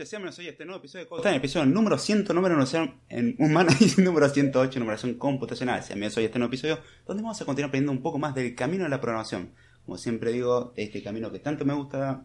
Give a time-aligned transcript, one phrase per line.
[0.00, 1.28] Noches, sean hoy este nuevo episodio de Código.
[1.28, 5.82] El episodio número 100, número numeración en humana y número 108, numeración computacional.
[5.82, 8.84] Sean hoy este nuevo episodio donde vamos a continuar aprendiendo un poco más del camino
[8.84, 9.52] de la programación.
[9.84, 12.24] Como siempre digo, este camino que tanto me gusta.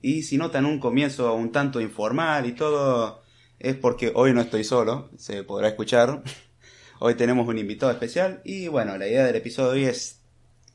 [0.00, 3.24] Y si notan un comienzo un tanto informal y todo,
[3.58, 6.22] es porque hoy no estoy solo, se podrá escuchar.
[6.98, 10.20] Hoy tenemos un invitado especial y bueno, la idea del episodio de hoy es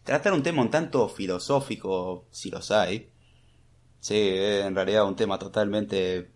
[0.03, 3.12] tratar un tema un tanto filosófico, si los hay
[4.05, 6.29] Sí, en realidad un tema totalmente,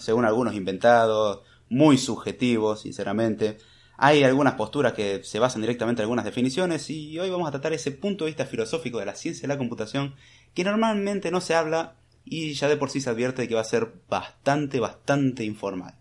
[0.00, 3.56] según algunos, inventado, muy subjetivo, sinceramente.
[3.96, 7.72] Hay algunas posturas que se basan directamente en algunas definiciones y hoy vamos a tratar
[7.72, 10.14] ese punto de vista filosófico de la ciencia de la computación
[10.52, 13.64] que normalmente no se habla y ya de por sí se advierte que va a
[13.64, 15.94] ser bastante, bastante informal.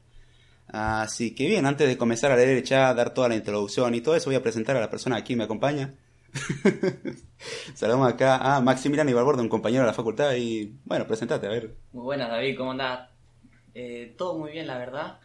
[0.67, 4.17] Así que bien, antes de comenzar a leer chat, dar toda la introducción y todo
[4.17, 5.93] eso, voy a presentar a la persona que aquí me acompaña.
[7.73, 10.33] Saludamos acá a Maximiliano Ibarbordo, un compañero de la facultad.
[10.35, 11.75] Y bueno, presentate, a ver.
[11.91, 13.09] Muy buenas, David, ¿cómo andás?
[13.73, 15.19] Eh, todo muy bien, la verdad.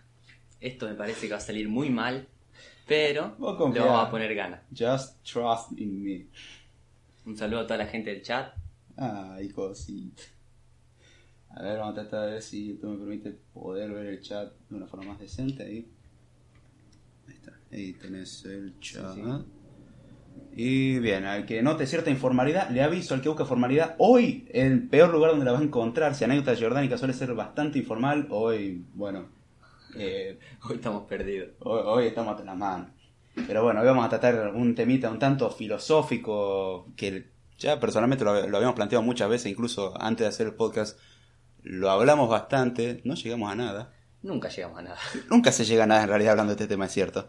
[0.60, 2.26] Esto me parece que va a salir muy mal,
[2.86, 4.60] pero le vamos a poner ganas.
[4.76, 6.26] Just trust in me.
[7.24, 8.54] Un saludo a toda la gente del chat.
[8.96, 10.12] Ah, hijo, sí.
[11.50, 14.52] A ver, vamos a tratar de ver si esto me permite poder ver el chat
[14.68, 15.62] de una forma más decente.
[15.62, 15.86] Ahí,
[17.28, 17.52] ahí está.
[17.70, 19.16] Ahí tenés el chat.
[20.60, 23.94] Y bien, al que note cierta informalidad, le aviso al que busca formalidad.
[23.98, 27.78] Hoy, el peor lugar donde la va a encontrar, si anécdota jordánica suele ser bastante
[27.78, 29.28] informal, hoy, bueno.
[29.94, 30.36] Eh,
[30.68, 31.50] hoy estamos perdidos.
[31.60, 32.90] Hoy, estamos a la mano.
[33.46, 38.48] Pero bueno, hoy vamos a tratar un temita un tanto filosófico que ya personalmente lo,
[38.48, 40.98] lo habíamos planteado muchas veces, incluso antes de hacer el podcast.
[41.62, 43.92] Lo hablamos bastante, no llegamos a nada.
[44.22, 44.98] Nunca llegamos a nada.
[45.30, 47.28] Nunca se llega a nada en realidad hablando de este tema, es cierto.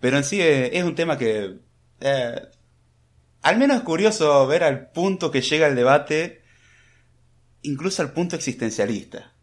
[0.00, 1.60] Pero en sí eh, es un tema que
[2.00, 2.40] eh,
[3.46, 6.42] al menos es curioso ver al punto que llega el debate,
[7.62, 9.34] incluso al punto existencialista.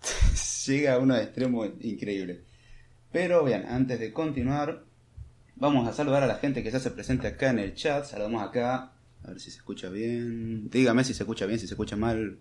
[0.66, 2.44] llega a uno extremo increíble.
[3.10, 4.84] Pero bien, antes de continuar,
[5.56, 8.04] vamos a saludar a la gente que se hace presente acá en el chat.
[8.04, 8.92] Saludamos acá,
[9.24, 10.70] a ver si se escucha bien.
[10.70, 12.38] Dígame si se escucha bien, si se escucha mal.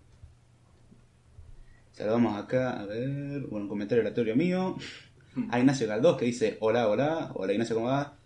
[1.93, 4.77] Saludamos acá, a ver, bueno, un comentario aleatorio mío.
[5.49, 8.19] A Ignacio Galdós que dice, hola, hola, hola Ignacio, ¿cómo va?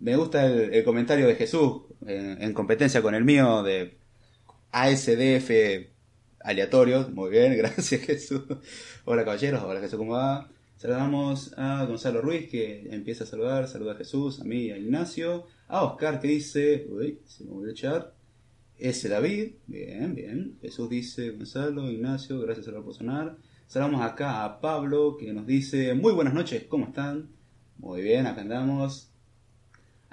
[0.00, 3.96] Me gusta el, comentario de Jesús en, competencia con el mío de
[4.72, 5.50] ASDF
[6.40, 7.08] aleatorio.
[7.10, 8.42] Muy bien, gracias Jesús.
[9.04, 10.48] Hola caballeros, hola Jesús, ¿cómo va?
[10.76, 15.46] Saludamos a Gonzalo Ruiz que empieza a saludar, saluda a Jesús, a mí a Ignacio.
[15.68, 18.12] A Oscar que dice, uy, se me volvió el chat.
[18.78, 20.58] Ese David, bien, bien.
[20.60, 23.38] Jesús dice, Gonzalo, Ignacio, gracias por sonar.
[23.66, 27.30] Saludamos acá a Pablo que nos dice, muy buenas noches, ¿cómo están?
[27.78, 29.13] Muy bien, acá andamos.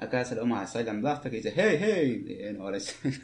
[0.01, 2.23] Acá saludamos a Silent Blaster que dice hey, hey.
[2.25, 2.95] Bien, ahora sí.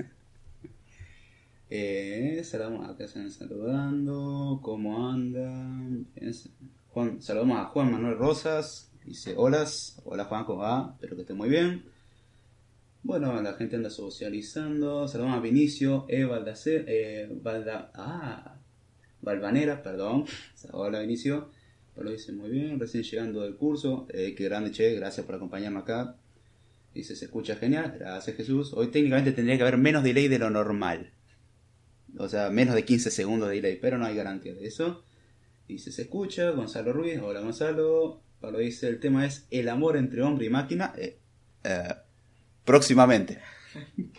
[1.72, 4.60] eh, saludamos acá, se saludando.
[4.62, 6.06] ¿Cómo andan?
[6.90, 8.92] Juan, saludamos a Juan Manuel Rosas.
[9.04, 9.66] Dice hola,
[10.06, 10.92] hola Juan, ¿cómo va?
[10.94, 11.84] Espero que esté muy bien.
[13.02, 15.08] Bueno, la gente anda socializando.
[15.08, 16.28] Saludamos a Vinicio, E.
[16.68, 18.56] Eh, Valda, ah,
[19.24, 20.26] Valvanera, perdón.
[20.74, 21.50] Hola Vinicio.
[21.96, 24.06] Lo dice muy bien, recién llegando del curso.
[24.10, 26.16] Eh, qué grande, che, gracias por acompañarnos acá.
[26.98, 28.74] Dice, se escucha genial, gracias Jesús.
[28.74, 31.12] Hoy técnicamente tendría que haber menos delay de lo normal.
[32.18, 35.04] O sea, menos de 15 segundos de delay, pero no hay garantía de eso.
[35.68, 38.24] Dice, se escucha, Gonzalo Ruiz, hola Gonzalo.
[38.42, 40.92] Pablo dice, el tema es el amor entre hombre y máquina.
[40.98, 41.20] Eh,
[41.64, 41.94] eh,
[42.66, 43.42] próximamente.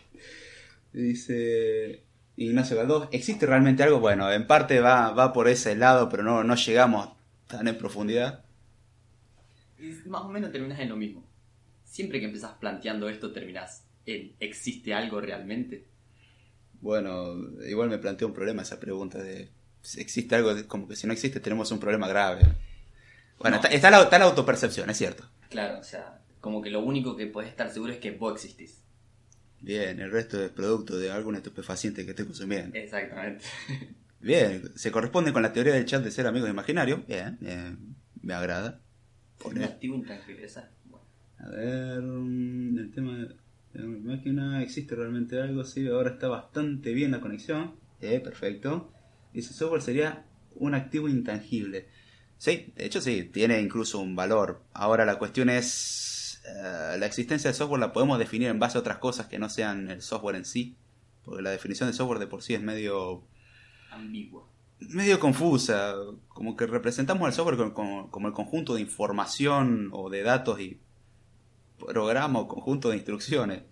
[0.92, 2.04] dice
[2.36, 3.98] Ignacio Galdós, ¿existe realmente algo?
[3.98, 7.08] Bueno, en parte va, va por ese lado, pero no, no llegamos
[7.48, 8.44] tan en profundidad.
[9.80, 11.27] Y más o menos terminas en lo mismo
[11.88, 15.84] siempre que empezás planteando esto terminás en ¿existe algo realmente?
[16.80, 17.34] Bueno,
[17.66, 19.50] igual me planteó un problema esa pregunta de
[19.96, 22.42] existe algo, como que si no existe tenemos un problema grave.
[23.38, 25.24] Bueno, está, la, autopercepción, es cierto.
[25.48, 28.82] Claro, o sea, como que lo único que puedes estar seguro es que vos existís.
[29.60, 32.76] Bien, el resto es producto de algún estupefaciente que esté consumiendo.
[32.76, 33.44] Exactamente.
[34.20, 37.06] Bien, se corresponde con la teoría del chat de ser amigos imaginarios.
[37.06, 37.38] Bien,
[38.20, 38.80] me agrada.
[39.44, 40.70] Un activo intangible, esa.
[41.40, 43.34] A ver, mm, el tema de
[43.74, 45.64] la máquina, ¿existe realmente algo?
[45.64, 47.74] Sí, ahora está bastante bien la conexión.
[48.00, 48.92] Eh, perfecto.
[49.32, 50.24] Dice, software sería
[50.54, 51.88] un activo intangible.
[52.38, 54.62] Sí, de hecho sí, tiene incluso un valor.
[54.72, 58.80] Ahora la cuestión es, eh, la existencia del software la podemos definir en base a
[58.80, 60.76] otras cosas que no sean el software en sí.
[61.24, 63.24] Porque la definición de software de por sí es medio...
[63.90, 64.48] Ambigua.
[64.80, 65.94] Medio confusa.
[66.28, 70.80] Como que representamos al software como, como el conjunto de información o de datos y
[71.78, 73.62] programa o conjunto de instrucciones.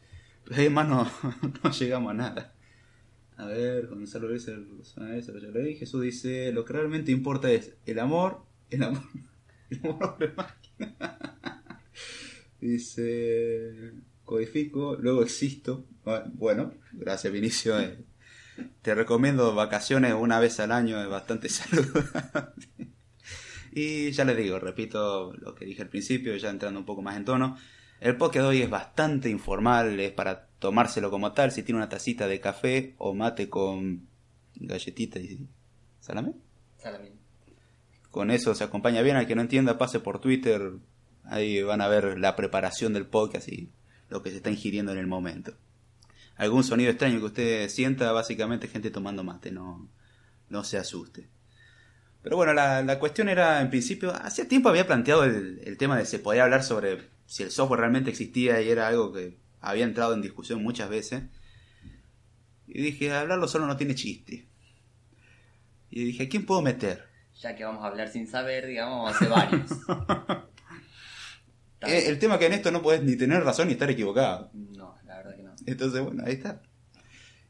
[0.44, 1.10] Pero además no,
[1.64, 2.56] no llegamos a nada.
[3.36, 5.80] A ver, Gonzalo eso ya lo dije.
[5.80, 9.02] Jesús dice, lo que realmente importa es el amor, el amor,
[9.70, 11.82] el amor de máquina.
[12.60, 13.92] dice,
[14.24, 15.84] codifico, luego existo.
[16.34, 17.78] Bueno, gracias Vinicio.
[17.78, 18.04] Eh.
[18.80, 22.52] Te recomiendo vacaciones una vez al año, es bastante saludable.
[23.72, 27.18] y ya les digo, repito lo que dije al principio, ya entrando un poco más
[27.18, 27.58] en tono.
[28.00, 31.88] El podcast de hoy es bastante informal, es para tomárselo como tal, si tiene una
[31.88, 34.06] tacita de café o mate con
[34.54, 35.46] galletita y
[36.00, 36.34] salame.
[36.76, 37.12] Salame.
[38.10, 40.72] Con eso se acompaña bien, al que no entienda pase por Twitter,
[41.24, 43.70] ahí van a ver la preparación del podcast y
[44.10, 45.54] lo que se está ingiriendo en el momento.
[46.36, 49.88] Algún sonido extraño que usted sienta, básicamente gente tomando mate, no,
[50.50, 51.28] no se asuste.
[52.22, 56.04] Pero bueno, la, cuestión era, en principio, hace tiempo había planteado el, el tema de
[56.04, 59.84] si se podía hablar sobre si el software realmente existía y era algo que había
[59.84, 61.24] entrado en discusión muchas veces.
[62.66, 64.48] Y dije, hablarlo solo no tiene chiste.
[65.90, 67.04] Y dije, quién puedo meter?
[67.40, 69.70] Ya que vamos a hablar sin saber, digamos, hace varios.
[71.82, 74.50] Eh, el tema que en esto no puedes ni tener razón ni estar equivocado.
[74.54, 75.54] No, la verdad que no.
[75.66, 76.62] Entonces, bueno, ahí está.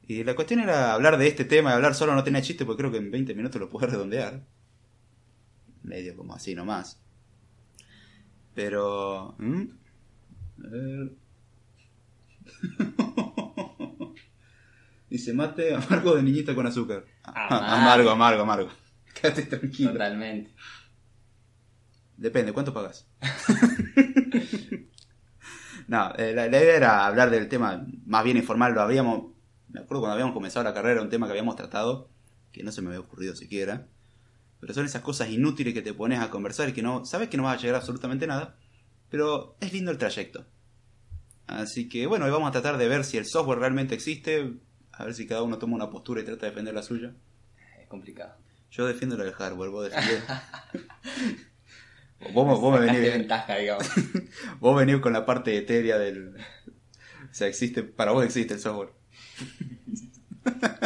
[0.09, 2.93] Y la cuestión era hablar de este tema, hablar solo no tenía chiste, porque creo
[2.93, 4.45] que en 20 minutos lo puedo redondear.
[5.83, 7.01] Medio como así nomás.
[8.57, 9.37] Pero...
[9.39, 9.39] A
[10.57, 11.13] ver...
[15.11, 17.05] Dice mate amargo de niñita con azúcar.
[17.23, 18.69] Amargo, amargo, amargo.
[19.15, 19.93] Quédate tranquilo.
[19.93, 20.53] Totalmente.
[22.17, 23.07] Depende, ¿cuánto pagas?
[25.87, 28.73] no, eh, la, idea era hablar del tema más bien informal.
[28.73, 29.35] Lo habíamos,
[29.69, 32.11] me acuerdo cuando habíamos comenzado la carrera, un tema que habíamos tratado,
[32.53, 33.89] que no se me había ocurrido siquiera.
[34.67, 37.37] Pero son esas cosas inútiles que te pones a conversar y que no, sabes que
[37.37, 38.57] no vas a llegar a absolutamente nada,
[39.09, 40.45] pero es lindo el trayecto.
[41.47, 44.55] Así que bueno, hoy vamos a tratar de ver si el software realmente existe,
[44.91, 47.15] a ver si cada uno toma una postura y trata de defender la suya.
[47.81, 48.35] Es complicado.
[48.73, 50.25] Yo defiendo lo del hardware, vos defendés.
[52.33, 53.03] vos, vos me venís.
[53.03, 53.89] ventaja, digamos.
[54.59, 56.35] vos venís con la parte etérea del.
[57.31, 57.85] O sea, existe.
[57.85, 58.91] Para vos existe el software.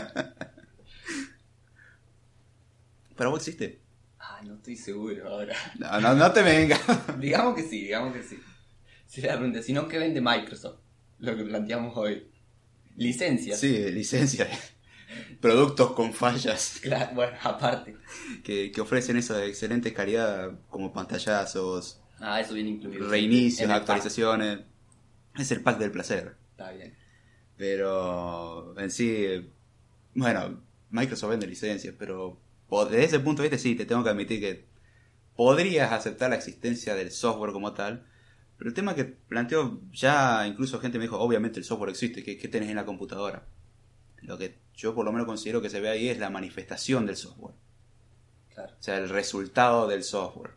[3.21, 3.83] ¿Para vos existe?
[4.19, 5.55] Ah, no estoy seguro ahora.
[5.79, 6.81] No, no, no te vengas.
[7.21, 8.39] digamos que sí, digamos que sí.
[9.07, 10.79] Si la pregunta, si no, ¿qué vende Microsoft?
[11.19, 12.27] Lo que planteamos hoy.
[12.97, 13.61] Licencias.
[13.61, 14.49] Sí, licencias.
[15.43, 16.79] Productos con fallas.
[16.83, 17.95] Claro, bueno, aparte.
[18.43, 22.01] Que, ofrecen eso de excelente calidad, como pantallazos.
[22.21, 23.07] Ah, eso viene incluido.
[23.07, 24.61] Reinicios, actualizaciones.
[25.39, 26.37] Es el pack del placer.
[26.53, 26.97] Está bien.
[27.59, 29.47] Pero en sí,
[30.15, 34.41] bueno, Microsoft vende licencias, pero desde ese punto de vista sí, te tengo que admitir
[34.41, 34.65] que
[35.35, 38.07] podrías aceptar la existencia del software como tal,
[38.57, 42.49] pero el tema que planteo, ya incluso gente me dijo, obviamente el software existe, ¿qué,
[42.49, 43.47] tenés en la computadora?
[44.23, 47.17] Lo que yo por lo menos considero que se ve ahí es la manifestación del
[47.17, 47.55] software.
[48.55, 48.75] Claro.
[48.79, 50.53] O sea, el resultado del software.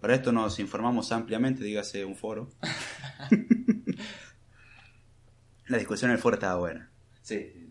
[0.00, 2.50] Para esto nos informamos ampliamente, dígase un foro.
[5.68, 6.90] la discusión en el foro estaba buena.
[7.22, 7.65] Sí.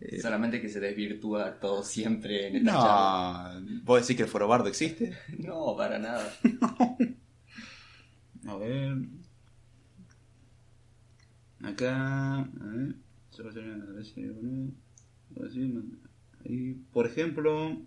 [0.00, 4.48] Eh, Solamente que se desvirtúa todo siempre en el No, ¿vos decís que el foro
[4.48, 5.16] bardo existe?
[5.38, 6.32] no, para nada.
[8.46, 8.96] A ver.
[11.62, 12.40] Acá.
[12.40, 12.94] A ver.
[16.92, 17.80] por ejemplo,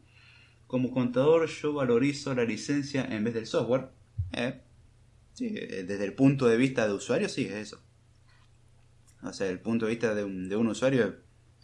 [0.65, 3.89] como contador yo valorizo la licencia en vez del software.
[4.33, 4.61] ¿Eh?
[5.33, 7.81] Sí, eh, desde el punto de vista de usuario, sí, es eso.
[9.21, 11.13] O sea, el punto de vista de un, de un usuario es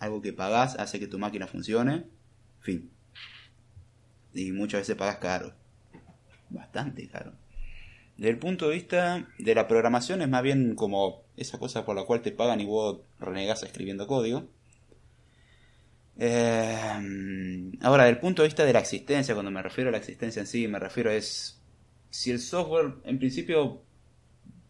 [0.03, 2.05] algo que pagás, hace que tu máquina funcione.
[2.59, 2.91] Fin.
[4.33, 5.53] Y muchas veces pagas caro.
[6.49, 7.33] Bastante caro.
[8.17, 11.95] Desde el punto de vista de la programación es más bien como esa cosa por
[11.95, 14.47] la cual te pagan y vos renegás escribiendo código.
[16.17, 19.97] Eh, ahora, desde el punto de vista de la existencia, cuando me refiero a la
[19.97, 21.59] existencia en sí, me refiero a es
[22.11, 23.81] si el software, en principio,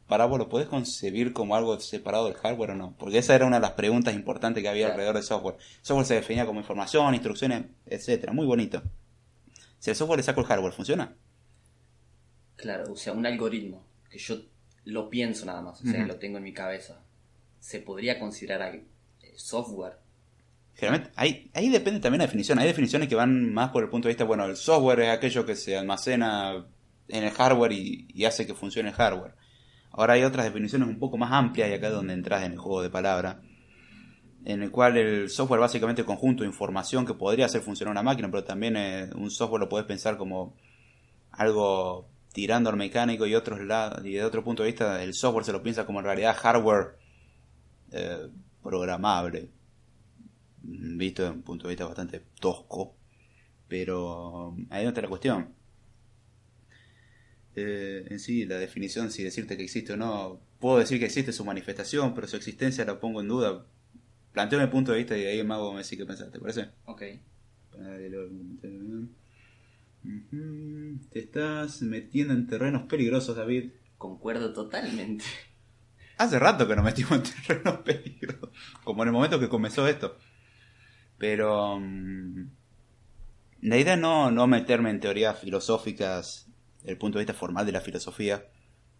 [0.07, 2.95] para vos lo podés concebir como algo separado del hardware o no.
[2.97, 5.55] Porque esa era una de las preguntas importantes que había alrededor del software.
[5.55, 8.81] El software se definía como información, instrucciones, etcétera, muy bonito.
[9.79, 11.15] Si el software le saco el hardware, ¿funciona?
[12.55, 14.37] Claro, o sea, un algoritmo que yo
[14.85, 17.01] lo pienso nada más, o sea, lo tengo en mi cabeza.
[17.59, 18.85] ¿Se podría considerar eh,
[19.35, 19.97] software?
[20.75, 22.59] Generalmente, ahí, ahí depende también la definición.
[22.59, 25.45] Hay definiciones que van más por el punto de vista, bueno, el software es aquello
[25.45, 26.65] que se almacena
[27.07, 29.35] en el hardware y, hace que funcione el hardware.
[29.93, 32.57] Ahora hay otras definiciones un poco más amplias y acá es donde entras en el
[32.57, 33.37] juego de palabras,
[34.43, 38.03] en el cual el software básicamente es conjunto de información que podría hacer funcionar una
[38.03, 40.55] máquina, pero también eh, un software lo puedes pensar como
[41.31, 45.45] algo tirando al mecánico y otros lados y de otro punto de vista el software
[45.45, 46.97] se lo piensa como en realidad hardware
[47.91, 48.29] eh,
[48.63, 49.49] programable
[50.63, 52.95] visto desde un punto de vista bastante tosco,
[53.67, 55.53] pero ahí no está la cuestión.
[57.55, 61.31] Eh, en sí, la definición, si decirte que existe o no, puedo decir que existe
[61.31, 63.65] su manifestación, pero su existencia la pongo en duda.
[64.31, 66.69] Planteo mi punto de vista y ahí el mago me dice qué pensar, ¿te parece?
[66.85, 67.03] Ok.
[71.11, 73.71] Te estás metiendo en terrenos peligrosos, David.
[73.97, 75.25] Concuerdo totalmente.
[76.17, 78.49] Hace rato que nos metimos en terrenos peligrosos,
[78.83, 80.17] como en el momento que comenzó esto.
[81.17, 82.49] Pero mm,
[83.61, 86.47] la idea no, no meterme en teorías filosóficas
[86.83, 88.45] el punto de vista formal de la filosofía,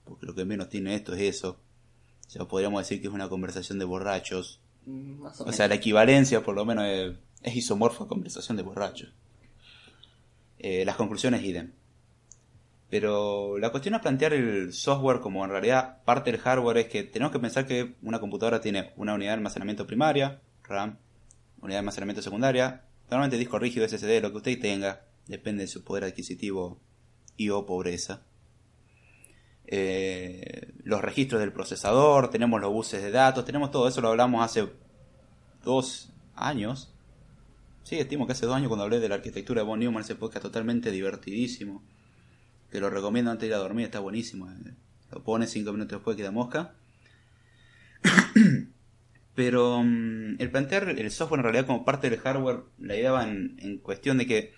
[0.05, 1.59] porque lo que menos tiene esto es eso.
[2.27, 4.61] O sea, podríamos decir que es una conversación de borrachos.
[4.85, 9.13] Mm, o, sea, la equivalencia por lo menos es, es isomorfa conversación de borrachos.
[10.59, 11.73] Eh, las conclusiones idem.
[12.89, 17.03] Pero la cuestión es plantear el software como en realidad parte del hardware es que
[17.03, 20.99] tenemos que pensar que una computadora tiene una unidad de almacenamiento primaria, RAM,
[21.59, 25.83] unidad de almacenamiento secundaria, normalmente disco rígido, SSD, lo que usted tenga, depende de su
[25.83, 26.79] poder adquisitivo
[27.37, 28.23] y o pobreza.
[29.65, 34.43] Eh, los registros del procesador, tenemos los buses de datos, tenemos todo eso, lo hablamos
[34.43, 34.67] hace
[35.63, 36.93] dos años.
[37.83, 40.15] Sí, estimo que hace dos años cuando hablé de la arquitectura de von Neumann, ese
[40.15, 41.83] podcast totalmente divertidísimo.
[42.71, 44.49] Que lo recomiendo antes de ir a dormir, está buenísimo.
[44.49, 44.73] Eh.
[45.11, 46.75] Lo pones cinco minutos después queda mosca.
[49.35, 53.23] Pero mm, el plantear el software en realidad como parte del hardware, la idea va
[53.23, 54.53] en cuestión de que,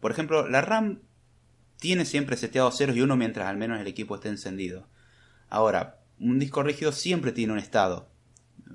[0.00, 1.00] por ejemplo, la RAM
[1.78, 4.88] tiene siempre seteado ceros y uno mientras al menos el equipo esté encendido.
[5.48, 8.08] Ahora, un disco rígido siempre tiene un estado.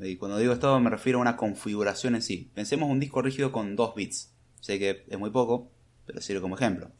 [0.02, 2.50] Y cuando digo estado me refiero a una configuración en sí.
[2.56, 4.34] Pensemos un disco rígido con 2 bits.
[4.60, 5.72] Sé que es muy poco,
[6.06, 6.92] pero sirve como ejemplo.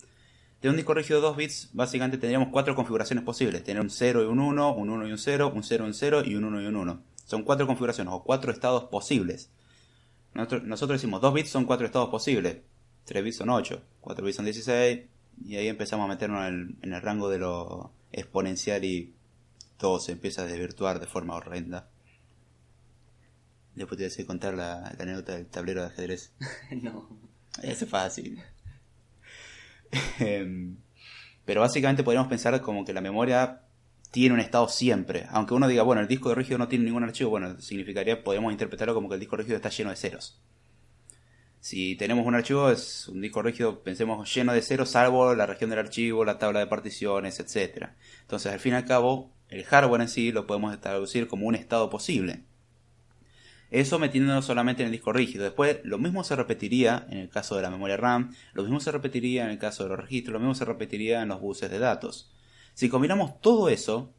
[0.62, 3.64] De un disco rígido de 2 bits, básicamente tendríamos cuatro configuraciones posibles.
[3.64, 5.94] Tener un 0 y un 1, un 1 y un 0, un 0 y un
[5.94, 7.04] 0 y un 1 y un 1.
[7.26, 9.50] Son cuatro configuraciones o cuatro estados posibles.
[10.34, 12.58] Nosotros, nosotros decimos 2 bits son cuatro estados posibles.
[13.06, 15.02] 3 bits son 8, 4 bits son 16,
[15.42, 19.14] y ahí empezamos a meternos en el, rango de lo exponencial y
[19.78, 21.90] todo se empieza a desvirtuar de forma horrenda.
[23.76, 26.34] Después te voy a contar la, anécdota del tablero de ajedrez.
[26.82, 27.10] no.
[27.62, 28.42] Es fácil.
[30.20, 30.78] Em,
[31.46, 33.62] pero básicamente podríamos pensar como que la memoria
[34.10, 35.28] tiene un estado siempre.
[35.30, 38.52] Aunque uno diga, bueno, el disco de rígido no tiene ningún archivo, bueno, significaría, podríamos
[38.52, 40.42] interpretarlo como que el disco rígido está lleno de ceros.
[41.64, 45.70] Si tenemos un archivo, es un disco rígido, pensemos, lleno de ceros, salvo la región
[45.70, 47.92] del archivo, la tabla de particiones, etc.
[48.20, 51.56] Entonces, al fin y al cabo, el hardware en sí lo podemos traducir como un
[51.56, 52.44] estado posible.
[53.72, 55.46] Eso metiéndonos solamente en el disco rígido.
[55.46, 58.92] Después, lo mismo se repetiría en el caso de la memoria RAM, lo mismo se
[58.92, 61.80] repetiría en el caso de los registros, lo mismo se repetiría en los buses de
[61.80, 62.30] datos.
[62.74, 64.14] Si combinamos todo eso,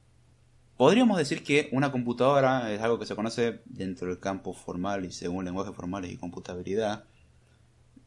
[0.78, 5.12] podríamos decir que una computadora es algo que se conoce dentro del campo formal y
[5.12, 7.04] según lenguajes formales y computabilidad,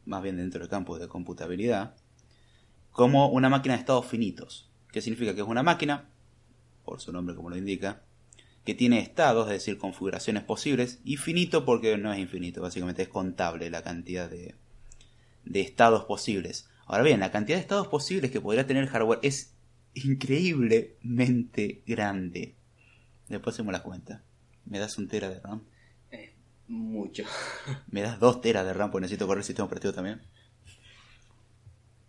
[0.08, 1.94] más bien dentro del campo de computabilidad,
[2.90, 4.70] como una máquina de estados finitos.
[4.90, 5.34] ¿Qué significa?
[5.34, 6.08] Que es una máquina,
[6.84, 8.02] por su nombre como lo indica,
[8.64, 13.08] que tiene estados, es decir, configuraciones posibles, y finito porque no es infinito, básicamente es
[13.08, 14.56] contable la cantidad de,
[15.44, 16.68] de estados posibles.
[16.86, 19.54] Ahora bien, la cantidad de estados posibles que podría tener el hardware es
[19.94, 22.54] increíblemente grande.
[23.28, 24.22] Después hacemos la cuenta.
[24.64, 25.62] ¿Me das un tera de RAM?
[26.68, 27.24] Mucho.
[27.90, 28.90] ¿Me das dos teras de RAM?
[28.90, 30.20] Porque necesito correr el sistema operativo también.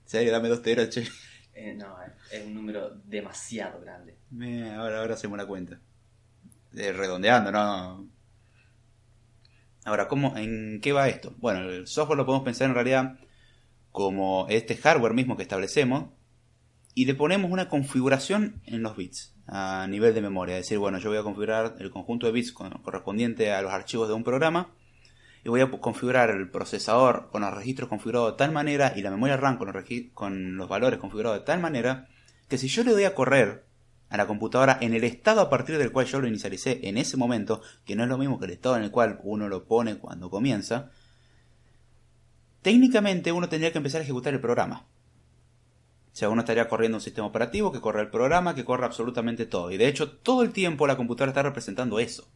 [0.05, 0.31] ¿Serio?
[0.31, 1.07] Dame dos teras, che.
[1.53, 1.95] Eh, no,
[2.31, 4.17] es un número demasiado grande.
[4.75, 5.79] ahora, ahora hacemos la cuenta.
[6.73, 8.07] Eh, redondeando, ¿no?
[9.85, 11.35] Ahora, ¿cómo, ¿en qué va esto?
[11.37, 13.19] Bueno, el software lo podemos pensar en realidad
[13.91, 16.11] como este hardware mismo que establecemos
[16.99, 20.57] y le ponemos una configuración en los bits a nivel de memoria.
[20.57, 24.09] Es decir, bueno, yo voy a configurar el conjunto de bits correspondiente a los archivos
[24.09, 24.73] de un programa
[25.45, 29.11] y voy a configurar el procesador con los registros configurados de tal manera y la
[29.11, 32.09] memoria RAM con los, con los valores configurados de tal manera
[32.49, 33.63] que si yo le doy a correr
[34.09, 37.15] a la computadora en el estado a partir del cual yo lo inicialicé en ese
[37.15, 39.99] momento, que no es lo mismo que el estado en el cual uno lo pone
[39.99, 40.91] cuando comienza,
[42.61, 44.85] técnicamente uno tendría que empezar a ejecutar el programa.
[46.19, 49.71] Sea, uno estaría corriendo un sistema operativo que corre el programa, que corre absolutamente todo.
[49.71, 52.27] Y de hecho, todo el tiempo la computadora está representando eso.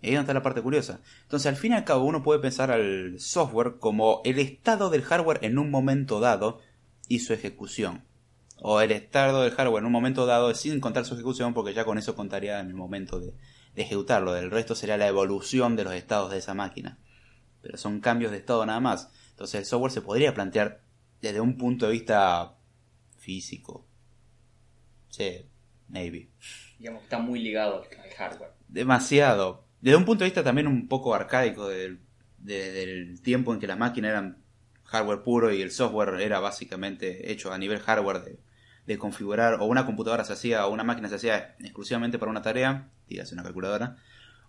[0.00, 1.00] Y ahí está la parte curiosa.
[1.24, 5.02] Entonces, al fin y al cabo, uno puede pensar al software como el estado del
[5.02, 6.60] hardware en un momento dado
[7.06, 8.04] y su ejecución.
[8.56, 11.84] O el estado del hardware en un momento dado sin contar su ejecución, porque ya
[11.84, 13.34] con eso contaría en el momento de,
[13.74, 14.34] de ejecutarlo.
[14.34, 16.96] El resto sería la evolución de los estados de esa máquina.
[17.60, 19.10] Pero son cambios de estado nada más.
[19.32, 20.80] Entonces, el software se podría plantear
[21.20, 22.53] desde un punto de vista
[23.24, 23.86] físico.
[25.08, 25.46] Sí,
[25.88, 26.28] maybe.
[26.78, 28.50] Digamos que está muy ligado al hardware.
[28.68, 29.64] Demasiado.
[29.80, 32.00] Desde un punto de vista también un poco arcaico del,
[32.38, 34.44] desde el tiempo en que las máquinas eran
[34.84, 38.38] hardware puro y el software era básicamente hecho a nivel hardware
[38.86, 42.42] de, configurar, o una computadora se hacía, o una máquina se hacía exclusivamente para una
[42.42, 43.96] tarea, dígase una calculadora,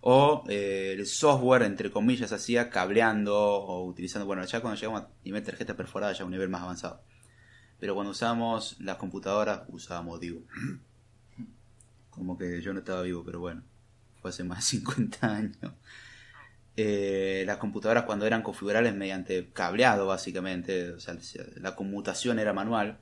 [0.02, 5.02] o eh, el software, entre comillas, se hacía cableando o utilizando, bueno, ya cuando llegamos
[5.02, 7.02] a nivel tarjeta perforada, ya un nivel más avanzado.
[7.78, 10.40] Pero cuando usamos las computadoras, usábamos, digo,
[12.10, 13.62] como que yo no estaba vivo, pero bueno,
[14.20, 15.72] fue hace más de 50 años.
[16.78, 21.16] Eh, las computadoras cuando eran configurables mediante cableado básicamente, o sea,
[21.56, 22.98] la conmutación era manual.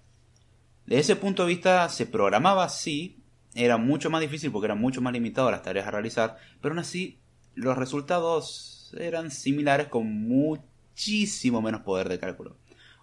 [0.86, 3.22] De ese punto de vista se programaba sí,
[3.54, 6.80] era mucho más difícil porque eran mucho más limitadas las tareas a realizar, pero aún
[6.80, 7.18] así
[7.54, 12.56] los resultados eran similares con muchísimo menos poder de cálculo.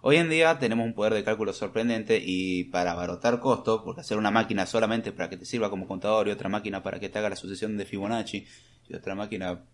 [0.04, 4.18] Hoy en día tenemos un poder de cálculo sorprendente y para abaratar costos, porque hacer
[4.18, 7.20] una máquina solamente para que te sirva como contador y otra máquina para que te
[7.20, 8.44] haga la sucesión de Fibonacci
[8.88, 9.64] y otra máquina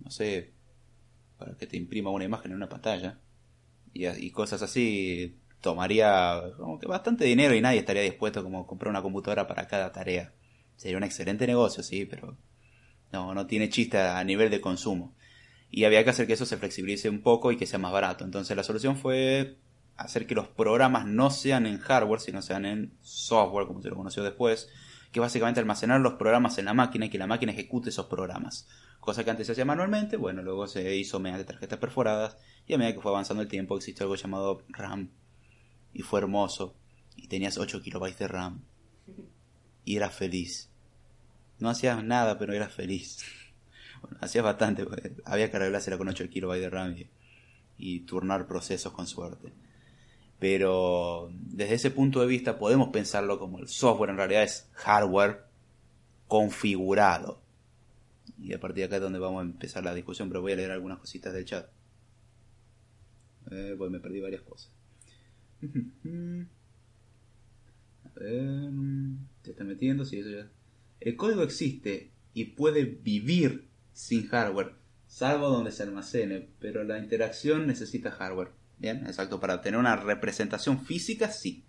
[0.00, 0.52] no sé,
[1.38, 3.18] para que te imprima una imagen en una pantalla
[3.94, 8.90] y, cosas así, tomaría como que bastante dinero y nadie estaría dispuesto como a comprar
[8.90, 10.34] una computadora para cada tarea.
[10.76, 12.36] Sería un excelente negocio, sí, pero
[13.12, 15.14] no, no tiene chiste a nivel de consumo.
[15.70, 18.24] Y había que hacer que eso se flexibilice un poco y que sea más barato.
[18.24, 19.58] Entonces la solución fue
[19.96, 23.96] hacer que los programas no sean en hardware, sino sean en software, como se lo
[23.96, 24.68] conoció después,
[25.12, 28.68] que básicamente almacenar los programas en la máquina y que la máquina ejecute esos programas
[29.04, 32.78] cosa que antes se hacía manualmente, bueno, luego se hizo mediante tarjetas perforadas y a
[32.78, 35.10] medida que fue avanzando el tiempo existió algo llamado RAM
[35.92, 36.74] y fue hermoso
[37.14, 38.64] y tenías 8 kilobytes de RAM
[39.84, 40.70] y eras feliz.
[41.58, 43.22] No hacías nada, pero eras feliz.
[44.04, 44.86] Bueno, hacías bastante,
[45.24, 47.08] había que arreglársela con 8 kilobytes de RAM y,
[47.78, 49.54] y turnar procesos con suerte.
[50.38, 55.44] Pero desde ese punto de vista podemos pensarlo como el software en realidad es hardware
[56.28, 57.40] configurado
[58.38, 60.56] y a partir de acá es donde vamos a empezar la discusión, pero voy a
[60.56, 61.66] leer algunas cositas del chat.
[63.50, 64.70] Eh, me perdí varias cosas.
[65.62, 65.66] a
[68.20, 68.70] ver,
[69.40, 70.50] te está metiendo, sí, eso ya.
[71.00, 74.74] El código existe y puede vivir sin hardware,
[75.06, 78.50] salvo donde se almacene, pero la interacción necesita hardware.
[78.76, 81.64] Bien, exacto, para tener una representación física sí,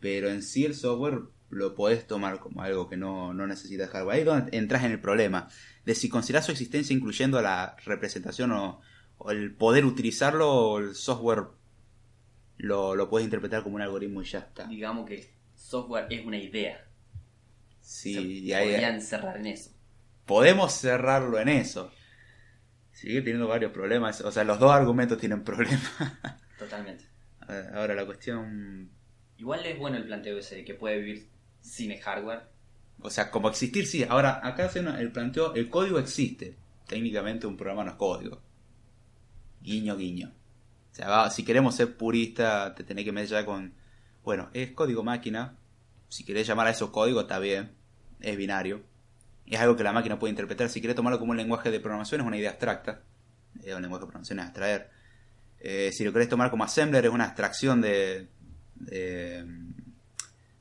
[0.00, 1.20] pero en sí el software
[1.50, 4.14] lo podés tomar como algo que no, no necesita hardware.
[4.14, 5.48] Ahí es donde entras en el problema
[5.84, 8.80] de si consideras su existencia incluyendo la representación o,
[9.30, 11.44] el poder utilizarlo o el software
[12.58, 14.66] lo, lo puedes interpretar como un algoritmo y ya está.
[14.66, 16.86] Digamos que el software es una idea.
[17.80, 19.75] Sí, y ahí, podrían cerrar en eso.
[20.26, 21.92] Podemos cerrarlo en eso.
[22.92, 24.20] Sigue teniendo varios problemas.
[24.22, 25.92] O sea, los dos argumentos tienen problemas.
[26.58, 27.04] Totalmente.
[27.74, 28.90] Ahora la cuestión...
[29.38, 31.28] Igual es bueno el planteo ese de que puede vivir
[31.60, 32.48] sin hardware.
[33.00, 34.04] O sea, como existir, sí.
[34.08, 36.56] Ahora, acá se el planteo, el código existe.
[36.86, 38.40] Técnicamente un programa no es código.
[39.60, 40.32] Guiño, guiño.
[40.92, 43.74] O sea, si queremos ser purista, te tenés que meter ya con...
[44.24, 45.58] Bueno, es código máquina.
[46.08, 47.72] Si querés llamar a eso código, está bien.
[48.20, 48.82] Es binario.
[49.46, 50.68] Es algo que la máquina puede interpretar.
[50.68, 53.02] Si querés tomarlo como un lenguaje de programación, es una idea abstracta.
[53.54, 54.90] Un lenguaje de programación, es abstraer.
[55.60, 58.28] Eh, si lo querés tomar como assembler, es una abstracción de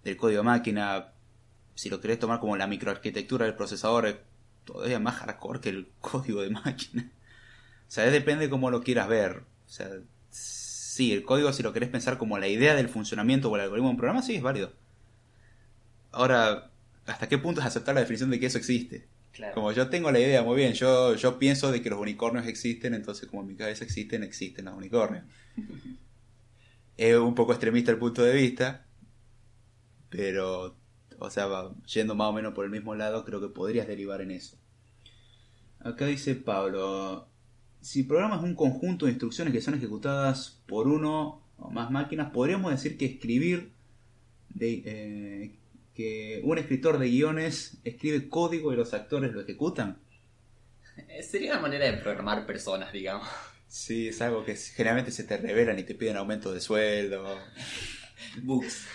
[0.06, 1.14] del código máquina,
[1.74, 4.16] si lo querés tomar como la microarquitectura del procesador, es
[4.64, 7.12] todavía más hardcore que el código de máquina.
[7.88, 9.44] O sea, depende cómo lo quieras ver.
[9.66, 9.90] O sea,
[10.30, 13.90] sí, el código si lo querés pensar como la idea del funcionamiento o el algoritmo
[13.90, 14.72] de un programa, sí es válido.
[16.12, 16.72] Ahora,
[17.06, 19.08] ¿hasta qué punto es aceptar la definición de que eso existe?
[19.54, 22.94] Como yo tengo la idea, muy bien, yo, yo pienso de que los unicornios existen,
[22.94, 25.26] entonces como en mi cabeza existen, existen los unicornios.
[26.98, 28.86] es un poco extremista el punto de vista,
[30.10, 30.78] pero,
[31.20, 31.48] o sea,
[31.94, 34.58] yendo más o menos por el mismo lado, creo que podrías derivar en eso.
[35.80, 37.28] Acá dice Pablo,
[37.82, 42.72] si programas un conjunto de instrucciones que son ejecutadas por uno o más máquinas, podríamos
[42.72, 43.74] decir que escribir,
[44.50, 45.56] de, eh,
[45.96, 49.98] que un escritor de guiones escribe código y los actores lo ejecutan.
[51.08, 53.28] Eh, sería una manera de programar personas, digamos.
[53.68, 57.40] Sí, es algo que generalmente se te revelan y te piden aumento de sueldo.
[58.44, 58.86] Bugs.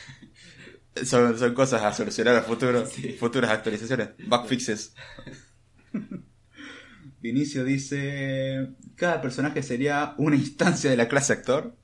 [1.04, 2.84] Son, son cosas a solucionar a futuro.
[3.18, 4.10] Futuras actualizaciones.
[4.26, 4.94] Bug fixes.
[7.20, 11.76] Vinicio dice: Cada personaje sería una instancia de la clase actor.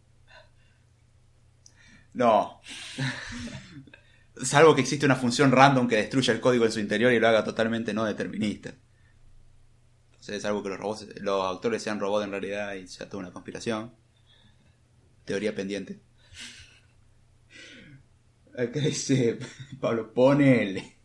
[2.14, 2.61] No.
[4.42, 7.29] Salvo que existe una función random que destruya el código en su interior y lo
[7.29, 8.75] haga totalmente no determinista.
[10.11, 13.22] Entonces es algo que los robots, los actores sean robots en realidad y sea toda
[13.22, 13.94] una conspiración.
[15.25, 16.01] Teoría pendiente.
[18.57, 19.38] Acá dice
[19.81, 20.99] Pablo, ponele.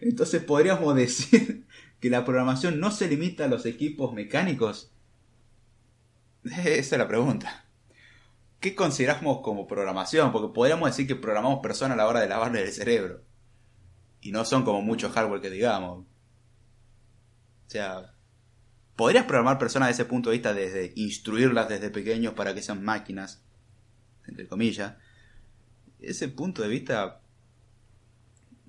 [0.00, 1.66] Entonces podríamos decir
[2.00, 4.92] que la programación no se limita a los equipos mecánicos,
[6.44, 7.64] Esa es la pregunta.
[8.60, 10.32] ¿Qué consideramos como programación?
[10.32, 13.24] Porque podríamos decir que programamos personas a la hora de lavarle el cerebro.
[14.20, 16.00] Y no son como mucho hardware que digamos.
[16.00, 18.14] O sea,
[18.96, 22.84] podrías programar personas desde ese punto de vista desde instruirlas desde pequeños para que sean
[22.84, 23.42] máquinas,
[24.26, 24.94] entre comillas.
[25.98, 27.22] Ese punto de vista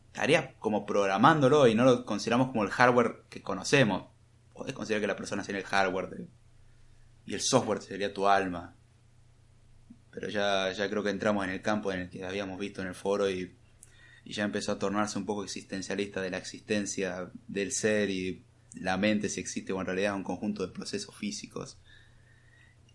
[0.07, 4.09] estaría como programándolo y no lo consideramos como el hardware que conocemos.
[4.53, 6.27] Podés considerar que la persona sería el hardware
[7.25, 8.77] y el software sería tu alma.
[10.11, 12.87] Pero ya, ya creo que entramos en el campo en el que habíamos visto en
[12.87, 13.55] el foro y,
[14.23, 18.43] y ya empezó a tornarse un poco existencialista de la existencia del ser y
[18.75, 21.77] la mente si existe o en realidad es un conjunto de procesos físicos.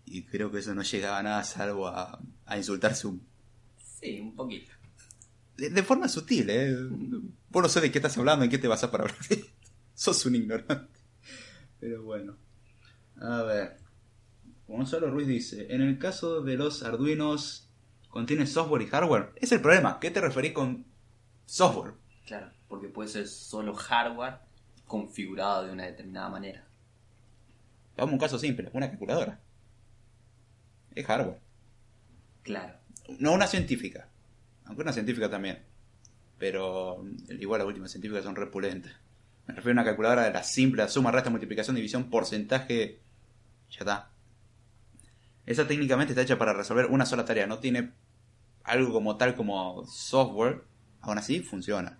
[0.05, 3.21] Y creo que eso no llegaba a nada salvo a, a insultarse un...
[3.99, 4.71] Sí, un poquito.
[5.57, 6.75] De, forma sutil, ¿eh?
[7.49, 9.11] Vos no sé de qué estás hablando, en qué te vas a parar.
[9.95, 10.99] Sos un ignorante.
[11.79, 12.37] Pero bueno.
[13.19, 13.86] A ver.
[14.67, 17.69] Gonzalo Ruiz dice, en el caso de los Arduinos,
[18.09, 19.31] ¿contiene software y hardware?
[19.37, 19.99] Es el problema.
[19.99, 20.85] ¿Qué te referís con
[21.45, 21.93] software?
[22.25, 24.39] Claro, porque puede ser solo hardware
[24.85, 26.65] configurado de una determinada manera.
[27.95, 29.39] Vamos a un caso simple, una calculadora.
[30.93, 31.39] Es hardware.
[32.43, 32.75] Claro.
[33.19, 34.09] No una científica,
[34.65, 35.63] aunque una científica también.
[36.37, 38.91] Pero igual las últimas científicas son repulentes.
[39.47, 42.99] Me refiero a una calculadora de la simple, suma, resta, multiplicación, división, porcentaje.
[43.69, 44.11] Ya está.
[45.47, 47.47] Esa técnicamente está hecha para resolver una sola tarea.
[47.47, 47.93] No tiene
[48.63, 50.65] algo como tal como software.
[50.99, 51.97] Aún así funciona.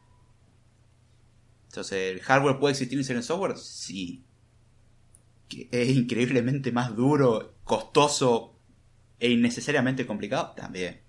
[1.70, 3.58] Entonces, ¿el hardware puede existir sin el software?
[3.58, 4.26] Sí.
[5.48, 8.60] ¿Que ¿Es increíblemente más duro, costoso
[9.18, 10.54] e innecesariamente complicado?
[10.56, 11.02] También.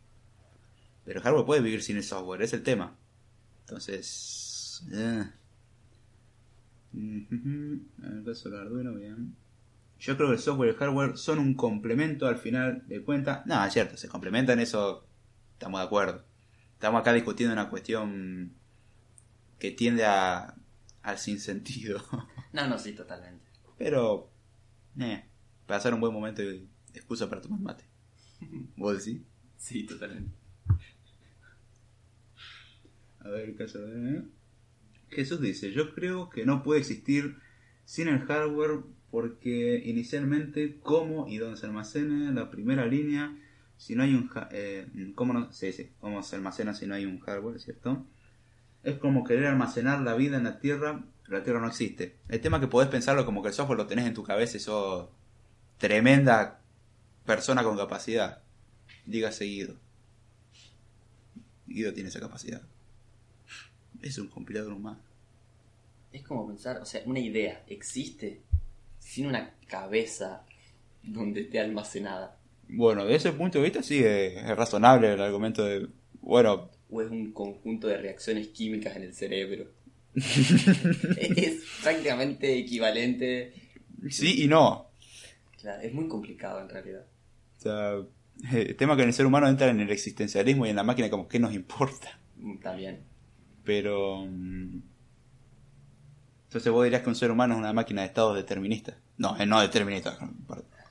[1.04, 2.96] Pero el hardware puede vivir sin el software, es el tema.
[3.60, 4.86] Entonces...
[4.92, 5.24] Eh.
[6.92, 9.34] En el caso del Arduino, bien.
[9.98, 13.44] Yo creo que el software y el hardware son un complemento al final de cuentas.
[13.46, 15.06] No, es cierto, se complementan, eso
[15.52, 16.24] estamos de acuerdo.
[16.74, 18.54] Estamos acá discutiendo una cuestión
[19.58, 20.54] que tiende a,
[21.02, 22.02] al sinsentido.
[22.50, 23.44] No, no, sí, totalmente.
[23.76, 24.30] Pero,
[24.98, 25.22] eh,
[25.66, 27.84] pasar un buen momento y excusa para tomar mate.
[28.76, 29.20] ¿Vos decís?
[29.58, 30.34] Sí, totalmente.
[33.20, 34.24] A ver, caso de...
[35.10, 37.36] Jesús dice, yo creo que no puede existir
[37.84, 43.36] sin el hardware porque inicialmente cómo y dónde se almacena la primera línea
[43.76, 47.06] si no hay un eh, cómo no sí, sí, cómo se almacena si no hay
[47.06, 48.04] un hardware cierto
[48.82, 52.16] es como querer almacenar la vida en la Tierra, la Tierra no existe.
[52.28, 54.56] El tema es que podés pensarlo como que el software lo tenés en tu cabeza
[54.56, 55.08] y sos
[55.78, 56.60] tremenda
[57.24, 58.42] persona con capacidad.
[59.04, 59.74] Diga seguido.
[61.66, 62.62] Guido tiene esa capacidad.
[64.00, 65.00] Es un compilador humano.
[66.12, 68.40] Es como pensar, o sea, una idea existe
[69.08, 70.44] sin una cabeza
[71.02, 72.36] donde esté almacenada.
[72.68, 75.88] Bueno, de ese punto de vista sí es razonable el argumento de,
[76.20, 79.70] bueno, o es un conjunto de reacciones químicas en el cerebro.
[80.14, 83.54] es prácticamente equivalente.
[84.10, 84.90] Sí y no.
[85.58, 87.06] Claro, es muy complicado en realidad.
[87.56, 87.92] O sea,
[88.52, 91.08] el tema que en el ser humano entra en el existencialismo y en la máquina
[91.08, 92.20] como que nos importa.
[92.36, 93.00] Mm, también.
[93.64, 94.26] Pero...
[94.26, 94.82] Mm,
[96.48, 98.96] entonces vos dirías que un ser humano es una máquina de estados determinista.
[99.18, 100.18] No, es no determinista.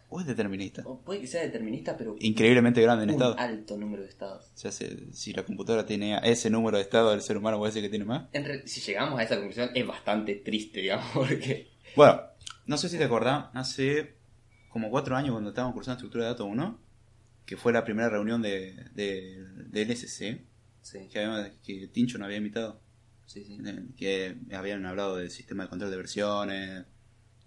[0.08, 0.84] ¿O es determinista?
[1.04, 2.16] puede que sea determinista, pero...
[2.20, 3.36] Increíblemente grande en estado.
[3.40, 4.52] alto número de estados.
[4.54, 7.82] O sea, si, la computadora tiene ese número de estados, el ser humano puede decir
[7.82, 8.28] que tiene más.
[8.66, 11.72] si llegamos a esa conclusión, es bastante triste, digamos, porque...
[11.96, 12.22] Bueno,
[12.68, 14.14] no sé si te acordás, hace
[14.70, 16.80] como cuatro años cuando estábamos cursando estructura de datos 1,
[17.48, 20.46] que fue la primera reunión de, de, de LSC,
[20.84, 21.08] sí.
[21.12, 22.80] que, que Tincho nos había invitado.
[23.28, 23.60] Sí, sí.
[23.96, 26.86] Que habían hablado del sistema de control de versiones,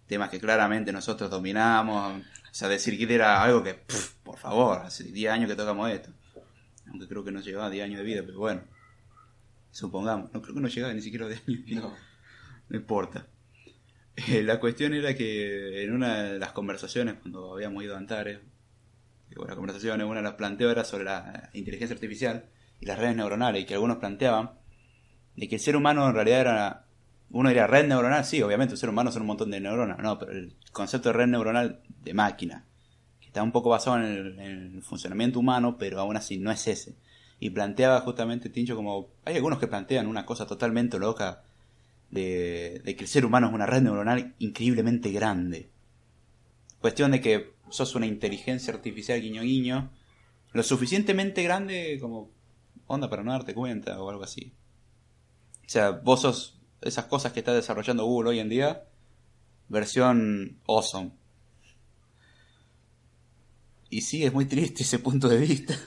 [0.06, 2.22] temas que claramente nosotros dominamos.
[2.22, 3.80] O sea, decir que era algo que,
[4.22, 6.10] por favor, hace 10 años que tocamos esto.
[6.86, 8.62] Aunque creo que no llevaba 10 años de vida, pero bueno.
[9.70, 11.80] Supongamos, no creo que no llegaba ni siquiera a 10 años de vida.
[11.80, 11.94] No.
[12.68, 13.26] no importa.
[14.16, 18.40] Eh, la cuestión era que en una de las conversaciones, cuando habíamos ido a Antares,
[19.30, 23.16] digo, las conversaciones, una de las planteó era sobre la inteligencia artificial y las redes
[23.16, 24.59] neuronales, y que algunos planteaban
[25.36, 26.84] de que el ser humano en realidad era
[27.32, 30.18] uno diría red neuronal, sí, obviamente, un ser humano son un montón de neuronas, no,
[30.18, 32.64] pero el concepto de red neuronal de máquina,
[33.20, 36.96] que está un poco basado en el, funcionamiento humano, pero aún así no es ese.
[37.38, 41.42] Y planteaba justamente Tincho como, hay algunos que plantean una cosa totalmente loca
[42.10, 45.70] de, de que el ser humano es una red neuronal increíblemente grande.
[46.80, 49.90] Cuestión de que sos una inteligencia artificial guiño guiño,
[50.52, 52.28] lo suficientemente grande como
[52.88, 54.52] onda para no darte cuenta o algo así.
[55.70, 58.88] O sea, vos sos esas cosas que está desarrollando Google hoy en día,
[59.68, 61.12] versión awesome.
[63.88, 65.78] Y sí, es muy triste ese punto de vista.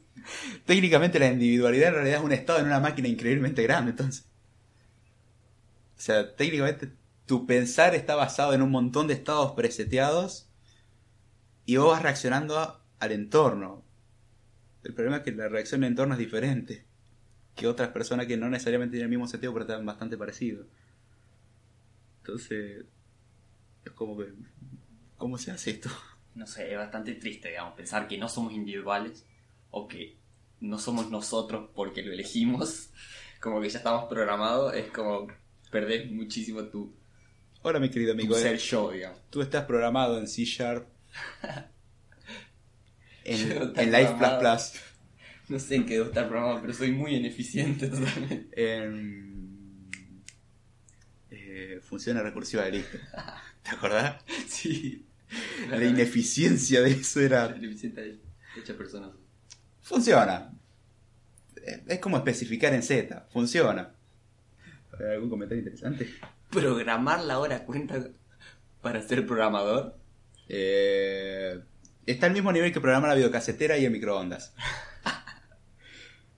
[0.64, 4.24] Técnicamente la individualidad en realidad es un estado en una máquina increíblemente grande, entonces.
[5.98, 6.90] O sea, técnicamente
[7.26, 10.48] tu pensar está basado en un montón de estados preseteados
[11.66, 13.84] y vos vas reaccionando al entorno.
[14.84, 16.87] El problema es que la reacción al entorno es diferente
[17.58, 20.68] que otras personas que no necesariamente tienen el mismo sentido, pero están bastante parecidos.
[22.18, 22.84] Entonces,
[23.84, 24.32] es como que,
[25.16, 25.90] ¿cómo se hace esto?
[26.36, 29.26] No sé, es bastante triste, digamos, pensar que no somos individuales
[29.70, 30.16] o que
[30.60, 32.90] no somos nosotros porque lo elegimos,
[33.40, 35.26] como que ya estamos programados, es como
[35.70, 36.94] perder muchísimo tu
[37.62, 38.36] Hola, mi querido amigo.
[38.36, 39.20] ser yo, digamos.
[39.30, 40.86] Tú estás programado en C Sharp.
[43.24, 44.87] en, en Life Plus Plus.
[45.50, 48.48] No sé en qué debo estar programado, pero soy muy ineficiente totalmente.
[48.52, 49.88] En.
[51.30, 52.98] Eh, funciona recursiva de lista.
[53.62, 54.22] ¿Te acordás?
[54.46, 55.06] Sí.
[55.70, 57.50] La ineficiencia de eso era.
[57.50, 58.18] La ineficiencia de
[58.56, 59.10] muchas personas.
[59.82, 60.52] Funciona.
[61.86, 63.26] Es como especificar en Z.
[63.30, 63.94] Funciona.
[64.98, 66.08] ¿Algún comentario interesante?
[66.50, 68.08] ¿Programar la hora cuenta
[68.80, 69.98] para ser programador?
[70.48, 71.60] Eh,
[72.06, 74.54] está al mismo nivel que programar la videocasetera y el microondas.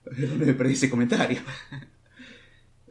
[0.39, 1.39] me perdí ese comentario.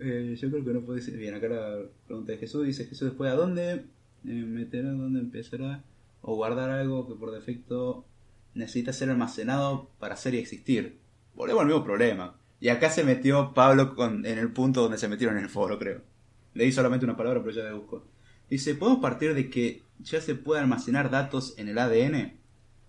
[0.02, 1.34] Eh, yo creo que no puede ser bien.
[1.34, 3.84] Acá la pregunta de Jesús dice: Jesús, después a dónde
[4.24, 5.84] eh, meterá, dónde empezará
[6.22, 8.06] o guardar algo que por defecto
[8.54, 10.98] necesita ser almacenado para ser y existir.
[11.34, 12.34] Volvemos al mismo problema.
[12.60, 15.78] Y acá se metió Pablo con, en el punto donde se metieron en el foro,
[15.78, 16.02] creo.
[16.54, 18.04] Leí solamente una palabra, pero ya la busco.
[18.48, 22.34] Dice, ¿podemos partir de que ya se puede almacenar datos en el ADN?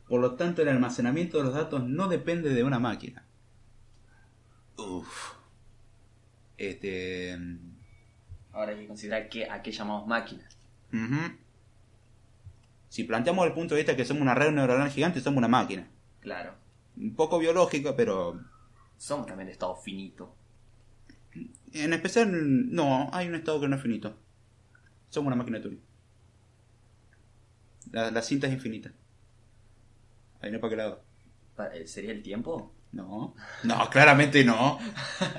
[0.07, 3.25] Por lo tanto, el almacenamiento de los datos no depende de una máquina.
[4.77, 5.33] Uf.
[6.57, 7.37] Este...
[8.51, 10.57] Ahora hay que considerar que, a qué llamamos máquinas.
[12.89, 15.87] Si planteamos el punto de vista que somos una red neuronal gigante, somos una máquina.
[16.19, 16.55] Claro.
[16.97, 18.43] Un poco biológica, pero...
[18.97, 20.35] Somos también de estado finito.
[21.71, 22.29] En especial,
[22.73, 24.17] no, hay un estado que no es finito.
[25.09, 25.81] Somos una máquina de Turing.
[27.91, 28.91] La, cinta es infinita.
[30.41, 31.03] Ahí no para qué lado.
[31.73, 32.73] Eh, ¿Sería el tiempo?
[32.93, 34.79] No, no, claramente no.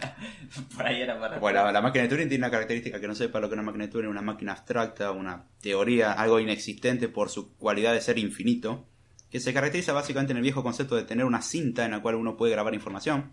[0.77, 1.38] Por ahí era para.
[1.38, 3.67] Bueno, la, máquina de Turing tiene una característica que no sepa lo que es una
[3.67, 8.19] máquina de Turing, una máquina abstracta, una teoría, algo inexistente por su cualidad de ser
[8.19, 8.87] infinito,
[9.31, 12.15] que se caracteriza básicamente en el viejo concepto de tener una cinta en la cual
[12.15, 13.33] uno puede grabar información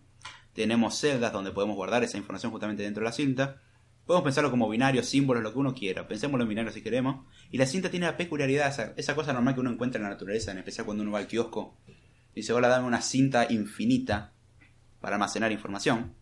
[0.60, 3.62] tenemos celdas donde podemos guardar esa información justamente dentro de la cinta.
[4.05, 6.08] Podemos pensarlo como binarios, símbolos, lo que uno quiera.
[6.08, 7.25] Pensémoslo en binarios si queremos.
[7.51, 10.51] Y la cinta tiene la peculiaridad, esa, cosa normal que uno encuentra en la naturaleza,
[10.51, 11.77] en especial cuando uno va al kiosco.
[12.39, 14.32] Dice, hola, dame una cinta infinita
[15.02, 16.13] para almacenar información.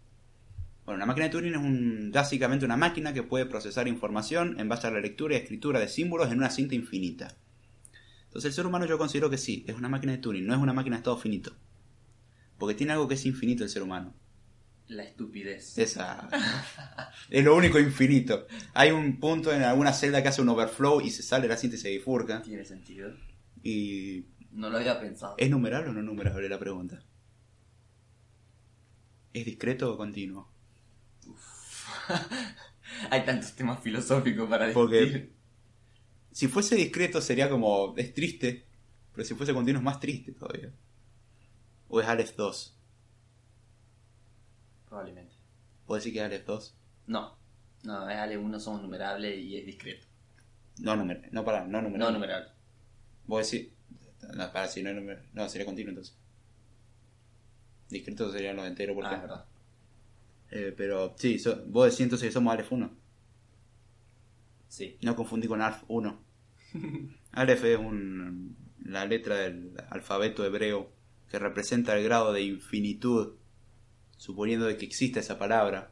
[0.83, 4.67] Bueno, una máquina de Turing es un, básicamente una máquina que puede procesar información en
[4.67, 7.37] base a la lectura y escritura de símbolos en una cinta infinita.
[8.23, 10.59] Entonces el ser humano yo considero que sí, es una máquina de Turing, no es
[10.59, 11.55] una máquina de estado finito.
[12.57, 14.15] Porque tiene algo que es infinito el ser humano.
[14.87, 15.77] La estupidez.
[15.77, 16.29] Esa.
[17.29, 18.47] es lo único infinito.
[18.73, 21.75] Hay un punto en alguna celda que hace un overflow y se sale la cinta
[21.75, 22.41] y se bifurca.
[22.41, 23.13] Tiene sentido.
[23.61, 24.25] Y.
[24.51, 25.35] No lo había pensado.
[25.37, 27.03] ¿Es numerable o no numerable la pregunta?
[29.33, 30.49] ¿Es discreto o continuo?
[33.11, 35.11] Hay tantos temas filosóficos para discutir.
[35.11, 35.37] Porque
[36.31, 37.95] si fuese discreto sería como.
[37.97, 38.65] es triste.
[39.13, 40.71] Pero si fuese continuo es más triste todavía.
[41.87, 42.77] ¿O es Aleph 2?
[44.87, 45.35] Probablemente.
[45.85, 46.77] ¿Puedo decir que es Aleph 2?
[47.07, 47.37] No.
[47.83, 50.05] No, es Aleph 1, somos numerables y es discreto.
[50.79, 51.97] No, numer no para, no numerable.
[51.97, 52.49] No numerable.
[53.25, 53.71] Vos decís.
[54.35, 54.91] No, para si no,
[55.33, 56.15] no, sería continuo entonces.
[57.89, 59.45] Discreto serían los enteros por Ah, es verdad.
[60.51, 62.91] Eh, pero sí, vos decís entonces que somos Aleph 1.
[64.67, 64.97] Sí.
[65.01, 66.23] No confundí con Alf 1.
[67.31, 70.91] Aleph es un, la letra del alfabeto hebreo
[71.29, 73.33] que representa el grado de infinitud,
[74.17, 75.91] suponiendo de que exista esa palabra.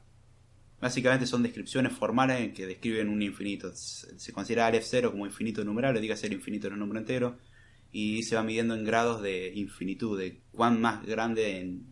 [0.79, 3.71] Básicamente son descripciones formales que describen un infinito.
[3.75, 7.37] Se considera Aleph 0 como infinito numeral, diga ser infinito en un número entero,
[7.97, 11.85] y se va midiendo en grados de infinitud, de cuán más grande en,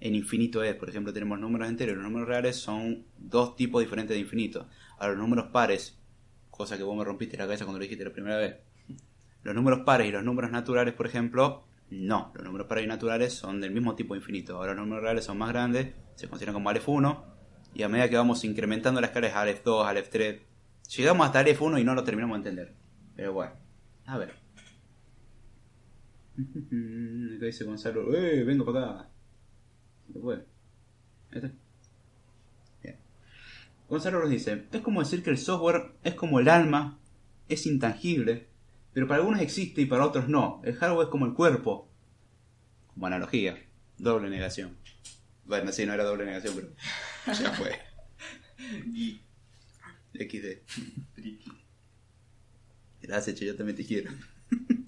[0.00, 0.74] en infinito es.
[0.76, 4.66] Por ejemplo, tenemos números enteros los números reales son dos tipos diferentes de infinito.
[4.98, 6.00] A los números pares,
[6.48, 8.56] cosa que vos me rompiste la cabeza cuando lo dijiste la primera vez.
[9.42, 13.34] Los números pares y los números naturales, por ejemplo, no, los números pares y naturales
[13.34, 14.56] son del mismo tipo infinito.
[14.56, 17.24] Ahora los números reales son más grandes, se consideran como Aleph 1,
[17.74, 20.40] y a medida que vamos incrementando las escala es Aleph 2, Aleph 3.
[20.96, 22.74] Llegamos hasta Aleph 1 y no lo terminamos de entender.
[23.14, 23.52] Pero bueno,
[24.06, 24.45] a ver.
[27.36, 28.44] Acá dice Gonzalo, ¡eh!
[28.44, 29.10] Vengo para acá.
[30.12, 30.44] Se puede.
[31.30, 31.52] ¿Este?
[32.82, 32.96] Bien.
[33.88, 36.98] Gonzalo nos dice, es como decir que el software es como el alma,
[37.48, 38.48] es intangible,
[38.92, 40.60] Pero para algunos existe y para otros no.
[40.64, 41.88] El hardware es como el cuerpo.
[42.94, 43.62] Como analogía.
[43.98, 44.76] Doble negación.
[45.44, 46.68] Bueno, sí, no era doble negación, pero
[47.38, 47.78] ya fue.
[48.92, 49.20] Y
[50.14, 50.62] XD.
[53.02, 54.10] Gracias, che, yo también te quiero.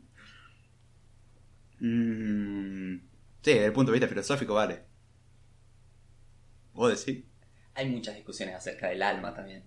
[1.81, 2.97] Mm,
[3.43, 4.83] sí, desde el punto de vista filosófico, vale.
[6.75, 7.25] ¿Vos decís?
[7.79, 9.63] hay muchas discusiones acerca del alma también.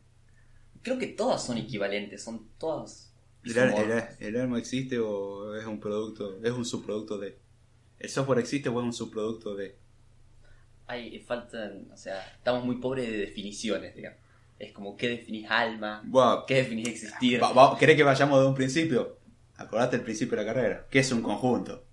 [0.82, 3.14] Creo que todas son equivalentes, son todas.
[4.20, 7.38] ¿El, alma existe o es un producto, es un subproducto de?
[8.00, 9.78] ¿El software existe o es un subproducto de?
[10.88, 14.20] Hay, faltan, o sea, estamos muy pobres de definiciones, digamos.
[14.60, 16.04] Es como, ¿qué definís alma?
[16.46, 17.42] ¿Qué definís existir?
[17.42, 19.18] va- va- ¿Querés que vayamos de un principio?
[19.56, 20.88] Acordate el principio de la carrera.
[20.90, 21.86] ¿Qué es un conjunto?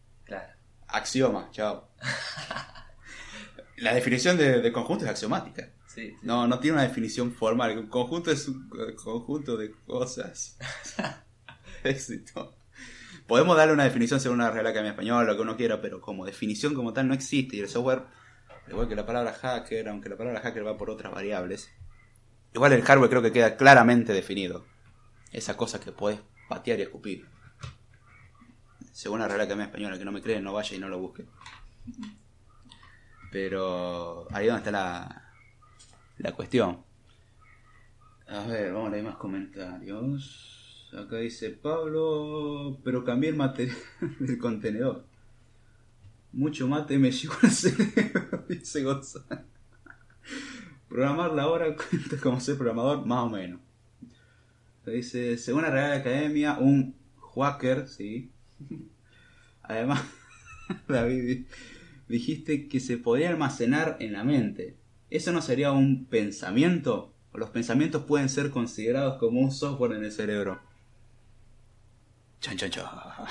[0.88, 1.88] Axioma, chao.
[3.76, 5.70] La definición de, de conjunto es axiomática.
[5.86, 6.16] Sí, sí.
[6.22, 7.78] No, no tiene una definición formal.
[7.78, 8.68] Un conjunto es un
[9.02, 10.58] conjunto de cosas.
[11.84, 12.58] Éxito.
[13.28, 16.24] Podemos darle una definición según una Real Academia Española, lo que uno quiera, pero como
[16.24, 17.56] definición como tal no existe.
[17.56, 18.04] Y el software,
[18.68, 21.70] igual que la palabra hacker, aunque la palabra hacker va por otras variables,
[22.54, 24.64] igual el hardware creo que queda claramente definido.
[25.30, 27.26] Esa cosa que puedes patear y escupir.
[28.98, 31.24] Según la Real Academia Española, que no me creen, no vaya y no lo busque.
[33.30, 35.30] Pero ahí es donde está la,
[36.16, 36.82] la cuestión.
[38.26, 40.90] A ver, vamos a leer más comentarios.
[40.92, 43.76] Acá dice Pablo, pero cambié el material
[44.18, 45.04] del contenedor.
[46.32, 48.84] Mucho mate me llegó al cerebro, dice.
[50.88, 53.60] Programar la hora cuenta como ser programador, más o menos.
[54.84, 56.96] Dice, según la Real Academia, un
[57.36, 58.32] hacker, sí.
[59.68, 60.02] Además,
[60.88, 61.44] David,
[62.08, 64.76] dijiste que se podría almacenar en la mente.
[65.10, 67.14] ¿Eso no sería un pensamiento?
[67.32, 70.60] ¿O los pensamientos pueden ser considerados como un software en el cerebro?
[72.40, 72.86] Chan, chan, chan.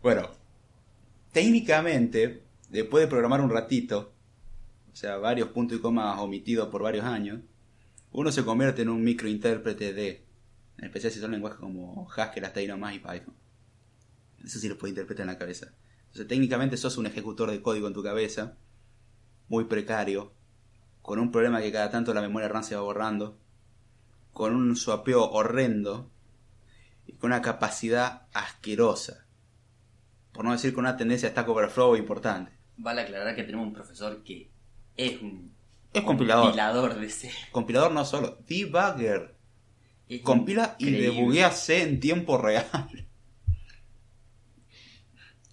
[0.00, 0.30] Bueno,
[1.32, 4.12] técnicamente, después de programar un ratito,
[4.92, 7.40] o sea, varios puntos y comas omitidos por varios años,
[8.12, 10.22] uno se convierte en un microintérprete de,
[10.78, 13.34] en especial si son lenguajes como Haskell, hasta ahí nomás y Python.
[14.44, 15.72] Eso sí lo puede interpretar en la cabeza.
[16.06, 18.56] Entonces, técnicamente sos un ejecutor de código en tu cabeza,
[19.48, 20.32] muy precario,
[21.02, 23.38] con un problema que cada tanto la memoria RAM se va borrando,
[24.32, 26.10] con un swapeo horrendo
[27.06, 29.26] y con una capacidad asquerosa.
[30.32, 32.52] Por no decir con una tendencia a Stack Overflow importante.
[32.76, 34.50] Vale aclarar que tenemos un profesor que
[34.96, 35.52] es un
[35.92, 36.44] Es compilador.
[36.44, 37.30] compilador de C.
[37.50, 39.34] Compilador no solo, debugger.
[40.08, 42.66] Es Compila y debuguea C en tiempo real.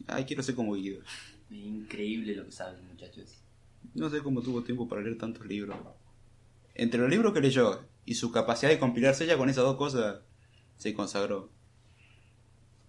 [0.08, 1.02] Ay, quiero ser como Guido.
[1.50, 3.38] Increíble lo que sabe el muchacho ese.
[3.94, 5.78] No sé cómo tuvo tiempo para leer tantos libros.
[6.74, 10.22] Entre los libros que leyó y su capacidad de compilarse ya con esas dos cosas
[10.78, 11.50] se consagró.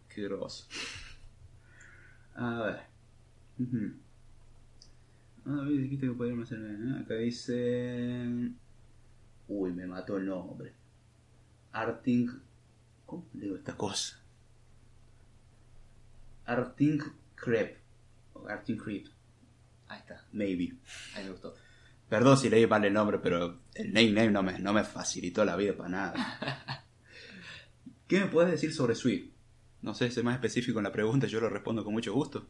[0.08, 0.66] Qué grosso.
[2.34, 2.80] A ver.
[3.58, 3.92] Ujú.
[5.46, 5.82] Ah, ¿ves?
[5.82, 6.58] dijiste que podíamos hacer.
[6.58, 7.00] ¿eh?
[7.02, 8.50] Acá dice.
[9.48, 10.72] Uy, me mató el nombre.
[11.72, 12.28] Arting.
[13.06, 14.20] ¿Cómo leo esta cosa?
[16.46, 17.00] Arting
[17.34, 17.78] Crep.
[18.34, 19.06] O Arting Crep.
[19.88, 20.72] Ahí está, Maybe.
[21.14, 21.54] ahí me gustó.
[22.08, 25.44] Perdón si leí mal el nombre, pero el name name no me, no me facilitó
[25.44, 26.84] la vida para nada.
[28.08, 29.30] ¿Qué me puedes decir sobre Swift?
[29.82, 32.48] No sé, ser más específico en la pregunta, yo lo respondo con mucho gusto.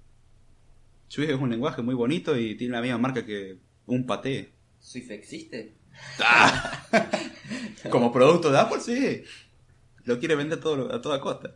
[1.08, 4.52] Swift es un lenguaje muy bonito y tiene la misma marca que un paté.
[4.78, 5.74] ¿Swift existe?
[7.90, 9.24] Como producto de Apple, sí.
[10.04, 11.54] Lo quiere vender todo, a toda costa.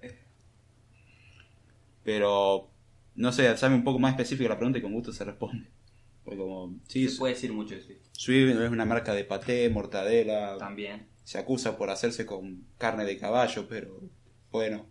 [2.05, 2.71] Pero,
[3.15, 5.69] no sé, sabe un poco más específica la pregunta y con gusto se responde.
[6.25, 8.01] Porque como, sí, Se puede decir mucho de Swift.
[8.13, 11.07] Swift es una marca de paté, mortadela, También.
[11.25, 14.01] se acusa por hacerse con carne de caballo, pero
[14.51, 14.87] bueno.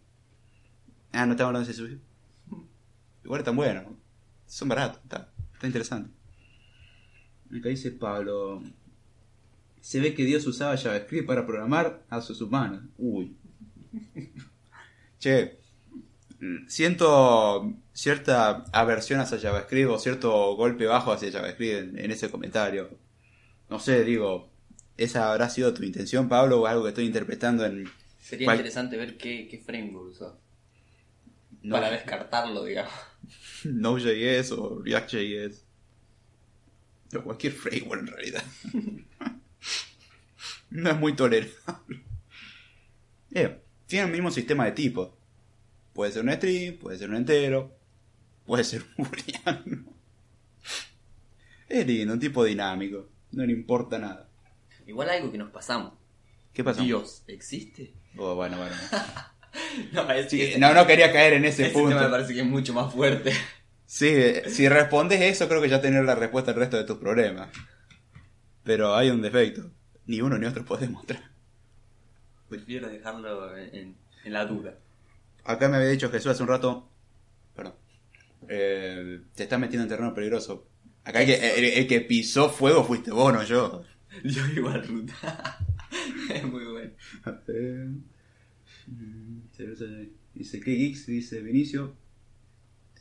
[1.12, 2.02] Ah, no estamos hablando de ese Swift.
[3.24, 3.86] Igual están buenos.
[4.48, 6.12] Son baratos, está, está interesante.
[7.58, 8.62] Acá dice Pablo.
[9.82, 12.84] Se ve que Dios usaba JavaScript para programar a sus humanos.
[12.98, 13.36] Uy.
[15.20, 15.59] Che,
[16.68, 22.90] siento cierta aversión hacia JavaScript o cierto golpe bajo hacia JavaScript en, en ese comentario.
[23.70, 24.50] No sé, digo,
[24.98, 27.90] ¿esa habrá sido tu intención, Pablo, o algo que estoy interpretando en...
[28.20, 30.40] Sería interesante ver qué, qué framework usó.
[31.62, 32.94] No, Para descartarlo, digamos.
[33.64, 35.66] Node.js o React.js?
[37.16, 38.44] O cualquier framework en realidad.
[40.70, 42.04] no es muy tolerable.
[43.32, 45.10] Eh, tiene el mismo sistema de tipos.
[45.94, 47.76] Puede ser un string, puede ser un entero,
[48.46, 49.86] puede ser un booleano.
[51.68, 53.10] Es lindo, un tipo dinámico.
[53.32, 54.28] No le importa nada.
[54.88, 55.94] Igual algo que nos pasamos.
[56.54, 56.82] ¿Qué pasó?
[56.82, 57.94] Dios, ¿existe?
[58.18, 58.76] Oh, bueno, bueno.
[59.94, 62.12] no, es Sí, no, no quería caer en ese ese tema me punto.
[62.12, 63.32] parece que es mucho más fuerte.
[63.86, 64.12] Sí,
[64.48, 67.50] si respondes eso, creo que ya tenés la respuesta al resto de tus problemas.
[68.64, 69.72] Pero hay un defecto.
[70.06, 71.22] Ni uno ni otro puedes mostrar.
[72.50, 74.76] Prefiero dejarlo en- en la duda.
[75.44, 76.90] Acá me había dicho Jesús hace un rato.
[77.56, 77.76] Perdón.
[78.48, 80.68] Eh, te estás metiendo en terreno peligroso.
[81.04, 83.84] Acá el que, el- el que pisó fuego fuiste vos, no yo.
[84.24, 85.60] Yo igual ruta.
[86.34, 86.92] es muy bueno.
[90.34, 91.06] Dice, ¿qué geeks?
[91.08, 91.96] Dice Vinicio.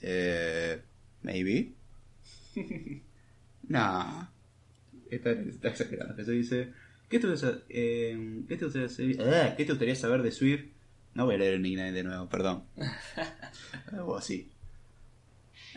[0.01, 0.80] Eh,
[1.22, 1.72] maybe.
[3.68, 4.26] nah.
[5.11, 6.20] Está, está exagerando.
[6.20, 6.72] Eso dice,
[7.09, 10.66] ¿qué te, gustaría- eh, ¿qué, te gustaría saber, ah, ¿qué te gustaría saber de Swift?
[11.18, 12.62] No voy a leer el nickname de nuevo, perdón.
[13.92, 14.52] Algo así.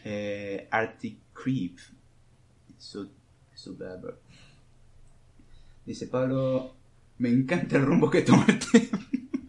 [0.03, 1.79] Eh, Arctic Creep.
[2.77, 3.09] Su,
[3.55, 3.75] su
[5.83, 6.75] Dice Pablo,
[7.17, 8.99] me encanta el rumbo que toma el tema.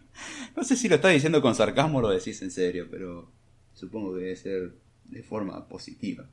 [0.57, 3.29] no sé si lo está diciendo con sarcasmo o lo decís en serio, pero
[3.75, 4.73] supongo que debe ser
[5.05, 6.27] de forma positiva.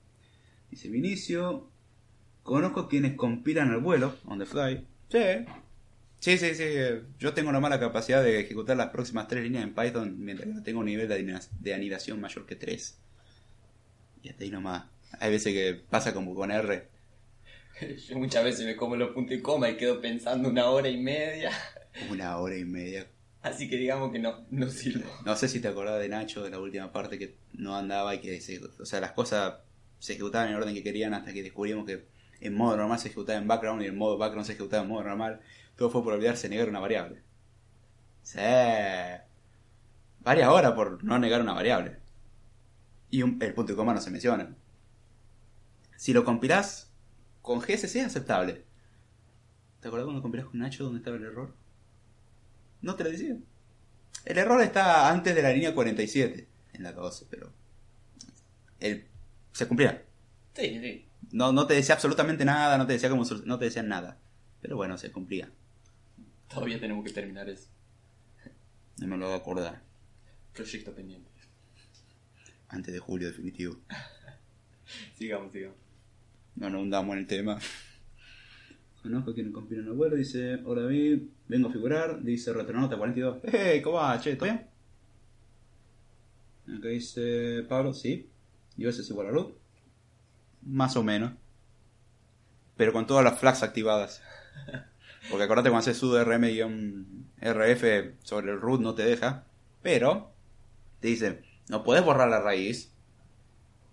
[0.70, 1.68] Dice Vinicio,
[2.42, 4.86] conozco quienes compilan al vuelo, on the fly.
[5.10, 5.44] Sí.
[6.20, 6.62] Sí, sí, sí.
[6.64, 10.48] eh, Yo tengo una mala capacidad de ejecutar las próximas tres líneas en Python mientras
[10.48, 12.98] que no tengo un nivel de anidación mayor que 3.
[14.22, 14.84] Y hasta ahí nomás.
[15.18, 16.86] Hay veces que pasa como con R.
[18.08, 20.98] Yo muchas veces me como los puntos y coma y quedo pensando una hora y
[20.98, 21.50] media.
[22.08, 23.04] Una hora y media
[23.42, 25.10] Así que digamos que no, no sirvo.
[25.24, 28.20] No sé si te acordás de Nacho, de la última parte que no andaba y
[28.20, 29.54] que se, o sea, las cosas
[29.98, 32.04] se ejecutaban en el orden que querían hasta que descubrimos que
[32.40, 35.02] en modo normal se ejecutaba en background y en modo background se ejecutaba en modo
[35.04, 35.40] normal.
[35.80, 37.22] Todo fue por olvidarse de negar una variable.
[38.22, 38.38] Sí.
[40.18, 41.96] Varias horas por no negar una variable.
[43.08, 44.54] Y un- el punto y coma no se menciona.
[45.96, 46.92] Si lo compilás
[47.40, 48.66] con GSC es aceptable.
[49.80, 51.54] ¿Te acordás cuando compilás con Nacho dónde estaba el error?
[52.82, 53.38] No te lo decía.
[54.26, 57.54] El error está antes de la línea 47 en la 12, pero
[58.80, 59.06] el,
[59.52, 60.04] se cumplía.
[60.54, 61.08] Sí, sí.
[61.32, 64.18] No, no te decía absolutamente nada, no te decía como no te decían nada.
[64.60, 65.50] Pero bueno, se cumplía.
[66.52, 67.68] Todavía tenemos que terminar eso.
[68.98, 69.82] No me lo voy a acordar.
[70.52, 71.30] Proyecto pendiente.
[72.68, 73.76] Antes de julio, definitivo.
[75.16, 75.76] Sigamos, sigamos.
[76.56, 77.58] No nos hundamos en el tema.
[79.02, 83.38] Conozco a quien compila un abuelo, dice, hola David, vengo a figurar, dice Retronauta 42.
[83.44, 84.20] Hey, ¿cómo va?
[84.20, 84.66] Che, ¿todo bien?
[86.76, 88.28] Acá dice Pablo, sí.
[88.76, 89.56] ¿Y es igual a root?
[90.62, 91.32] Más o menos.
[92.76, 94.20] Pero con todas las flags activadas.
[95.30, 99.46] Porque acordate cuando haces sudo rm-rf sobre el root no te deja.
[99.82, 100.32] Pero
[101.00, 102.92] te dice, no puedes borrar la raíz.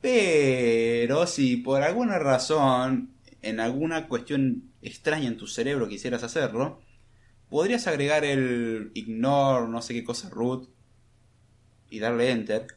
[0.01, 6.81] Pero si por alguna razón, en alguna cuestión extraña en tu cerebro quisieras hacerlo,
[7.49, 10.69] podrías agregar el ignore no sé qué cosa root
[11.89, 12.67] y darle enter.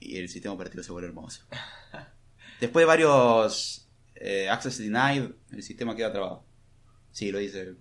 [0.00, 1.44] Y el sistema operativo se vuelve hermoso.
[2.60, 3.81] Después de varios
[4.24, 6.44] eh, access denied, el sistema queda trabado.
[7.10, 7.74] Sí, lo dice.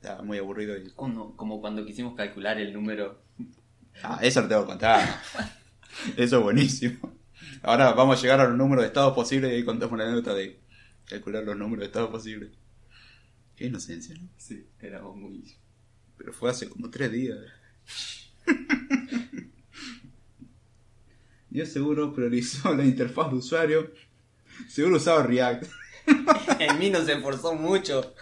[0.00, 0.74] Está muy aburrido.
[0.78, 0.90] Y...
[0.92, 3.22] Como, como cuando quisimos calcular el número.
[4.02, 5.20] Ah, eso lo tengo que contar.
[6.16, 7.12] Eso es buenísimo.
[7.62, 10.34] Ahora vamos a llegar a los números de estados posibles y ahí contamos la anécdota
[10.34, 10.58] de
[11.04, 12.50] calcular los números de estados posibles.
[13.54, 14.28] Qué inocencia, ¿no?
[14.38, 15.54] Sí, éramos muy.
[16.16, 17.38] Pero fue hace como tres días.
[21.50, 23.92] Dios seguro priorizó la interfaz de usuario.
[24.68, 25.64] Seguro usaba React.
[26.58, 28.14] En mí no se esforzó mucho.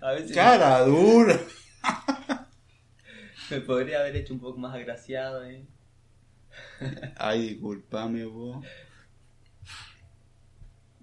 [0.00, 1.38] A veces Cara dura.
[3.50, 5.44] me podría haber hecho un poco más agraciado.
[5.44, 5.64] ¿eh?
[7.16, 8.66] Ay, disculpame vos.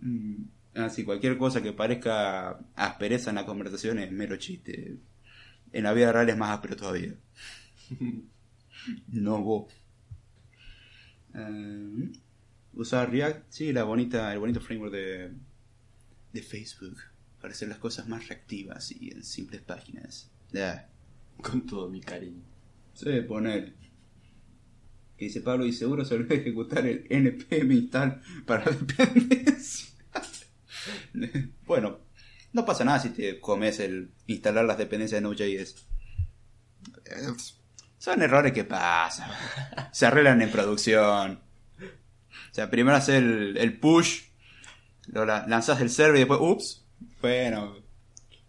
[0.01, 0.43] Mm,
[0.75, 4.97] Ah, sí, cualquier cosa que parezca aspereza en la conversación es mero chiste.
[5.71, 7.13] En la vida real es más áspero todavía.
[9.07, 9.71] no vos.
[11.35, 12.11] Eh,
[12.73, 15.31] usar React, sí, la bonita, el bonito framework de,
[16.33, 16.97] de Facebook
[17.41, 20.31] para hacer las cosas más reactivas y en simples páginas.
[20.55, 20.85] Ah,
[21.41, 22.43] Con todo mi cariño.
[22.93, 23.73] Sí, poner.
[25.17, 29.89] Que dice Pablo, y seguro se olvidó ejecutar el npm install para dependencia.
[31.65, 31.99] bueno,
[32.53, 35.75] no pasa nada si te comes el instalar las dependencias de Node.js.
[37.05, 37.33] Eh,
[37.97, 39.29] Son errores que pasan.
[39.91, 41.39] Se arreglan en producción.
[42.53, 44.25] O sea, primero haces el, el push,
[45.07, 46.85] lo la- lanzas el server y después, ups.
[47.21, 47.75] Bueno,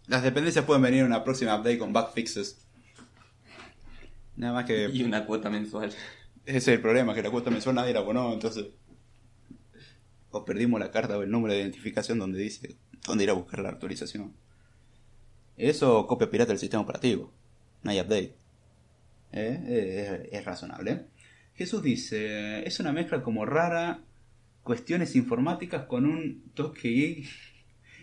[0.07, 2.57] las dependencias pueden venir en una próxima update con bug fixes.
[4.35, 5.89] Nada más que Y una cuota mensual.
[6.45, 8.67] ese es el problema, que la cuota mensual nadie la abonó, entonces.
[10.31, 12.75] O perdimos la carta o el número de identificación donde dice
[13.07, 14.33] dónde ir a buscar la actualización.
[15.57, 17.31] Eso copia pirata del sistema operativo.
[17.81, 18.35] No hay update.
[19.31, 19.63] ¿eh?
[19.67, 21.05] Eh, es, es razonable.
[21.55, 24.01] Jesús dice, es una mezcla como rara,
[24.63, 27.23] cuestiones informáticas con un toque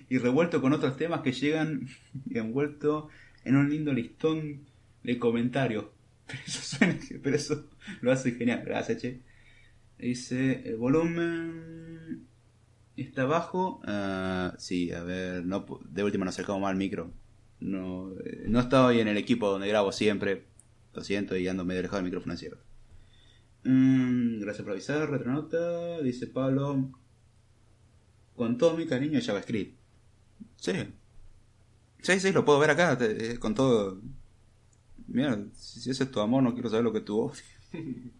[0.08, 1.88] y revuelto con otros temas que llegan
[2.30, 3.08] envuelto
[3.44, 4.60] en un lindo listón
[5.02, 5.86] de comentarios.
[6.26, 7.68] Pero eso, suena- pero eso
[8.00, 8.62] lo hace genial.
[8.64, 9.20] Gracias, che.
[9.98, 12.26] Dice, el volumen
[12.96, 13.80] está bajo.
[13.84, 17.12] Ah, sí, a ver, no, de última nos acercamos más al micro.
[17.60, 20.44] No, eh, no estoy en el equipo donde grabo siempre.
[20.94, 22.62] Lo siento y ando medio alejado del micrófono, cierto.
[23.64, 26.00] Mm, gracias por avisar, retronota.
[26.02, 26.90] Dice Pablo.
[28.36, 29.78] Con todo mi cariño JavaScript.
[30.56, 30.72] Sí.
[32.00, 32.96] Sí, sí, lo puedo ver acá.
[32.98, 34.00] te- eh, con todo.
[35.08, 37.44] Mira, si ese es tu amor, no quiero saber lo que tú odias.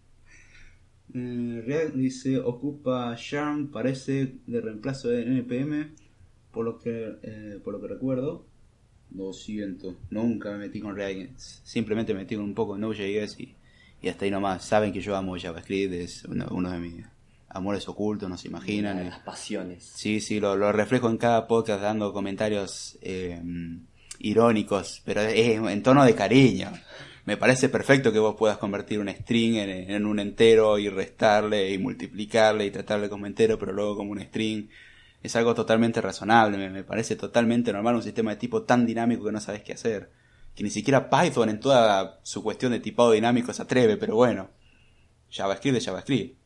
[1.13, 5.91] Eh, React dice, ocupa Charm, parece de reemplazo de NPM,
[6.51, 8.45] por lo que, eh, por lo que recuerdo.
[9.15, 13.39] Lo siento, nunca me metí con React, simplemente me metí con un poco de Node.js
[13.39, 13.55] y,
[14.03, 14.63] y hasta ahí nomás.
[14.65, 17.05] Saben que yo amo JavaScript, es uno, uno de mis
[17.47, 18.97] amores ocultos, no se imaginan.
[18.97, 19.91] Una de las pasiones.
[19.95, 23.41] Sí, sí, lo, lo reflejo en cada podcast dando comentarios eh,
[24.19, 26.69] irónicos, pero eh, en tono de cariño.
[27.25, 31.71] Me parece perfecto que vos puedas convertir un string en, en un entero y restarle
[31.71, 34.67] y multiplicarle y tratarle como entero, pero luego como un string.
[35.21, 39.23] Es algo totalmente razonable, me, me parece totalmente normal un sistema de tipo tan dinámico
[39.23, 40.09] que no sabes qué hacer.
[40.55, 44.49] Que ni siquiera Python en toda su cuestión de tipado dinámico se atreve, pero bueno.
[45.29, 46.37] JavaScript es JavaScript.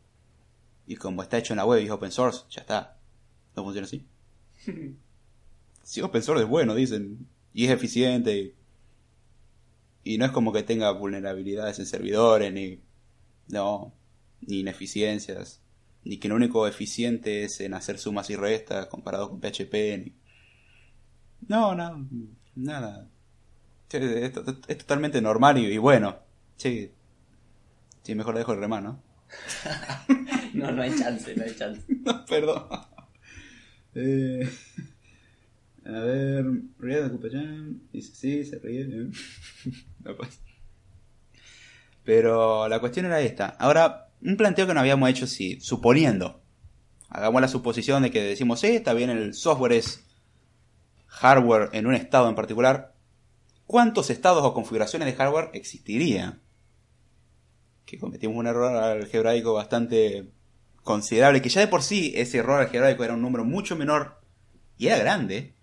[0.87, 2.97] Y como está hecho en la web y es open source, ya está.
[3.55, 4.05] ¿No funciona así?
[5.83, 7.29] Si open source es bueno, dicen.
[7.53, 8.37] Y es eficiente.
[8.37, 8.55] Y,
[10.03, 12.81] y no es como que tenga vulnerabilidades en servidores, ni.
[13.47, 13.93] No.
[14.41, 15.61] Ni ineficiencias.
[16.03, 19.73] Ni que lo único eficiente es en hacer sumas y restas comparado con PHP.
[19.97, 20.13] Ni...
[21.47, 22.05] No, no.
[22.55, 23.09] Nada.
[23.89, 24.31] Sí, Es,
[24.67, 26.17] es totalmente normal y, y bueno.
[26.57, 26.91] Sí.
[28.03, 29.01] Sí, mejor la dejo el remar, ¿no?
[30.53, 31.81] No, no hay chance, no hay chance.
[32.05, 32.63] No, perdón.
[33.95, 34.49] Eh,
[35.85, 36.45] a ver,
[36.79, 38.81] Ría de Cupayán dice sí, se ríe.
[38.83, 39.09] eh.
[40.03, 40.39] No pasa.
[42.03, 43.47] Pero la cuestión era esta.
[43.59, 46.41] Ahora, un planteo que no habíamos hecho, si suponiendo,
[47.09, 50.05] hagamos la suposición de que decimos, sí, está bien, el software es
[51.07, 52.93] hardware en un estado en particular,
[53.67, 56.41] ¿cuántos estados o configuraciones de hardware existirían?
[57.85, 60.31] Que cometimos un error algebraico bastante
[60.83, 64.21] considerable, que ya de por sí ese error algebraico era un número mucho menor
[64.77, 65.53] y era grande,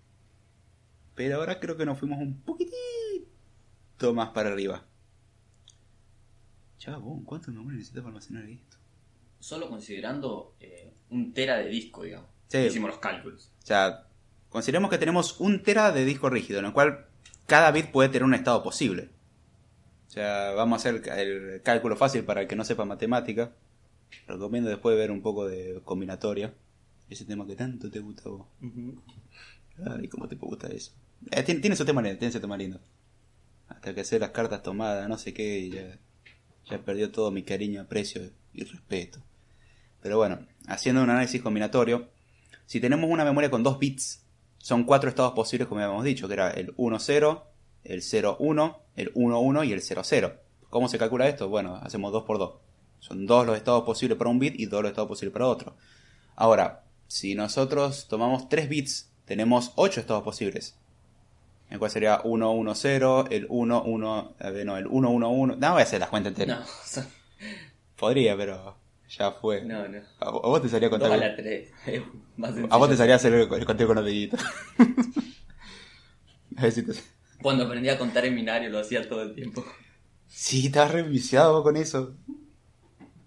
[1.15, 4.85] pero ahora creo que nos fuimos un poquitito más para arriba.
[6.77, 8.77] Chabón, ¿cuánto memoria necesitas para almacenar esto?
[9.39, 12.29] Solo considerando eh, un tera de disco, digamos.
[12.47, 12.59] Sí.
[12.59, 13.51] Hicimos los cálculos.
[13.63, 14.07] O sea,
[14.49, 17.07] consideremos que tenemos un tera de disco rígido, en el cual
[17.45, 19.09] cada bit puede tener un estado posible.
[20.07, 23.51] O sea, vamos a hacer el cálculo fácil para el que no sepa matemática.
[24.27, 26.53] Recomiendo después ver un poco de combinatoria.
[27.09, 28.47] Ese tema que tanto te gusta a vos.
[29.85, 30.93] Ay, cómo te gusta eso.
[31.31, 32.79] Eh, tiene, tiene su tema lindo, tiene su tema lindo.
[33.67, 35.99] Hasta que hacer las cartas tomadas, no sé qué, y ya,
[36.69, 38.21] ya perdió todo mi cariño, aprecio
[38.53, 39.19] y respeto.
[40.01, 42.09] Pero bueno, haciendo un análisis combinatorio,
[42.65, 44.24] si tenemos una memoria con dos bits,
[44.65, 47.43] son cuatro estados posibles, como habíamos dicho, que era el 1-0,
[47.83, 50.39] el 0-1, el 1-1 y el 0-0.
[50.71, 51.49] ¿Cómo se calcula esto?
[51.49, 52.53] Bueno, hacemos 2 por 2.
[52.97, 55.75] Son dos los estados posibles para un bit y dos los estados posibles para otro.
[56.35, 60.75] Ahora, si nosotros tomamos 3 bits, tenemos 8 estados posibles.
[61.69, 65.29] El cual sería 1, 1, 0, el 1, 1, a ver, no, el 1, 1,
[65.29, 65.55] 1.
[65.57, 66.97] No voy a hacer las cuentas enteras.
[66.97, 67.03] No,
[67.97, 68.77] Podría, pero
[69.09, 69.63] ya fue.
[69.63, 69.99] no, no.
[70.19, 71.11] A, vo- a vos te salía Dos contar.
[71.13, 71.71] a la tres.
[71.85, 72.01] Es
[72.37, 74.39] más A vos te salía hacer el, el conteo con los deditos.
[76.57, 76.93] a ver si te-
[77.41, 79.63] Cuando aprendí a contar en binario lo hacía todo el tiempo.
[80.27, 81.05] Sí, estabas re
[81.63, 82.15] con eso.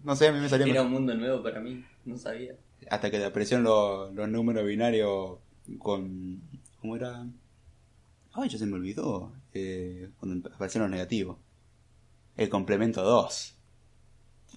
[0.03, 2.55] No sé, a mí me salía Era un mundo nuevo para mí, no sabía.
[2.91, 5.39] Hasta que te aparecieron los, los números binarios
[5.79, 6.41] con...
[6.81, 7.27] ¿Cómo era?
[8.33, 9.33] Ay, ya se me olvidó.
[9.53, 11.37] Eh, cuando aparecieron los negativos.
[12.37, 13.58] El complemento 2.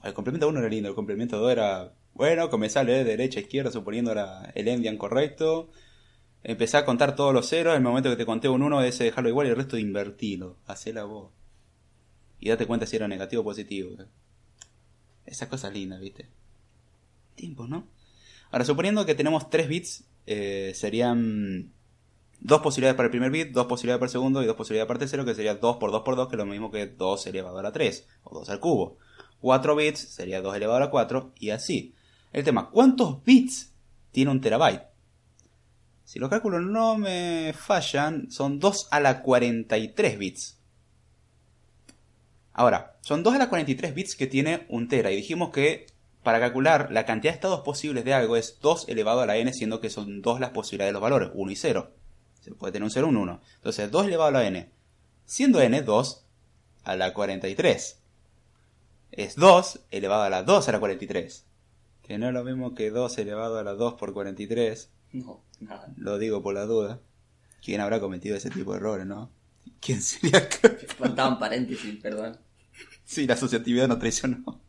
[0.03, 1.93] El complemento 1 era lindo, el complemento 2 era...
[2.13, 5.69] Bueno, comenzá a leer de derecha a izquierda suponiendo era el endian correcto.
[6.43, 9.05] Empezá a contar todos los ceros, en el momento que te conté un 1 ese
[9.05, 10.57] dejarlo igual y el resto invertirlo.
[10.65, 11.31] Hacela vos.
[12.39, 13.95] Y date cuenta si era negativo o positivo.
[15.25, 16.27] Esas cosas lindas, ¿viste?
[17.35, 17.87] Tiempos, ¿no?
[18.49, 21.71] Ahora, suponiendo que tenemos 3 bits, eh, serían
[22.41, 24.95] dos posibilidades para el primer bit, dos posibilidades para el segundo y dos posibilidades para
[24.95, 27.27] el tercero, que sería 2 por 2 por 2, que es lo mismo que 2
[27.27, 28.97] elevado a la 3, o 2 al cubo.
[29.41, 31.93] 4 bits sería 2 elevado a la 4, y así.
[32.31, 33.73] El tema, ¿cuántos bits
[34.11, 34.83] tiene un terabyte?
[36.05, 40.57] Si los cálculos no me fallan, son 2 a la 43 bits.
[42.53, 45.87] Ahora, son 2 a la 43 bits que tiene un tera y dijimos que
[46.21, 49.51] para calcular la cantidad de estados posibles de algo es 2 elevado a la n,
[49.53, 51.91] siendo que son 2 las posibilidades de los valores, 1 y 0.
[52.41, 53.41] Se puede tener un 0 y un 1.
[53.55, 54.69] Entonces, 2 elevado a la n.
[55.25, 56.25] Siendo n 2
[56.83, 58.00] a la 43.
[59.11, 61.45] Es 2 elevado a la 2 a la 43.
[62.01, 64.89] Que no es lo mismo que 2 elevado a la 2 por 43.
[65.13, 65.93] No, nada.
[65.97, 67.01] Lo digo por la duda.
[67.63, 69.31] ¿Quién habrá cometido ese tipo de errores, no?
[69.79, 70.47] ¿Quién sería?
[70.97, 72.39] Faltaban paréntesis, perdón.
[73.03, 74.61] sí, la asociatividad no traicionó.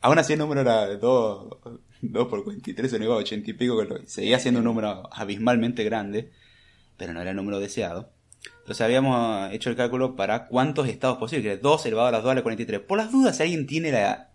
[0.00, 1.56] Aún así el número era 2,
[2.00, 3.76] 2 por 43, se iba a 80 y pico,
[4.06, 6.32] seguía siendo un número abismalmente grande,
[6.96, 8.10] pero no era el número deseado.
[8.60, 12.22] Entonces habíamos hecho el cálculo para cuántos estados posibles, que es 2 elevado a las
[12.22, 12.80] 2 a la 43.
[12.80, 14.32] Por las dudas, si alguien tiene la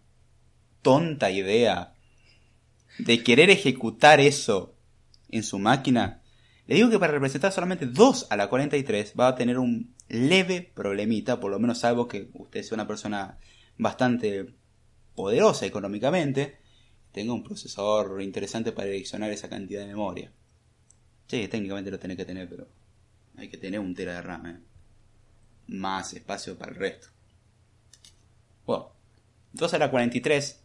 [0.81, 1.93] tonta idea
[2.99, 4.75] de querer ejecutar eso
[5.29, 6.21] en su máquina,
[6.67, 10.71] le digo que para representar solamente 2 a la 43 va a tener un leve
[10.73, 13.37] problemita, por lo menos salvo que usted sea una persona
[13.77, 14.55] bastante
[15.15, 16.59] poderosa económicamente,
[17.11, 20.31] tenga un procesador interesante para direccionar esa cantidad de memoria.
[21.27, 22.67] Sí, técnicamente lo tiene que tener, pero
[23.37, 24.59] hay que tener un tera de RAM, ¿eh?
[25.67, 27.07] Más espacio para el resto.
[28.65, 28.91] Bueno,
[29.53, 30.63] 2 a la 43,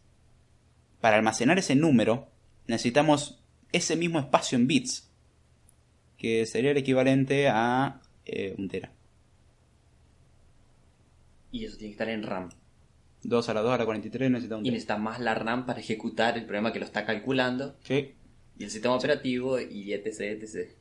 [0.99, 2.27] para almacenar ese número,
[2.67, 3.39] necesitamos
[3.71, 5.09] ese mismo espacio en bits,
[6.17, 8.91] que sería el equivalente a eh, un tera.
[11.51, 12.49] Y eso tiene que estar en RAM.
[13.23, 14.73] 2 a la 2 a la 43 necesita un Y tera.
[14.73, 17.75] necesita más la RAM para ejecutar el programa que lo está calculando.
[17.83, 18.13] Sí.
[18.57, 20.71] Y el sistema operativo y etc, etc.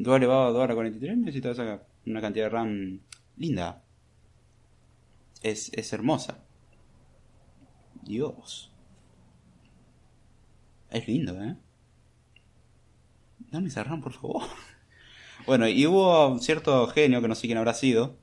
[0.00, 3.00] 2 elevado a 2 a la 43 necesita esa- una cantidad de RAM
[3.36, 3.82] linda.
[5.42, 6.38] Es, es hermosa.
[8.02, 8.72] Dios.
[10.90, 11.56] Es lindo, ¿eh?
[13.50, 14.42] Dame esa RAM, por favor.
[15.46, 18.18] Bueno, y hubo un cierto genio que no sé quién habrá sido.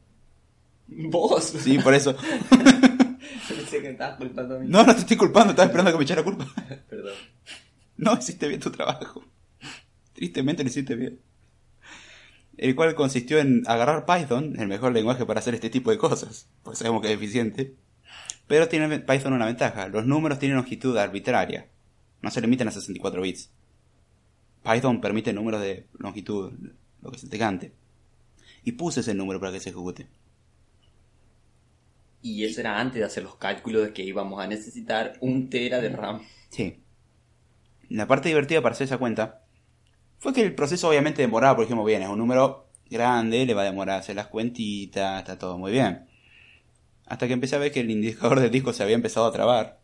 [0.87, 1.43] ¿Vos?
[1.45, 2.15] Sí, por eso.
[3.47, 4.67] Pensé que estabas culpando a mí.
[4.69, 6.45] No, no te estoy culpando, estaba esperando que me echara culpa.
[6.89, 7.13] Perdón.
[7.97, 9.23] No hiciste bien tu trabajo.
[10.13, 11.19] Tristemente lo hiciste bien.
[12.57, 16.47] El cual consistió en agarrar Python, el mejor lenguaje para hacer este tipo de cosas,
[16.63, 17.75] pues sabemos que es eficiente.
[18.47, 21.67] Pero tiene Python una ventaja, los números tienen longitud arbitraria,
[22.21, 23.49] no se limitan a 64 bits.
[24.63, 26.53] Python permite números de longitud,
[27.01, 27.73] lo que se te cante.
[28.63, 30.07] Y puse ese número para que se ejecute.
[32.21, 35.79] Y eso era antes de hacer los cálculos de que íbamos a necesitar un tera
[35.81, 36.21] de RAM.
[36.49, 36.81] Sí.
[37.89, 39.44] La parte divertida para hacer esa cuenta
[40.19, 43.61] fue que el proceso obviamente demoraba, porque dijimos, bien, es un número grande, le va
[43.61, 46.07] a demorar hacer las cuentitas, está todo muy bien.
[47.05, 49.79] Hasta que empecé a ver que el indicador del disco se había empezado a trabar.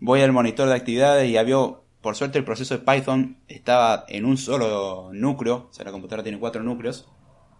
[0.00, 1.56] Voy al monitor de actividades y había,
[2.00, 6.22] por suerte el proceso de Python estaba en un solo núcleo, o sea, la computadora
[6.22, 7.08] tiene cuatro núcleos,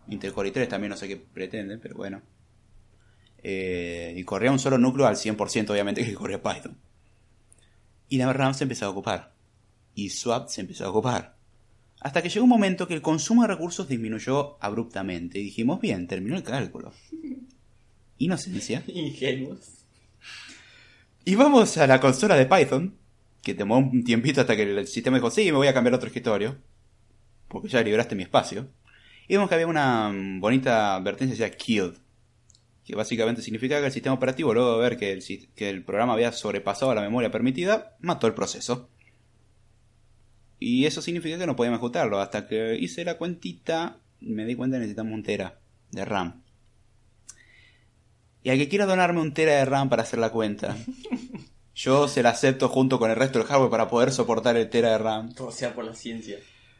[0.08, 2.22] Intel Core i3 también no sé qué pretende, pero bueno.
[3.42, 6.78] Eh, y corría un solo núcleo al 100% obviamente que corría Python.
[8.08, 9.34] Y la RAM se empezó a ocupar.
[9.94, 11.35] Y Swap se empezó a ocupar.
[12.00, 15.38] Hasta que llegó un momento que el consumo de recursos disminuyó abruptamente.
[15.38, 16.92] Y dijimos, bien, terminó el cálculo.
[18.18, 18.82] Inocencia.
[18.86, 19.84] Ingenuos.
[21.24, 22.96] Y vamos a la consola de Python.
[23.42, 25.96] Que tomó un tiempito hasta que el sistema dijo, sí, me voy a cambiar a
[25.96, 26.56] otro escritorio.
[27.48, 28.68] Porque ya liberaste mi espacio.
[29.28, 31.94] Y vemos que había una mm, bonita advertencia que decía killed.
[32.84, 35.84] Que básicamente significa que el sistema operativo, luego de ver que el, sis- que el
[35.84, 38.90] programa había sobrepasado la memoria permitida, mató el proceso.
[40.58, 42.20] Y eso significa que no podíamos ejecutarlo.
[42.20, 45.58] Hasta que hice la cuentita, me di cuenta que necesitamos un tera
[45.92, 46.42] de RAM.
[48.42, 50.76] Y al que quiera donarme un tera de RAM para hacer la cuenta,
[51.74, 54.92] yo se la acepto junto con el resto del hardware para poder soportar el tera
[54.92, 55.34] de RAM.
[55.34, 56.38] Todo sea por la ciencia.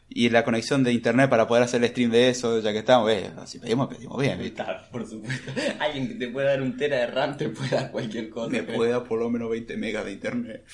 [0.08, 3.10] Y la conexión de internet para poder hacer el stream de eso, ya que estamos,
[3.10, 4.40] eh, si pedimos, pedimos bien.
[4.40, 5.50] Está, por supuesto.
[5.80, 8.50] Alguien que te pueda dar un tera de RAM te puede dar cualquier cosa.
[8.50, 8.76] Me creo.
[8.76, 10.64] puede dar por lo menos 20 megas de internet.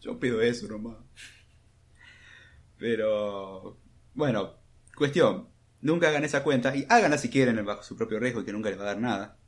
[0.00, 0.96] Yo pido eso nomás.
[2.82, 3.78] Pero,
[4.12, 4.56] bueno,
[4.96, 5.48] cuestión.
[5.82, 8.70] Nunca hagan esa cuenta y háganla si quieren bajo su propio riesgo y que nunca
[8.70, 9.38] les va a dar nada.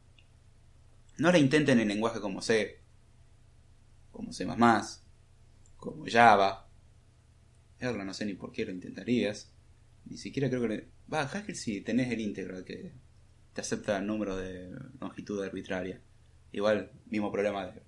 [1.18, 2.80] No la intenten en lenguaje como C,
[4.12, 4.46] como C++,
[5.76, 6.68] como Java.
[7.80, 9.52] Erla, no sé ni por qué lo intentarías.
[10.04, 10.68] Ni siquiera creo que...
[10.68, 10.88] Le...
[11.12, 12.92] Va, Haskell si tenés el integral que
[13.52, 14.70] te acepta el número de
[15.00, 16.00] longitud arbitraria.
[16.52, 17.82] Igual, mismo problema de,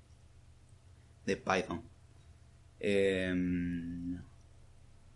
[1.25, 1.85] de Python.
[2.81, 3.33] Eh,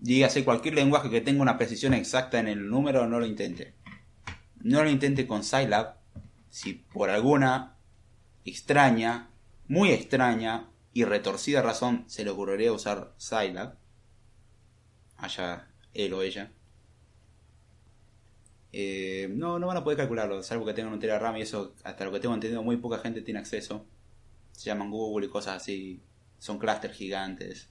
[0.01, 3.75] dígase, cualquier lenguaje que tenga una precisión exacta en el número, no lo intente.
[4.61, 5.97] No lo intente con Scilab.
[6.49, 7.77] Si por alguna
[8.45, 9.31] extraña,
[9.69, 13.77] muy extraña y retorcida razón se le ocurriría usar Scilab,
[15.17, 16.53] allá él o ella,
[18.73, 21.75] Eh, no, no van a poder calcularlo, salvo que tengan un tera RAM y eso,
[21.83, 23.87] hasta lo que tengo entendido, muy poca gente tiene acceso.
[24.53, 26.03] Se llaman Google y cosas así.
[26.39, 27.69] Son clústeres gigantes.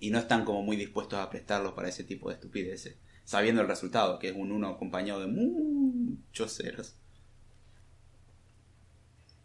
[0.00, 2.96] Y no están como muy dispuestos a prestarlos para ese tipo de estupideces.
[3.24, 6.96] Sabiendo el resultado, que es un 1 acompañado de muchos ceros.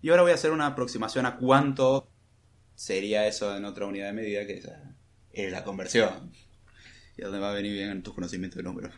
[0.02, 2.08] Y ahora voy a hacer una aproximación a cuánto
[2.76, 4.64] sería eso en otra unidad de medida, que
[5.34, 6.32] es, la conversión.
[7.18, 8.94] Y a dónde va a venir bien tus conocimientos de números.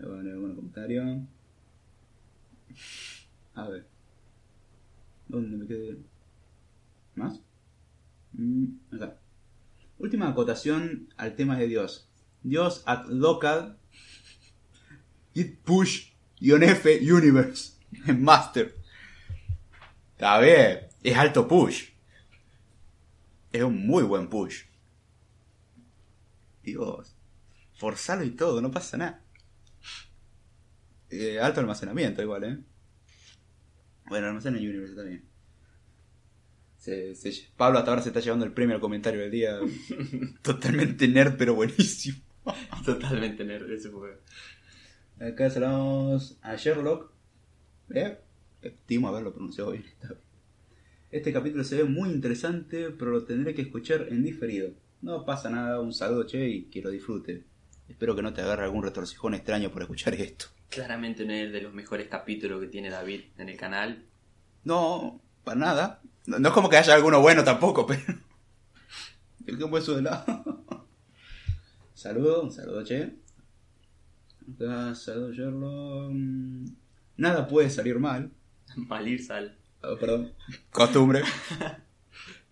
[0.00, 1.26] Poner algún comentario.
[3.54, 3.86] A ver.
[5.26, 5.98] ¿Dónde me quedé?
[7.16, 7.40] ¿Más?
[8.38, 8.78] Mm.
[9.98, 12.08] Última acotación al tema de Dios.
[12.42, 13.78] Dios at local
[15.34, 17.74] git push F universe
[18.06, 18.76] en master.
[20.12, 21.90] Está bien, es alto push.
[23.52, 24.64] Es un muy buen push.
[26.62, 27.16] Dios,
[27.74, 29.24] forzalo y todo, no pasa nada.
[31.10, 32.58] Eh, alto almacenamiento igual, ¿eh?
[34.06, 35.27] Bueno, almacena Universe
[36.88, 37.42] está bien.
[37.56, 39.58] Pablo hasta ahora se está llevando el premio al comentario del día.
[40.42, 42.18] Totalmente nerd, pero buenísimo.
[42.84, 44.18] Totalmente nerd ese juego.
[45.20, 47.12] Acá saludamos a Sherlock.
[47.90, 48.18] ¿Eh?
[48.62, 49.84] Estimo haberlo pronunciado bien.
[51.10, 54.72] Este capítulo se ve muy interesante, pero lo tendré que escuchar en diferido.
[55.00, 57.44] No pasa nada, un saludo, che, y que lo disfrute.
[57.88, 60.46] Espero que no te agarre algún retorcijón extraño por escuchar esto.
[60.68, 64.04] Claramente no es de los mejores capítulos que tiene David en el canal.
[64.64, 66.02] No, para nada.
[66.26, 68.02] No, es como que haya alguno bueno tampoco, pero.
[69.46, 70.86] El que fue su de lado.
[71.94, 73.16] saludo, un saludo, che.
[74.54, 76.12] Acá, saludo, Sherlock.
[77.16, 78.30] Nada puede salir mal.
[78.76, 79.56] Malir sal.
[79.82, 80.32] Oh, perdón.
[80.70, 81.22] Costumbre.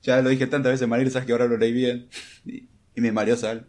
[0.02, 2.08] ya lo dije tantas veces Malir sal que ahora lo leí bien.
[2.44, 3.68] Y, y me mareó sal.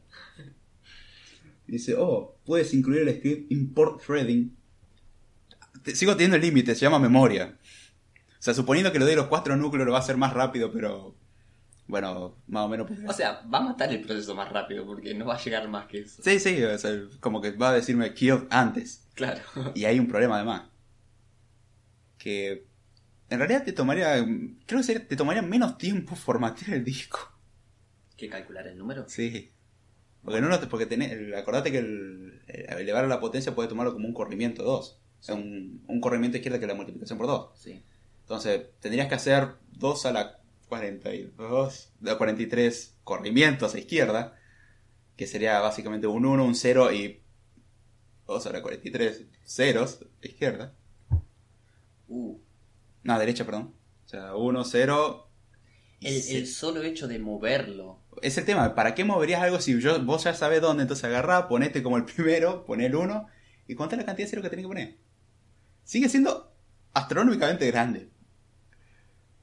[1.67, 4.55] Dice, oh, puedes incluir el script import threading.
[5.93, 7.57] Sigo teniendo el límite, se llama memoria.
[8.39, 10.71] O sea, suponiendo que lo de los cuatro núcleos lo va a hacer más rápido,
[10.71, 11.15] pero
[11.87, 12.91] bueno, más o menos.
[13.07, 15.87] O sea, va a matar el proceso más rápido porque no va a llegar más
[15.87, 16.21] que eso.
[16.21, 19.07] Sí, sí, o sea, como que va a decirme kill antes.
[19.15, 19.41] Claro.
[19.73, 20.63] Y hay un problema además.
[22.17, 22.67] Que
[23.29, 24.25] en realidad te tomaría,
[24.65, 27.19] creo que te tomaría menos tiempo formatear el disco.
[28.17, 29.07] ¿Que calcular el número?
[29.07, 29.51] Sí.
[30.23, 34.63] Porque no, porque tenés, acordate que el, elevar la potencia puede tomarlo como un corrimiento
[34.63, 35.01] 2.
[35.19, 37.51] O sea, un, un corrimiento izquierda que es la multiplicación por 2.
[37.55, 37.81] Sí.
[38.27, 44.37] Entonces, tendrías que hacer 2 a la 42, a 43 corrimientos a izquierda,
[45.15, 47.21] que sería básicamente un 1, un 0 y
[48.27, 50.75] 2 a la 43 ceros a izquierda.
[52.09, 52.37] Uh.
[53.03, 53.73] No, derecha, perdón.
[54.05, 55.29] O sea, 1, 0.
[56.01, 60.03] El, el solo hecho de moverlo es el tema, ¿para qué moverías algo si yo,
[60.03, 60.83] vos ya sabes dónde?
[60.83, 63.27] Entonces agarrá, ponete como el primero, pon el 1
[63.67, 64.97] y cuánta es la cantidad de cero que tenés que poner.
[65.83, 66.53] Sigue siendo
[66.93, 68.09] astronómicamente grande.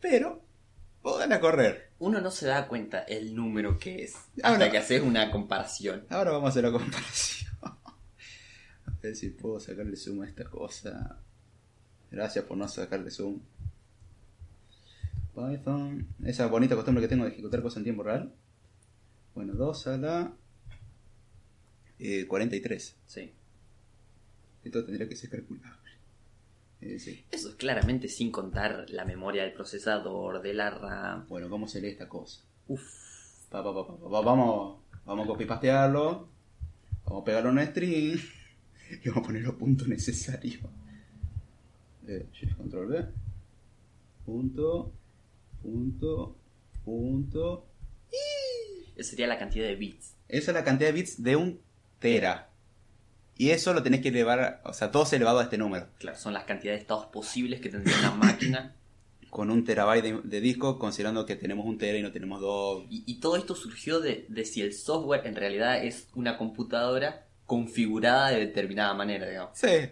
[0.04, 0.44] Pero,
[1.02, 1.92] vos a correr.
[1.98, 6.04] Uno no se da cuenta el número que es hasta que haces una comparación.
[6.10, 7.50] Ahora vamos a hacer la comparación.
[7.62, 11.22] a ver si puedo sacarle zoom a esta cosa.
[12.10, 13.40] Gracias por no sacarle zoom.
[15.34, 16.06] Python.
[16.22, 18.34] Esa bonita costumbre que tengo de ejecutar cosas en tiempo real.
[19.34, 20.36] Bueno, 2 a la
[22.28, 22.88] 43.
[22.90, 23.32] Eh, sí.
[24.64, 25.83] Esto tendría que ser calculable.
[26.84, 31.26] Eso es claramente sin contar la memoria del procesador, de la RAM.
[31.28, 32.42] Bueno, ¿cómo se lee esta cosa?
[33.50, 36.28] vamos, vamos a copipastearlo.
[37.06, 38.18] Vamos a pegarlo en un string.
[39.02, 40.60] Y vamos a poner los puntos necesarios.
[42.06, 43.04] Eh, shift control B.
[44.26, 44.92] Punto.
[45.62, 46.36] Punto.
[46.84, 47.66] Punto.
[48.94, 50.14] Esa sería la cantidad de bits.
[50.28, 51.60] Esa es la cantidad de bits de un
[51.98, 52.50] tera.
[53.36, 55.88] Y eso lo tenés que elevar, o sea, todo es elevado a este número.
[55.98, 58.74] Claro, son las cantidades de estados posibles que tendría una máquina.
[59.30, 62.84] Con un terabyte de, disco, considerando que tenemos un tera y no tenemos dos.
[62.88, 68.38] Y, todo esto surgió de, si el software en realidad es una computadora configurada de
[68.38, 69.58] determinada manera, digamos.
[69.58, 69.88] Sí.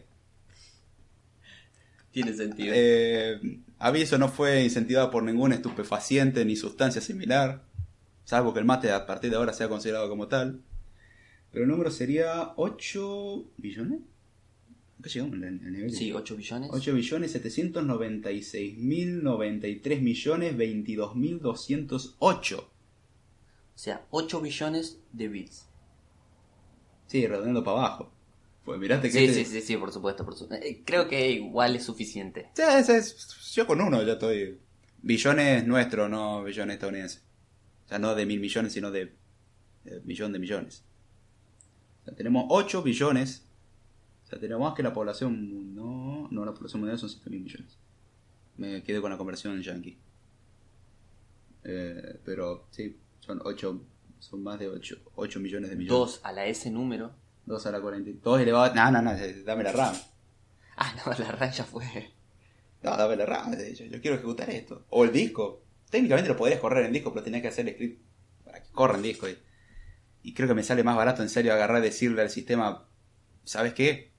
[2.13, 2.73] Tiene sentido.
[2.73, 3.41] Eh,
[3.81, 7.65] aviso, no fue incentivado por ningún estupefaciente ni sustancia similar.
[8.25, 10.61] Salvo que el mate a partir de ahora sea considerado como tal.
[11.53, 14.01] Pero el número sería 8 billones.
[15.03, 15.93] ¿Qué llegamos al nivel?
[15.93, 16.71] Sí, 8 billones.
[16.73, 22.59] 8 billones 796 mil 93 millones 22 mil 208.
[23.75, 25.67] O sea, 8 billones de bits.
[27.07, 28.13] Sí, redondeando para abajo.
[28.65, 29.19] Pues mirate que.
[29.19, 30.65] Sí, este sí, sí, sí, por supuesto, por supuesto.
[30.65, 32.51] Eh, creo que igual es suficiente.
[32.55, 34.59] Sí, es, yo con uno ya estoy.
[35.03, 37.23] Billones nuestro, no billones estadounidenses.
[37.87, 39.13] O sea, no de mil millones, sino de,
[40.05, 40.85] millón de millones.
[42.03, 43.45] O sea, tenemos 8 billones.
[44.25, 45.75] O sea, tenemos más que la población.
[45.75, 47.79] No, no, la población mundial son 7 mil millones.
[48.57, 49.99] Me quedé con la conversión en yankee.
[51.65, 53.83] Eh, pero sí, son 8.
[54.19, 55.99] Son más de 8, 8 millones de millones.
[55.99, 57.13] 2 a la S número.
[57.47, 58.75] 2 a la 42 elevado.
[58.75, 59.13] No, no, no,
[59.45, 59.95] dame la RAM.
[60.77, 62.13] Ah, no, la RAM ya fue.
[62.83, 63.57] No, dame la RAM.
[63.75, 64.87] Yo, yo quiero ejecutar esto.
[64.91, 65.63] O el disco.
[65.91, 68.03] Técnicamente lo podrías correr en disco, pero tenías que hacer el script
[68.45, 69.29] para que corra en disco.
[69.29, 69.37] Y,
[70.23, 72.87] y creo que me sale más barato en serio agarrar y decirle al sistema,
[73.45, 74.13] ¿sabes qué?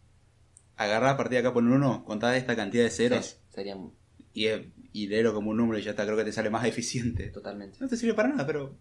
[0.76, 3.78] Agarrar a partir de acá por un 1, contar esta cantidad de ceros Sí, sería
[4.34, 4.48] y,
[4.92, 6.06] y leerlo como un número y ya está.
[6.06, 7.28] Creo que te sale más eficiente.
[7.28, 7.78] totalmente.
[7.80, 8.76] No te sirve para nada, pero.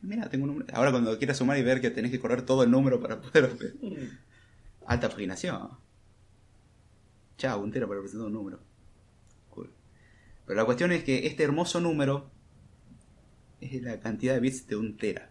[0.00, 0.66] Mira, tengo un número.
[0.72, 3.50] Ahora cuando quieras sumar y ver que tenés que correr todo el número para poder.
[4.86, 5.70] Alta paginación.
[7.36, 8.60] Chao, un tera para representar un número.
[9.50, 9.70] Cool.
[10.46, 12.30] Pero la cuestión es que este hermoso número
[13.60, 15.30] es la cantidad de bits de un tera.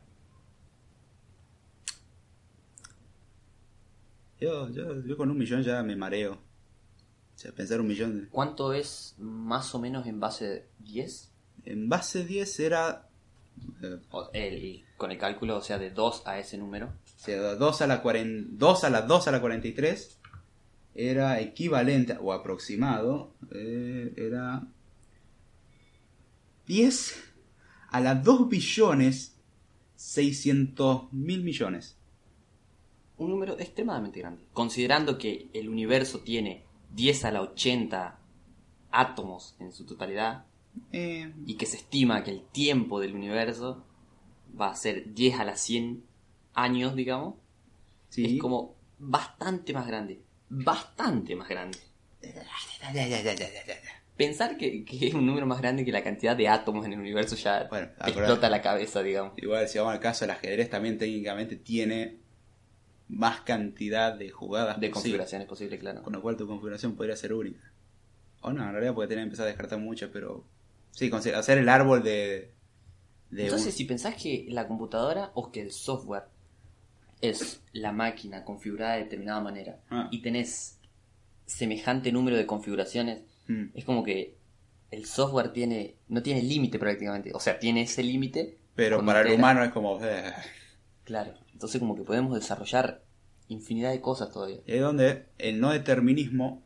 [4.40, 6.34] Yo, yo, yo con un millón ya me mareo.
[6.34, 8.22] O sea, pensar un millón.
[8.22, 11.32] de- ¿Cuánto es más o menos en base 10?
[11.66, 13.04] En base 10 era.
[13.82, 14.00] eh,
[14.34, 16.88] el- con el cálculo, o sea, de 2 a ese número.
[16.88, 20.18] O sea, 2 a la 40, 2 a la 2 a la 43
[20.94, 24.64] era equivalente o aproximado eh, era
[26.68, 27.16] 10
[27.90, 29.36] a las 2 billones
[29.96, 31.97] 600 mil millones.
[33.18, 34.44] Un número extremadamente grande.
[34.54, 36.64] Considerando que el universo tiene
[36.94, 38.20] 10 a la 80
[38.92, 40.46] átomos en su totalidad
[40.92, 43.84] Eh, y que se estima que el tiempo del universo
[44.60, 46.04] va a ser 10 a la 100
[46.54, 47.36] años, digamos,
[48.10, 48.26] sí.
[48.26, 50.22] es como bastante más grande.
[50.50, 51.80] Bastante más grande.
[54.16, 57.00] Pensar que, que es un número más grande que la cantidad de átomos en el
[57.00, 59.34] universo ya Bueno, explota la cabeza, digamos.
[59.38, 62.18] Igual si vamos al caso, el ajedrez también técnicamente tiene
[63.10, 66.04] más cantidad de jugadas De configuraciones posibles, claro.
[66.04, 67.72] con lo cual tu configuración podría ser única.
[68.42, 70.44] O no, en realidad porque tenés que empezar a descartar muchas, pero
[70.92, 72.52] sí, hacer el árbol de...
[73.32, 76.24] de Entonces, un- si pensás que la computadora o que el software
[77.22, 80.08] es la máquina configurada de determinada manera Ah.
[80.12, 80.78] y tenés
[81.46, 83.68] semejante número de configuraciones, Mm.
[83.74, 84.36] es como que
[84.92, 87.32] el software tiene no tiene límite prácticamente.
[87.34, 88.58] O sea, tiene ese límite.
[88.76, 89.98] Pero para el humano es como...
[90.06, 90.32] eh.
[91.06, 91.34] Claro.
[91.58, 93.02] Entonces, como que podemos desarrollar
[93.48, 94.60] infinidad de cosas todavía.
[94.68, 96.64] Es donde el no determinismo...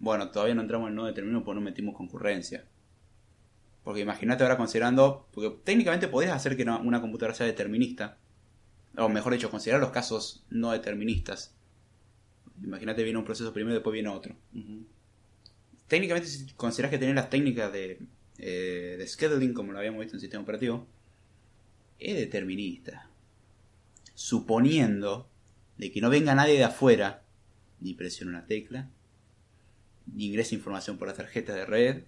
[0.00, 2.64] Bueno, todavía no entramos en el no determinismo porque no metimos concurrencia.
[3.84, 5.28] Porque imagínate ahora considerando...
[5.30, 8.18] Porque técnicamente podés hacer que una computadora sea determinista.
[8.96, 11.54] O mejor dicho, considerar los casos no deterministas.
[12.60, 14.34] Imagínate viene un proceso primero y después viene otro.
[15.86, 18.00] Técnicamente si consideras que tenés las técnicas de,
[18.38, 20.84] eh, de scheduling como lo habíamos visto en sistema operativo
[22.00, 23.07] es determinista
[24.18, 25.30] suponiendo
[25.76, 27.22] de que no venga nadie de afuera
[27.78, 28.90] ni presione una tecla
[30.06, 32.02] ni ingrese información por la tarjeta de red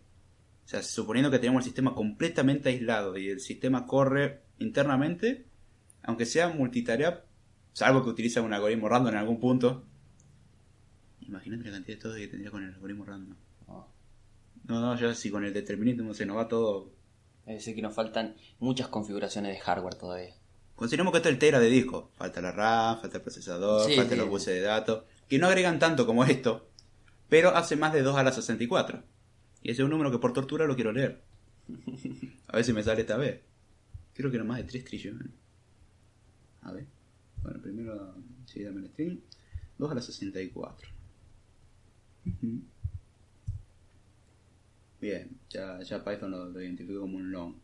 [0.64, 5.46] o sea suponiendo que tenemos el sistema completamente aislado y el sistema corre internamente
[6.02, 7.24] aunque sea multitarea
[7.74, 9.84] salvo que utilice un algoritmo random en algún punto
[11.20, 13.36] imagínate la cantidad de todo que tendría con el algoritmo random
[13.68, 13.86] Ah.
[14.64, 16.90] no, no, ya si con el determinismo se nos va todo.
[17.46, 20.39] Es decir, que nos faltan muchas configuraciones de hardware todavía.
[20.80, 22.10] Consideremos que esto es el tera de disco.
[22.16, 24.16] Falta la RAM, falta el procesador, Sí, falta sí.
[24.18, 25.04] los buses de datos.
[25.28, 26.70] Que no agregan tanto como esto.
[27.28, 29.02] Pero hace más de 2 a la 64.
[29.62, 31.22] Y ese es un número que por tortura lo quiero leer.
[32.48, 33.42] A ver si me sale esta vez.
[34.14, 35.28] Creo que era más de 3 trillones.
[36.62, 36.86] A ver.
[37.42, 38.14] Bueno, primero,
[38.46, 39.18] sí, dame el string.
[39.76, 40.88] 2 a la 64.
[42.24, 42.62] Ujú.
[44.98, 47.54] Bien, ya, ya Python lo, lo identificó como un long.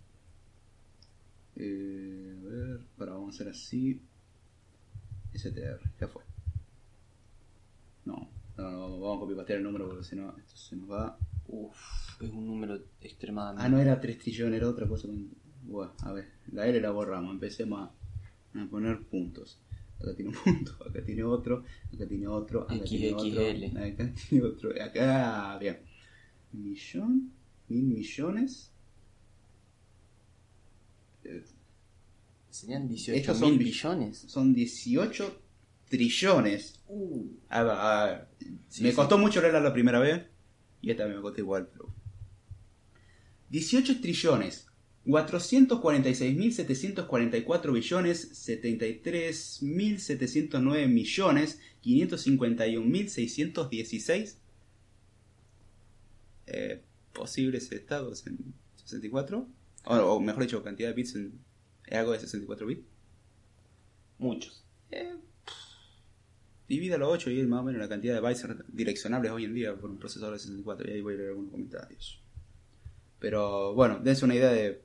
[1.57, 4.01] Eh, a ver, ahora vamos a hacer así.
[5.33, 6.23] STR, ya fue.
[8.05, 11.19] No, no, no, vamos a copipastear el número porque si no, esto se nos va.
[11.49, 13.65] Uf, es un número extremadamente.
[13.65, 15.09] Ah, no era 3 trillones, era otra cosa.
[15.09, 15.31] con-
[15.65, 19.59] Bueno, a ver, la L la borramos, empecemos a, a poner puntos.
[20.01, 24.45] Acá tiene un punto, acá tiene otro, acá tiene otro, acá tiene otro, acá tiene
[24.47, 25.79] otro, acá, bien.
[26.53, 27.33] Millón,
[27.69, 28.73] mil millones.
[32.51, 34.25] Serían 18 Estos son mil bi- billones.
[34.29, 35.41] Son 18
[35.89, 36.81] trillones.
[36.89, 38.27] Uh, A ver, a ver,
[38.69, 38.97] Sí, me sí.
[38.97, 40.23] costó mucho leerla la primera vez.
[40.83, 41.95] Y esta me costó igual, pero.
[43.51, 44.67] 18 trillones.
[45.07, 54.37] 446.744 billones, 73.709 millones, 551.616
[56.49, 56.81] eh,
[57.13, 58.39] posibles estados en
[58.77, 59.49] 64.
[59.87, 61.41] O, mejor dicho, cantidad de bits en.
[61.87, 62.85] ¿Es algo de 64 bits?
[64.19, 64.65] muchos.
[64.91, 65.15] Eh,
[66.69, 69.55] divídalo a 8 y es más o menos la cantidad de bytes direccionables hoy en
[69.55, 70.89] día por un procesador de 64.
[70.89, 72.21] Y ahí voy a leer algunos comentarios.
[73.19, 74.83] Pero bueno, dense una idea de.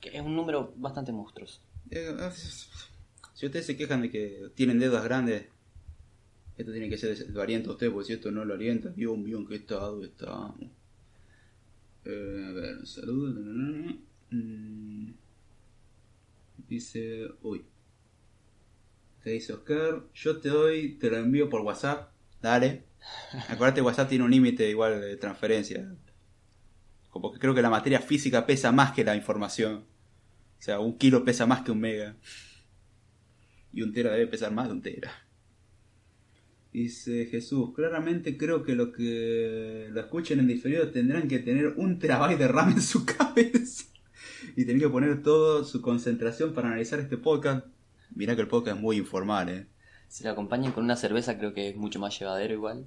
[0.00, 1.60] Que es un número bastante monstruoso.
[1.90, 2.30] eh,
[3.34, 5.46] si ustedes se quejan de que tienen dedos grandes,
[6.56, 9.38] esto tiene que ser variante a usted, porque si esto no lo orienta, Dios mío,
[9.38, 10.56] en qué estado estamos.
[12.04, 13.34] Eh, a ver, saludos.
[14.30, 15.12] Mm.
[16.68, 17.28] Dice.
[17.42, 17.64] Uy.
[19.22, 22.10] Te dice Oscar, yo te doy, te lo envío por WhatsApp.
[22.40, 22.84] Dale.
[23.48, 25.94] Acuérdate, WhatsApp tiene un límite igual de transferencia.
[27.10, 29.84] Como que creo que la materia física pesa más que la información.
[30.58, 32.16] O sea, un kilo pesa más que un mega.
[33.72, 35.12] Y un tera debe pesar más de un tera.
[36.72, 41.98] Dice Jesús, claramente creo que los que lo escuchen en diferido tendrán que tener un
[41.98, 43.84] terabyte de RAM en su cabeza.
[44.56, 47.66] Y tener que poner toda su concentración para analizar este podcast.
[48.14, 49.66] Mira que el podcast es muy informal, eh.
[50.08, 52.86] Si lo acompañan con una cerveza creo que es mucho más llevadero igual.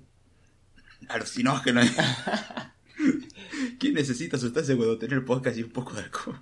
[1.09, 1.81] Alucinó que no
[3.79, 6.39] ¿Quién necesita asustarse cuando tener podcast y un poco de alcohol?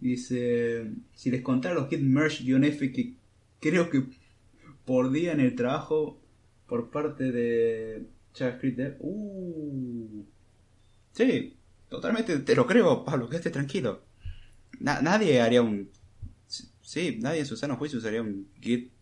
[0.00, 3.14] Dice, si les contara los kit merge-f que
[3.60, 4.04] creo que
[4.84, 6.20] por día en el trabajo
[6.66, 10.24] por parte de JavaScript, eh, uh,
[11.12, 11.56] sí,
[11.88, 14.02] totalmente te lo creo, Pablo, que esté tranquilo.
[14.80, 15.90] Na- nadie haría un,
[16.80, 18.92] sí, nadie en su sano juicio usaría un git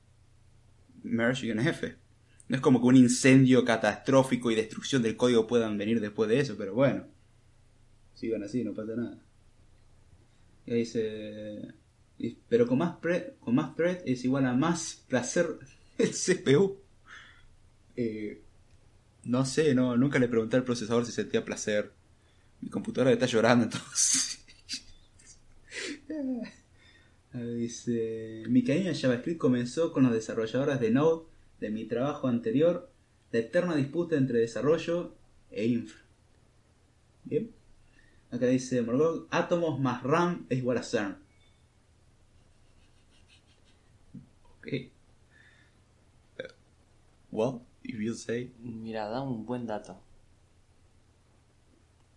[1.03, 1.97] merge-f.
[2.49, 6.41] No es como que un incendio catastrófico y destrucción del código puedan venir después de
[6.41, 7.07] eso, pero bueno.
[8.14, 9.18] Sigan así, no pasa nada.
[10.66, 11.74] Y ahí dice...
[12.48, 15.46] Pero con más, pre- con más thread es igual a más placer
[15.98, 16.78] el CPU.
[17.96, 18.42] Eh,
[19.24, 21.92] no sé, no, nunca le pregunté al procesador si sentía placer.
[22.60, 24.44] Mi computadora está llorando entonces.
[27.32, 31.26] Dice, mi cariño en JavaScript comenzó con los desarrolladores de Node
[31.60, 32.90] de mi trabajo anterior,
[33.30, 35.14] la eterna disputa entre desarrollo
[35.50, 36.00] e infra.
[37.24, 37.50] Bien.
[38.32, 41.16] Acá dice Morgog, átomos más RAM es igual a CERN.
[44.70, 44.90] Ok.
[47.32, 48.52] Well, if you say.
[48.60, 50.00] Mira, da un buen dato.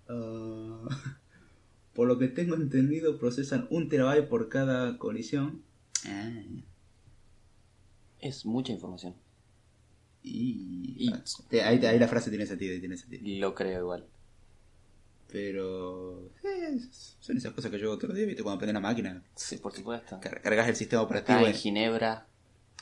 [0.09, 0.87] Uh,
[1.93, 5.61] por lo que tengo entendido, procesan un terabyte por cada colisión.
[6.05, 6.31] Ah,
[8.19, 9.15] Es mucha información.
[10.21, 11.13] y, Y-
[11.49, 13.23] Te- ahí, ahí la frase tiene sentido, tiene sentido.
[13.39, 14.05] Lo creo igual.
[15.31, 16.77] Pero eh,
[17.19, 18.43] son esas cosas que yo los días, ¿viste?
[18.43, 20.19] Cuando prende la máquina, Sí, por supuesto.
[20.21, 21.39] car- cargas el sistema Acá operativo.
[21.39, 22.27] en en- Ginebra,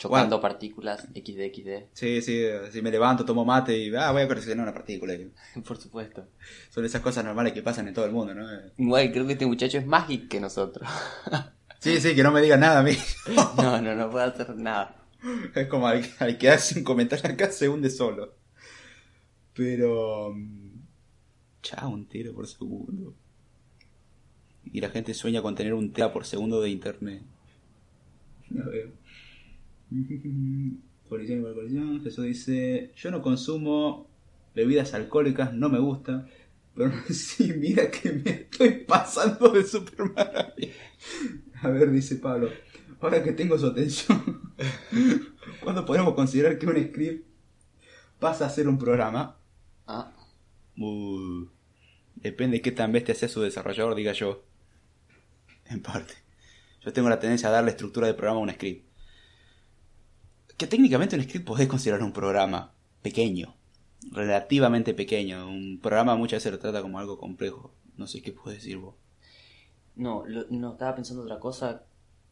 [0.02, 1.70] chocando partículas, XD, XD.
[1.94, 5.14] Sí, sí, si me levanto, tomo mate y ah, voy a coleccionar una partícula.
[5.68, 6.28] Por supuesto.
[6.72, 8.48] Son esas cosas normales que pasan en todo el mundo, ¿no?
[8.78, 10.90] Igual creo que este muchacho es más geek que nosotros.
[11.84, 12.96] Sí, sí, que no me digan nada a mí.
[13.58, 15.04] No, no, no puede hacer nada.
[15.56, 18.36] Es como al, al quedarse un comentario acá se hunde solo.
[19.56, 20.32] Pero...
[20.36, 20.80] mm,
[21.64, 23.16] Chao, un tiro por segundo.
[24.64, 27.24] Y la gente sueña con tener un tera por segundo de internet.
[28.52, 29.01] A ver.
[31.10, 32.02] Colisión igual colisión.
[32.04, 34.08] Jesús dice, yo no consumo
[34.56, 36.26] bebidas alcohólicas, no me gusta.
[36.76, 40.74] Pero sí, mira que me estoy pasando de super maravilla.
[41.62, 42.50] A ver, dice Pablo.
[43.02, 44.54] Ahora que tengo su atención,
[45.64, 47.28] ¿cuándo podemos considerar que un script
[48.20, 49.38] pasa a ser un programa?
[49.88, 50.14] Ah,
[50.78, 51.48] Uh,
[52.16, 54.44] depende de qué tan bestia sea su desarrollador, diga yo.
[55.66, 56.14] En parte.
[56.82, 58.91] Yo tengo la tendencia a darle estructura de programa a un script.
[60.62, 63.56] Que técnicamente un script podés considerar un programa pequeño.
[64.12, 65.48] Relativamente pequeño.
[65.50, 67.74] Un programa muchas veces lo trata como algo complejo.
[67.98, 68.94] No sé qué puedes decir vos.
[69.96, 71.84] no, lo- no, estaba pensando otra cosa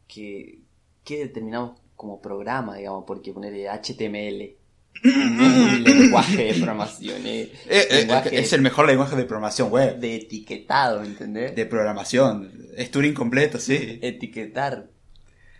[0.06, 0.60] que,
[1.04, 4.54] que determinamos como programa, digamos, porque poner HTML
[5.04, 9.98] un lenguaje de programación, es Eh, eh, lenguaje es el mejor lenguaje de programación web.
[9.98, 11.54] de etiquetado, ¿entendés?
[11.56, 12.50] De programación.
[12.76, 13.98] Es Turing completo, sí.
[14.02, 14.88] Etiquetar.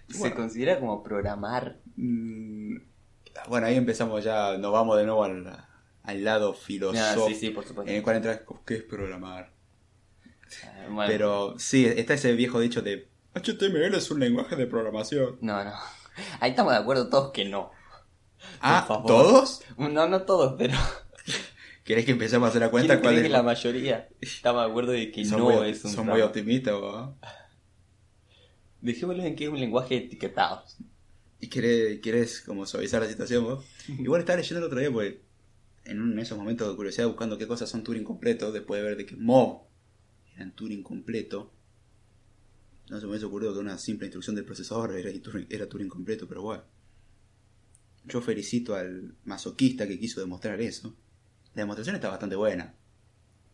[0.08, 1.78] Se considera como programar.
[1.96, 2.49] Mm,
[3.49, 5.47] Bueno, ahí empezamos ya, nos vamos de nuevo al,
[6.03, 7.28] al lado Ah, filosófico.
[7.28, 7.91] sí, sí, por supuesto.
[7.91, 9.53] En el cual entra, ¿qué es programar?
[10.64, 15.38] Ah, bueno, Pero sí, está ese viejo dicho de HTML es un lenguaje de programación.
[15.41, 15.72] No, no.
[16.41, 17.70] Ahí estamos de acuerdo todos que no.
[18.61, 18.84] Ah.
[19.07, 19.62] ¿todos?
[19.76, 20.75] No, no todos, pero
[21.84, 23.22] ¿Querés que empecemos a hacer la cuenta cuál es?
[23.22, 26.21] que la mayoría estamos de acuerdo de que son no muy, es un son muy
[26.21, 27.17] optimistas, ¿o?
[28.80, 30.64] Dejémoslo en que es un lenguaje etiquetado.
[31.41, 33.64] ¿Y querés, querés como suavizar la situación vos?
[33.88, 35.14] Igual estaba leyendo el otro día, pues,
[35.84, 39.07] en esos momentos de curiosidad buscando qué cosas son Turing completo, después de ver de
[39.07, 39.62] que Mob
[40.37, 41.53] era Turing completo.
[42.91, 45.88] No se me hubiese ocurrido que una simple instrucción del procesador era Turing, era Turing
[45.88, 46.64] completo, pero bueno.
[48.04, 50.96] yo felicito al masoquista que quiso demostrar eso.
[51.54, 52.75] La demostración está bastante buena.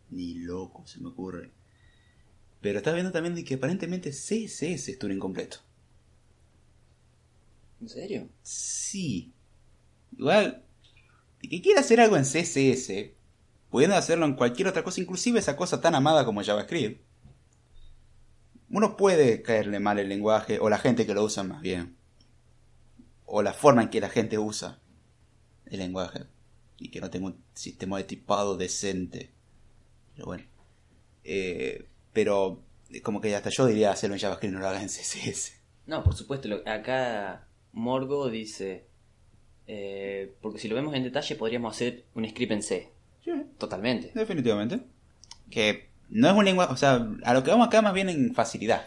[0.09, 1.51] Ni loco se me ocurre.
[2.61, 5.59] Pero estaba viendo también de que aparentemente CSS es Turing completo.
[7.81, 8.29] ¿En serio?
[8.41, 9.33] Sí.
[10.17, 10.63] Igual,
[11.41, 13.13] el que quiera hacer algo en CSS,
[13.69, 17.01] pudiendo hacerlo en cualquier otra cosa, inclusive esa cosa tan amada como JavaScript,
[18.69, 21.95] uno puede caerle mal el lenguaje, o la gente que lo usa más bien,
[23.25, 24.79] o la forma en que la gente usa
[25.67, 26.25] el lenguaje,
[26.77, 29.31] y que no tenga un sistema de tipado decente.
[30.15, 30.43] Pero bueno.
[31.23, 32.63] Eh, pero
[33.03, 35.53] como que hasta yo diría hacerlo en JavaScript, no lo hagas en CSS.
[35.85, 36.47] No, por supuesto.
[36.47, 37.46] lo- acá
[37.77, 38.87] Morgo dice...
[39.67, 42.91] eh, porque si lo vemos en detalle podríamos hacer un script en C.
[43.23, 44.11] Sí, Totalmente.
[44.15, 44.79] definitivamente.
[45.49, 48.33] Que no es un lenguaje, o sea, a lo que vamos acá más bien en
[48.33, 48.85] facilidad.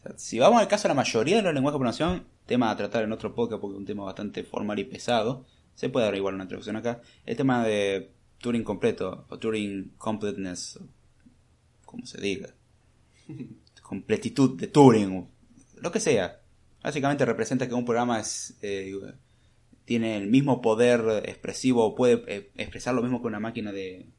[0.00, 2.70] O sea, si vamos al caso de la mayoría de los lenguajes de programación, tema
[2.70, 6.06] a tratar en otro podcast porque es un tema bastante formal y pesado, se puede
[6.06, 7.00] dar igual una introducción acá.
[7.24, 10.80] El tema de Turing completo, o Turing completeness,
[11.84, 12.48] como se diga.
[13.82, 15.28] Completitud de Turing, o
[15.80, 16.40] lo que sea.
[16.84, 18.92] Básicamente representa que un programa es, eh,
[19.86, 24.10] tiene el mismo poder expresivo, o puede eh, expresar lo mismo que una máquina de,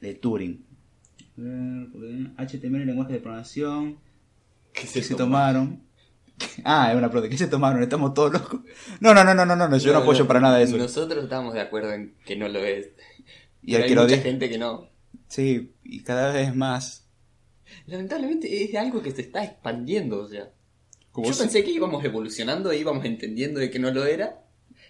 [0.00, 0.64] de Turing.
[1.36, 3.98] HTML, lenguaje de programación.
[4.72, 5.82] ¿Qué ¿Qué se tomaron?
[6.64, 7.30] Ah, es una pregunta.
[7.30, 7.82] ¿Qué se tomaron?
[7.82, 8.60] ¿Estamos todos locos?
[9.00, 10.78] No, no, no, no, no, no, yo no, apoyo para nada eso.
[10.78, 12.92] Nosotros estamos de acuerdo en que no lo es.
[13.62, 14.88] y el Pero que hay lo mucha gente que no.
[15.28, 17.06] Sí, y cada vez más.
[17.86, 20.50] Lamentablemente es algo que se está expandiendo, o sea.
[21.16, 24.40] Yo si- pensé que íbamos evolucionando e íbamos entendiendo de que no lo era.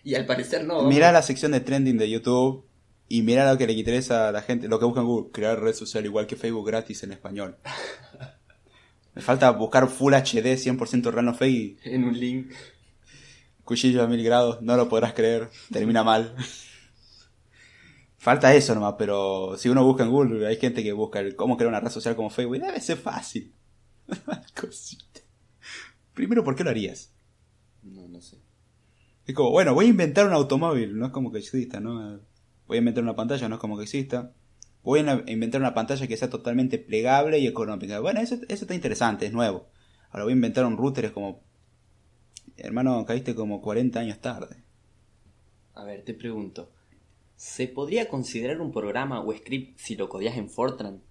[0.02, 0.82] Y al parecer no.
[0.84, 2.64] Mirá la sección de trending de YouTube
[3.08, 5.60] y mirá lo que le interesa a la gente, lo que busca en Google, crear
[5.60, 7.56] red social igual que Facebook gratis en español.
[9.14, 12.52] Me falta buscar Full HD 100% Rano Fake En un link.
[13.64, 16.34] cuchillo a mil grados, no lo podrás creer, termina mal.
[18.18, 21.56] Falta eso nomás, pero si uno busca en Google, hay gente que busca el cómo
[21.56, 23.52] crear una red social como Facebook, y debe ser fácil.
[26.14, 27.12] Primero, ¿por qué lo harías?
[27.82, 28.38] No, no sé.
[29.26, 32.20] Es como, bueno, voy a inventar un automóvil, no es como que exista, ¿no?
[32.66, 34.32] Voy a inventar una pantalla, no es como que exista.
[34.82, 38.00] Voy a inventar una pantalla que sea totalmente plegable y económica.
[38.00, 39.68] Bueno, eso, eso está interesante, es nuevo.
[40.10, 41.42] Ahora voy a inventar un router, es como...
[42.56, 44.62] Hermano, caíste como 40 años tarde.
[45.74, 46.70] A ver, te pregunto.
[47.34, 51.02] ¿Se podría considerar un programa o script si lo codias en Fortran?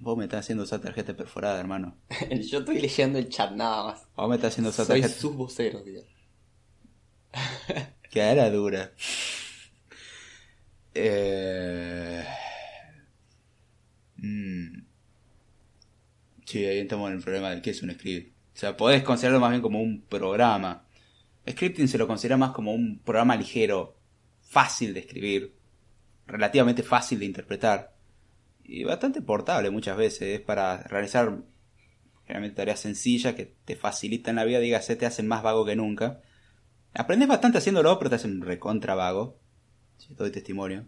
[0.00, 1.96] Vos me estás haciendo usar tarjeta perforada, hermano.
[2.48, 4.06] Yo estoy leyendo el chat nada más.
[4.14, 5.08] Vos me estás haciendo Soy tarjeta...
[5.08, 6.02] sus voceros, tío.
[8.10, 8.92] Que era dura.
[11.00, 12.24] Eh...
[14.16, 14.82] mm.
[16.44, 18.34] Sí, ahí estamos en el problema de qué es un script.
[18.54, 20.84] O sea, podés considerarlo más bien como un programa.
[21.48, 23.96] Scripting se lo considera más como un programa ligero,
[24.40, 25.54] fácil de escribir,
[26.26, 27.97] relativamente fácil de interpretar
[28.68, 30.38] y bastante portable muchas veces.
[30.38, 31.42] Es para realizar
[32.26, 36.20] generalmente tareas sencillas que te facilitan la vida, dígase, te hacen más vago que nunca.
[36.92, 39.40] Aprendes bastante haciéndolo, pero te hacen recontra vago.
[39.96, 40.86] Si doy testimonio.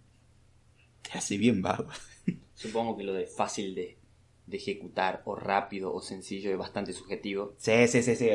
[1.03, 1.89] Te hace bien vago.
[2.55, 3.99] Supongo que lo de fácil de,
[4.51, 7.55] de ejecutar o rápido o sencillo es bastante subjetivo.
[7.57, 8.29] Sí, sí, sí, sí.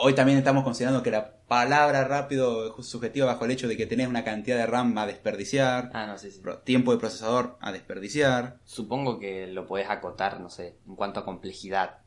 [0.00, 3.86] Hoy también estamos considerando que la palabra rápido es subjetiva bajo el hecho de que
[3.86, 6.40] tenés una cantidad de RAM a desperdiciar, Ah, no, sí, sí.
[6.64, 8.58] tiempo de procesador a desperdiciar.
[8.64, 11.98] Supongo que lo podés acotar, no sé, en cuanto a complejidad.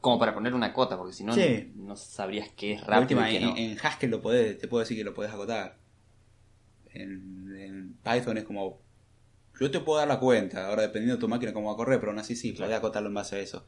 [0.00, 1.34] Como para poner una cota, porque si no,
[1.76, 4.80] no sabrías qué es La rápido última, y qué en, Haskell lo podés, te puedo
[4.80, 5.76] decir que lo podés acotar.
[6.92, 8.80] En, en Python es como,
[9.60, 12.00] yo te puedo dar la cuenta, ahora dependiendo de tu máquina cómo va a correr,
[12.00, 13.66] pero aún así sí, podés acotarlo en base a eso.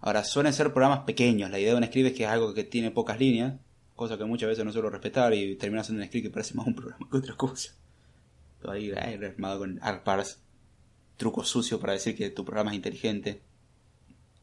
[0.00, 2.62] Ahora, suelen ser programas pequeños, la idea de un script es que es algo que
[2.62, 3.54] tiene pocas líneas,
[3.96, 6.66] cosa que muchas veces no suelo respetar y termina siendo un script que parece más
[6.66, 7.74] un programa que otra cosa.
[8.60, 10.36] Todo ahí eh, armado con argparse,
[11.16, 13.42] truco sucio para decir que tu programa es inteligente.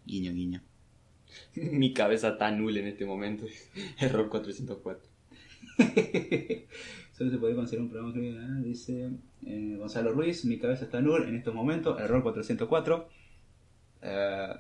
[0.06, 0.64] Guiño, guiño.
[1.56, 3.46] Mi cabeza está nula en este momento.
[4.00, 5.10] Error 404.
[7.30, 9.12] Se puede considerar un programa ah, dice
[9.46, 13.10] eh, Gonzalo Ruiz, mi cabeza está null en estos momentos, error 404.
[14.02, 14.54] Eh,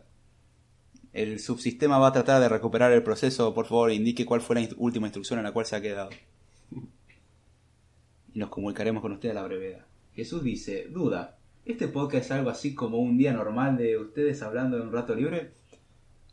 [1.13, 4.67] el subsistema va a tratar de recuperar el proceso, por favor indique cuál fue la
[4.77, 6.09] última instrucción en la cual se ha quedado.
[8.33, 9.85] Y nos comunicaremos con usted a la brevedad.
[10.15, 14.77] Jesús dice, duda, ¿este podcast es algo así como un día normal de ustedes hablando
[14.77, 15.51] en un rato libre?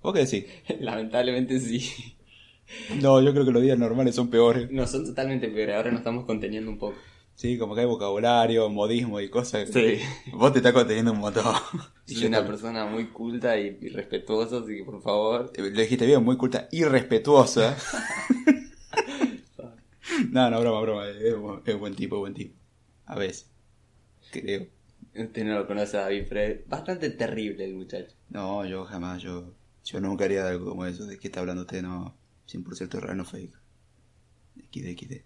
[0.02, 0.46] ¿Vos qué decís?
[0.80, 2.14] Lamentablemente sí.
[3.00, 4.70] No, yo creo que los días normales son peores.
[4.70, 5.76] No, son totalmente peores.
[5.76, 6.96] Ahora nos estamos conteniendo un poco.
[7.34, 9.70] Sí, como que hay vocabulario, modismo y cosas.
[9.72, 9.98] Sí.
[10.32, 11.44] Vos te estás conteniendo un montón.
[12.04, 12.46] Soy una también.
[12.46, 15.50] persona muy culta y, y respetuosa, así que por favor.
[15.56, 17.76] Eh, Lo dijiste bien, muy culta y respetuosa.
[20.30, 21.08] No, no, broma, broma.
[21.08, 22.54] Es, bu- es buen tipo, buen tipo.
[23.06, 23.48] A veces.
[24.30, 24.66] Creo.
[25.14, 28.12] Usted no lo conoce a David, es bastante terrible el muchacho.
[28.28, 31.06] No, yo jamás, yo, yo nunca haría algo como eso.
[31.06, 31.82] ¿De qué está hablando usted?
[31.82, 32.14] No,
[32.50, 33.54] 100% real, no fake.
[34.72, 35.24] XD, XD.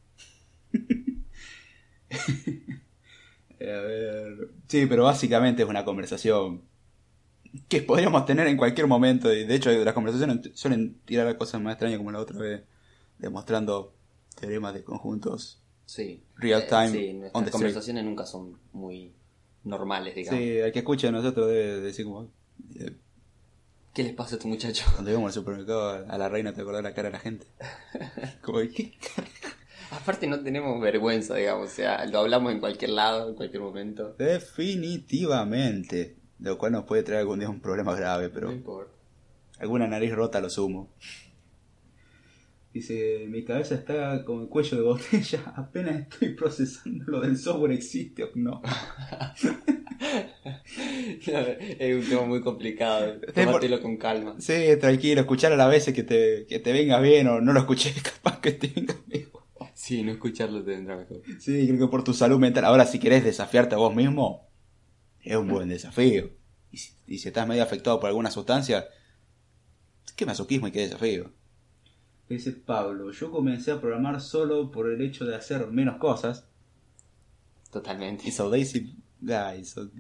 [3.61, 4.49] Eh, A ver.
[4.69, 6.63] Sí, pero básicamente es una conversación
[7.69, 9.33] que podríamos tener en cualquier momento.
[9.33, 12.63] Y de hecho, las conversaciones suelen tirar cosas más extrañas como la otra vez,
[13.19, 13.95] demostrando
[14.39, 15.63] teoremas de conjuntos.
[15.87, 16.25] Sí.
[16.37, 19.15] Real Eh, time sí, on nuestras conversaciones nunca son muy
[19.63, 20.41] normales, digamos.
[20.41, 22.31] Sí, el que escucha de nosotros debe decir como...
[22.75, 22.97] eh,
[23.95, 24.85] ¿Qué les pasa a este muchacho?
[24.93, 27.47] Cuando íbamos al supermercado a la reina te acordás la cara de la gente.
[28.43, 28.93] Como, ¿qué?
[29.91, 34.15] Aparte no tenemos vergüenza, digamos, o sea, lo hablamos en cualquier lado, en cualquier momento.
[34.19, 36.17] Definitivamente.
[36.41, 38.93] Lo cual nos puede traer algún día un problema grave, pero No importa.
[39.61, 40.93] alguna nariz rota lo sumo.
[42.75, 47.71] Dice, mi cabeza está como el cuello de botella, apenas estoy procesando lo del software
[47.71, 48.61] existe o no.
[51.25, 54.35] es un tema muy complicado, tómatelo con calma.
[54.41, 57.61] Sí, tranquilo, escuchar a la vez que te, que te venga bien o no lo
[57.61, 59.29] escuché, capaz que te venga bien.
[59.75, 61.23] Sí, no escucharlo te vendrá mejor.
[61.39, 62.65] Sí, creo que por tu salud mental.
[62.65, 64.51] Ahora, si querés desafiarte a vos mismo,
[65.23, 66.33] es un buen desafío.
[66.73, 68.89] Y si, y si estás medio afectado por alguna sustancia,
[70.17, 71.31] qué masoquismo y qué desafío.
[72.29, 76.47] Dice Pablo, yo comencé a programar solo por el hecho de hacer menos cosas.
[77.71, 78.27] Totalmente.
[78.27, 79.91] Y so Daisy, guys, so...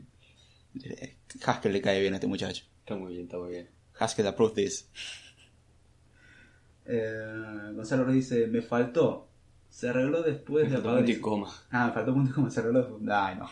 [1.44, 2.64] Haskell le cae bien a este muchacho.
[2.80, 3.68] Está muy bien, está muy bien.
[3.98, 4.88] Haskell approve this.
[6.86, 9.26] Eh, Gonzalo nos dice, me faltó.
[9.70, 10.98] Se arregló después de apagar...
[10.98, 11.50] Punto y coma.
[11.70, 12.80] Ah, me faltó un punto como se arregló.
[12.80, 13.02] después.
[13.10, 13.48] Ay, no.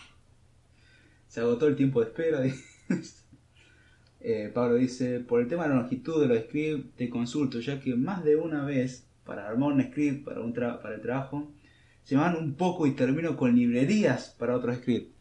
[1.29, 2.43] Se agotó el tiempo de espera.
[4.25, 7.81] Eh, Pablo dice, por el tema de la longitud de los scripts, te consulto, ya
[7.81, 11.51] que más de una vez, para armar un script para, un tra- para el trabajo,
[12.05, 15.13] se van un poco y termino con librerías para otro script.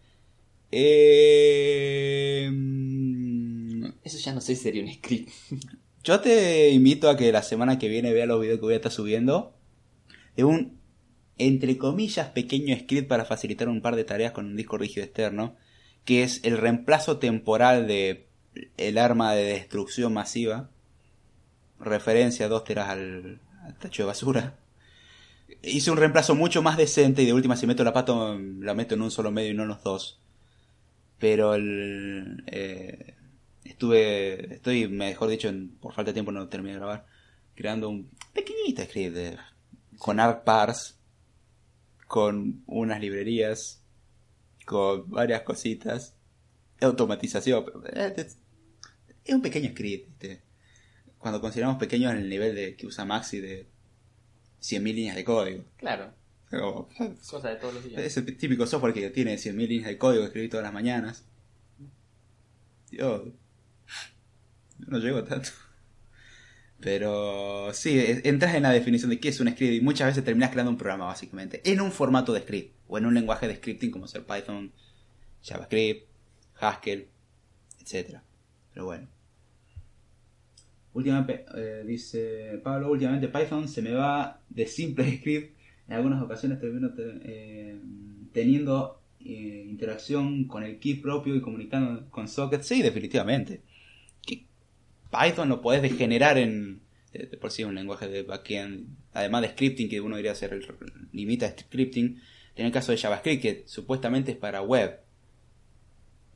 [0.72, 5.30] Eh, mm, Eso ya no sé si sería un script.
[6.04, 8.78] yo te invito a que la semana que viene vea los videos que voy a
[8.78, 9.56] estar subiendo
[10.36, 10.80] de un,
[11.38, 15.56] entre comillas, pequeño script para facilitar un par de tareas con un disco rígido externo,
[16.06, 18.31] que es el reemplazo temporal de
[18.78, 20.70] el arma de destrucción masiva,
[21.80, 24.56] referencia dos teras al, al tacho de basura.
[25.64, 28.96] Hice un reemplazo mucho más decente y de última si meto la pato la meto
[28.96, 30.20] en un solo medio y no en los dos.
[31.20, 33.16] Pero el, eh,
[33.64, 37.06] estuve, estoy, mejor dicho, en- por falta de tiempo no terminé de grabar,
[37.56, 39.38] creando un pequeñito script de-
[40.00, 40.96] con ArtParse,
[42.08, 43.84] con unas librerías,
[44.66, 46.16] con varias cositas,
[46.82, 48.28] automatización, eh,
[49.24, 50.42] es, es un pequeño script, ¿viste?
[51.18, 53.68] Cuando consideramos pequeño en el nivel de que usa Maxi de
[54.62, 55.64] 100.000 líneas de código.
[55.78, 56.14] Claro,
[56.50, 56.90] Como,
[57.30, 58.02] cosa de todos los días.
[58.02, 61.26] ese típico software que tiene 100.000 líneas de código que escribí todas las mañanas.
[62.92, 65.50] Yo, yo no llego a tanto.
[66.80, 70.50] Pero sí, entras en la definición de qué es un script y muchas veces terminas
[70.50, 71.62] creando un programa básicamente.
[71.64, 74.74] En un formato de script o en un lenguaje de scripting como ser Python,
[75.44, 76.08] JavaScript,
[76.60, 77.08] Haskell,
[77.80, 78.24] etcétera.
[78.74, 79.08] Pero bueno.
[80.94, 85.58] Últimamente, eh, dice Pablo, últimamente Python se me va de simple script.
[85.88, 87.80] En algunas ocasiones termino te- eh,
[88.34, 92.66] teniendo eh, interacción con el key propio y comunicando con sockets.
[92.68, 93.62] Sí, definitivamente.
[95.12, 96.82] Python lo podés degenerar en
[97.12, 100.54] de, de por sí un lenguaje de backend, además de scripting que uno diría hacer
[100.54, 100.66] el
[101.12, 102.22] limita scripting.
[102.56, 105.01] En el caso de JavaScript que supuestamente es para web.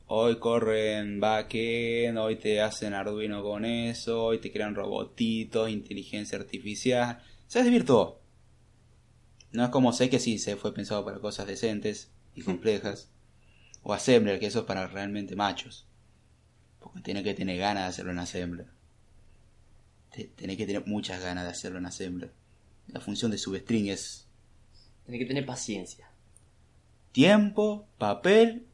[0.08, 7.20] Hoy corren backend, hoy te hacen Arduino con eso, hoy te crean robotitos, inteligencia artificial.
[7.48, 8.20] Se desvirtuó.
[9.50, 13.10] No es como sé que sí se fue pensado para cosas decentes y complejas.
[13.82, 15.88] O Assembler, que eso es para realmente machos.
[16.78, 18.66] Porque tiene que tener ganas de hacerlo en Assembler.
[20.36, 22.32] Tenés que tener muchas ganas de hacerlo en Assembler.
[22.86, 24.28] La función de substring es
[25.04, 26.10] Tienes que tener paciencia.
[27.12, 28.66] tiempo, papel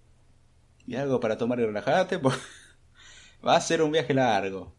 [0.87, 2.19] y algo para tomar y relajarte.
[2.21, 2.39] Porque
[3.47, 4.75] va a ser un viaje largo.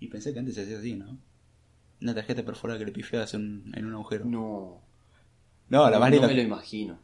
[0.00, 1.18] Y pensé que antes se hacía así, ¿no?
[2.00, 4.24] Una tarjeta perforada que le pifiabas en, en un agujero.
[4.26, 4.82] No.
[5.68, 6.28] No, la más no linda.
[6.28, 6.98] me lo imagino.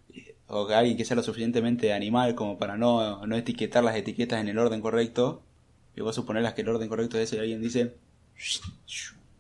[0.46, 4.40] O que alguien que sea lo suficientemente animal como para no, no etiquetar las etiquetas
[4.40, 5.42] en el orden correcto.
[5.96, 7.96] Y vos suponerlas que el orden correcto es ese y alguien dice.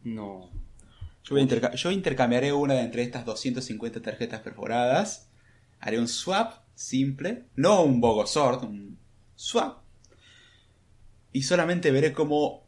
[0.04, 0.50] No.
[1.24, 5.28] Yo, voy a interca- yo intercambiaré una de entre estas 250 tarjetas perforadas.
[5.80, 7.44] Haré un swap simple.
[7.56, 8.98] No un bogosort, un
[9.34, 9.78] swap.
[11.32, 12.66] Y solamente veré cómo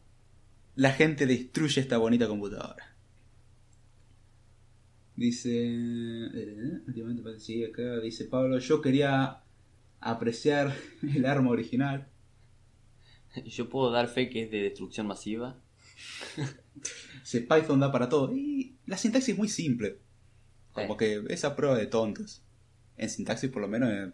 [0.77, 2.95] la gente destruye esta bonita computadora.
[5.17, 5.51] Dice.
[5.67, 8.59] eh, últimamente parece- sí, acá dice Pablo.
[8.59, 9.41] Yo quería
[10.01, 12.09] apreciar el arma original.
[13.47, 15.57] Yo puedo dar fe que es de destrucción masiva.
[17.21, 18.35] Dice Python da para todo.
[18.37, 19.99] Y la sintaxis es muy simple.
[20.73, 20.97] Como Eh.
[21.27, 22.43] que esa prueba de tontos.
[22.97, 23.91] En sintaxis, por lo menos.
[23.91, 24.13] eh,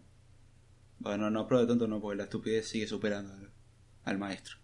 [0.99, 3.51] bueno, no, prueba de tontos no, porque la estupidez sigue superando al,
[4.05, 4.57] al maestro.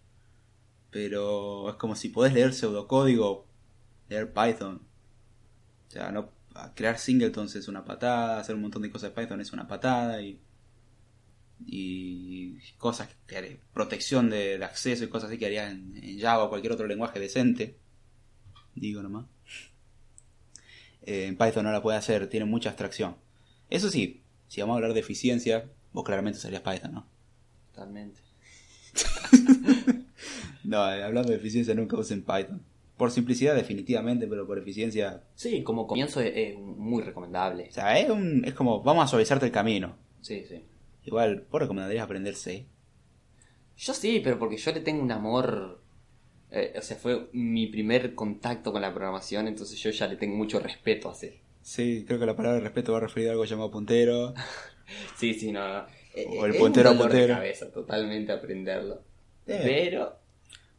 [0.91, 3.47] Pero es como si podés leer pseudocódigo,
[4.09, 4.81] leer Python.
[5.87, 6.31] O sea, no
[6.75, 10.21] crear singletons es una patada, hacer un montón de cosas de Python es una patada
[10.21, 10.41] y
[11.65, 16.49] y cosas que protección del acceso y cosas así que harías en, en Java o
[16.49, 17.77] cualquier otro lenguaje decente.
[18.75, 19.25] Digo nomás.
[21.01, 23.15] Eh, en Python no la puede hacer, tiene mucha abstracción.
[23.69, 27.07] Eso sí, si vamos a hablar de eficiencia, vos claramente usarías Python, ¿no?
[27.73, 28.21] Totalmente.
[30.63, 32.61] No, eh, hablando de eficiencia nunca usen Python.
[32.97, 35.23] Por simplicidad definitivamente, pero por eficiencia...
[35.35, 37.67] Sí, como comienzo es, es muy recomendable.
[37.69, 39.95] O sea, es, un, es como, vamos a suavizarte el camino.
[40.19, 40.65] Sí, sí.
[41.05, 42.65] Igual, vos recomendarías aprender C.
[43.77, 45.81] Yo sí, pero porque yo le tengo un amor.
[46.51, 50.35] eh, o sea, fue mi primer contacto con la programación, entonces yo ya le tengo
[50.35, 51.39] mucho respeto a C.
[51.67, 54.33] Sí, creo que la palabra respeto va a referir a algo llamado puntero.
[55.17, 55.85] Sí, sí, no, no.
[56.39, 57.35] O el es puntero a un dolor de puntero.
[57.35, 59.01] cabeza totalmente aprenderlo.
[59.45, 59.59] Eh.
[59.61, 60.17] Pero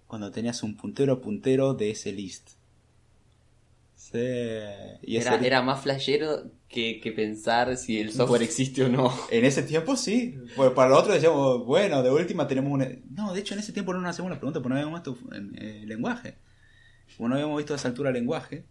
[0.06, 2.52] Cuando tenías un puntero a puntero de ese list.
[3.96, 4.18] Sí.
[5.02, 9.12] Y era, más flashero que, que pensar si el software existe o no.
[9.30, 10.38] En ese tiempo sí.
[10.56, 12.88] Pues para lo otro decíamos, bueno, de última tenemos una...
[13.10, 15.18] No, de hecho en ese tiempo no nos hacemos la pregunta porque no habíamos visto
[15.34, 16.38] eh, lenguaje.
[17.18, 18.64] Como no habíamos visto a esa altura lenguaje,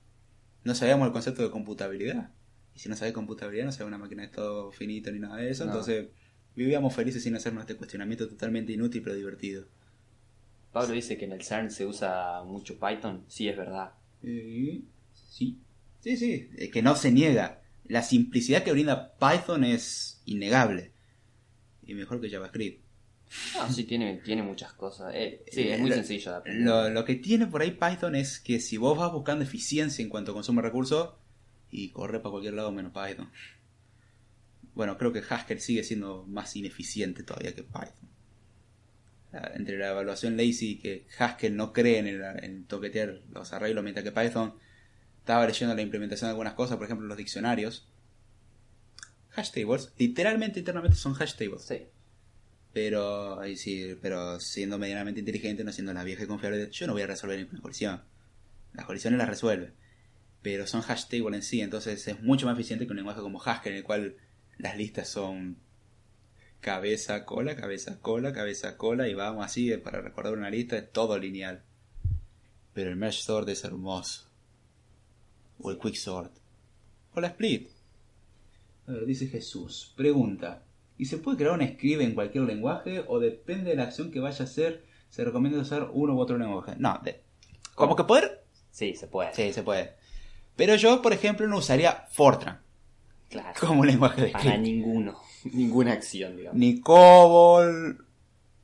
[0.68, 2.30] no sabíamos el concepto de computabilidad.
[2.76, 5.50] Y si no sabes computabilidad, no sabes una máquina de estado finito ni nada de
[5.50, 5.64] eso.
[5.64, 5.72] No.
[5.72, 6.10] Entonces
[6.56, 9.66] vivíamos felices sin hacernos este cuestionamiento totalmente inútil pero divertido.
[10.74, 13.24] Pablo dice que en el CERN se usa mucho Python.
[13.28, 13.94] Sí, es verdad.
[14.22, 14.82] Eh,
[15.14, 15.58] sí.
[16.02, 16.50] Sí, sí.
[16.58, 17.62] Es que no se niega.
[17.86, 20.92] La simplicidad que brinda Python es innegable.
[21.86, 22.84] Y mejor que JavaScript.
[23.56, 25.14] No, sí, tiene, tiene muchas cosas.
[25.14, 26.66] Eh, sí, es muy Lo- sencillo de aprender.
[26.66, 30.10] Lo, lo que tiene por ahí Python es que si vos vas buscando eficiencia en
[30.10, 31.14] cuanto consume recursos,
[31.70, 33.30] y corre para cualquier lado menos Python.
[34.74, 38.08] Bueno, creo que Haskell sigue siendo más ineficiente todavía que Python.
[39.34, 43.84] Ah, Entre la evaluación lazy que Haskell no cree en, el, en toquetear los arreglos,
[43.84, 44.54] mientras que Python
[45.20, 47.86] estaba leyendo la implementación de algunas cosas, por ejemplo los diccionarios.
[49.36, 51.64] Hash tables, literalmente internamente son hash tables.
[51.64, 51.88] Sí.
[52.78, 57.02] Pero, sí, pero siendo medianamente inteligente, no siendo la vieja y confiable, yo no voy
[57.02, 58.04] a resolver ninguna colisión.
[58.74, 59.74] Las colisiones las resuelve.
[60.44, 63.42] Pero son hash table en sí, entonces es mucho más eficiente que un lenguaje como
[63.42, 64.18] Haskell, en el cual
[64.60, 65.58] las listas son
[66.62, 70.92] cabeza, cola, cabeza, cola, cabeza, cola, y vamos así eh, para recordar una lista, es
[70.92, 71.64] todo lineal.
[72.76, 74.30] Pero el merge sort es hermoso.
[75.58, 76.32] O el quick sort.
[77.16, 77.72] O la split.
[79.08, 79.96] Dice Jesús.
[79.98, 80.67] Pregunta.
[80.98, 84.20] ¿Y se puede crear un script en cualquier lenguaje o depende de la acción que
[84.20, 84.84] vaya a hacer?
[85.10, 86.74] ¿Se recomienda usar uno u otro lenguaje?
[86.78, 87.22] No, de-
[87.76, 89.34] como que poder, Sí, se puede.
[89.34, 89.94] sí, se puede.
[90.56, 92.60] Pero yo, por ejemplo, no usaría Fortran
[93.30, 93.54] Claro.
[93.60, 94.60] como un lenguaje de Para script.
[94.60, 95.20] ninguno.
[95.54, 96.60] Ninguna acción, digamos.
[96.60, 98.06] Ni COBOL,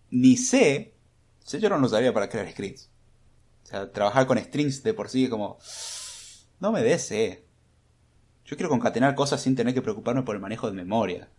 [0.10, 0.94] ni C.
[1.40, 2.90] C yo no lo usaría para crear scripts.
[3.64, 5.58] O sea, trabajar con strings de por sí es como...
[6.60, 7.46] No me des C.
[8.46, 11.30] Yo quiero concatenar cosas sin tener que preocuparme por el manejo de memoria.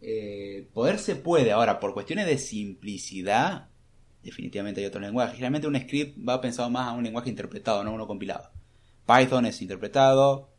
[0.00, 1.52] Eh, poder se puede.
[1.52, 3.68] Ahora, por cuestiones de simplicidad,
[4.22, 5.32] definitivamente hay otro lenguaje.
[5.34, 8.50] Generalmente un script va pensado más a un lenguaje interpretado, no a uno compilado.
[9.06, 10.50] Python es interpretado.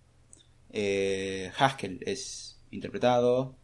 [0.72, 3.56] eh, Haskell es interpretado.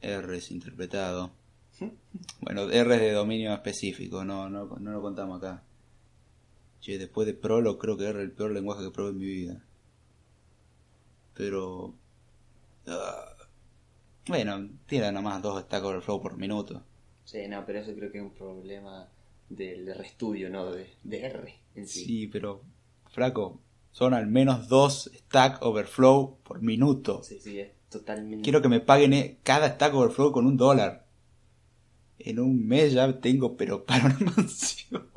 [0.00, 1.32] R es interpretado.
[2.40, 5.62] Bueno, R es de dominio específico, no, no, no lo contamos acá.
[6.80, 9.26] Che, después de Prolo creo que R es el peor lenguaje que probé en mi
[9.26, 9.64] vida.
[11.34, 11.94] Pero...
[12.86, 13.34] ah,
[14.28, 16.82] bueno, tira nomás dos Stack Overflow por minuto.
[17.24, 19.08] Sí, no, pero eso creo que es un problema
[19.48, 20.70] del restudio, ¿no?
[20.70, 22.04] De, de R en sí.
[22.04, 22.62] Sí, pero...
[23.10, 23.60] Flaco,
[23.90, 27.22] son al menos dos Stack Overflow por minuto.
[27.22, 28.42] Sí, sí, es totalmente.
[28.42, 31.06] Quiero que me paguen eh, cada Stack Overflow con un dólar.
[32.18, 35.08] En un mes ya tengo, pero para una mansión.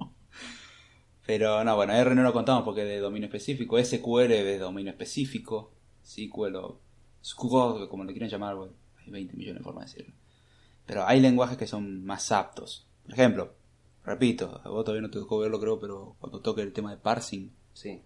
[1.26, 3.78] Pero no, bueno, R no lo contamos porque es de dominio específico.
[3.78, 5.72] SQL es de dominio específico.
[6.04, 6.80] SQL o
[7.22, 8.74] SQL, como lo quieran llamar, bueno,
[9.06, 10.16] hay 20 millones de formas de decirlo.
[10.86, 12.86] Pero hay lenguajes que son más aptos.
[13.04, 13.54] Por ejemplo,
[14.06, 16.98] repito, a vos todavía no te tocó verlo creo, pero cuando toque el tema de
[16.98, 18.02] parsing, Sí,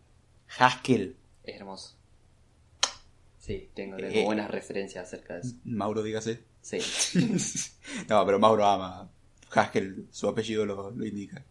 [0.60, 1.96] Haskell, es hermoso.
[3.40, 5.56] Sí, tengo, Eh, buenas referencias acerca de eso.
[5.64, 6.44] Mauro dígase.
[6.62, 6.80] Sí,
[8.10, 9.10] no, pero Mauro ama.
[9.52, 11.44] Haskell, su apellido lo, lo indica.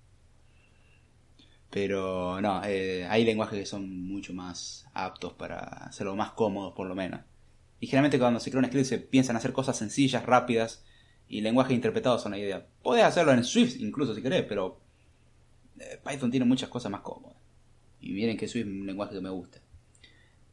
[1.71, 6.87] Pero no, eh, hay lenguajes que son mucho más aptos para hacerlo más cómodos, por
[6.87, 7.21] lo menos.
[7.85, 10.83] Y generalmente cuando se crea un script se piensan hacer cosas sencillas, rápidas,
[11.29, 12.67] y lenguajes interpretados son la idea.
[12.83, 14.81] Podés hacerlo en Swift incluso si querés, pero
[15.79, 17.37] eh, Python tiene muchas cosas más cómodas.
[18.01, 19.59] Y miren que Swift es un lenguaje que me gusta.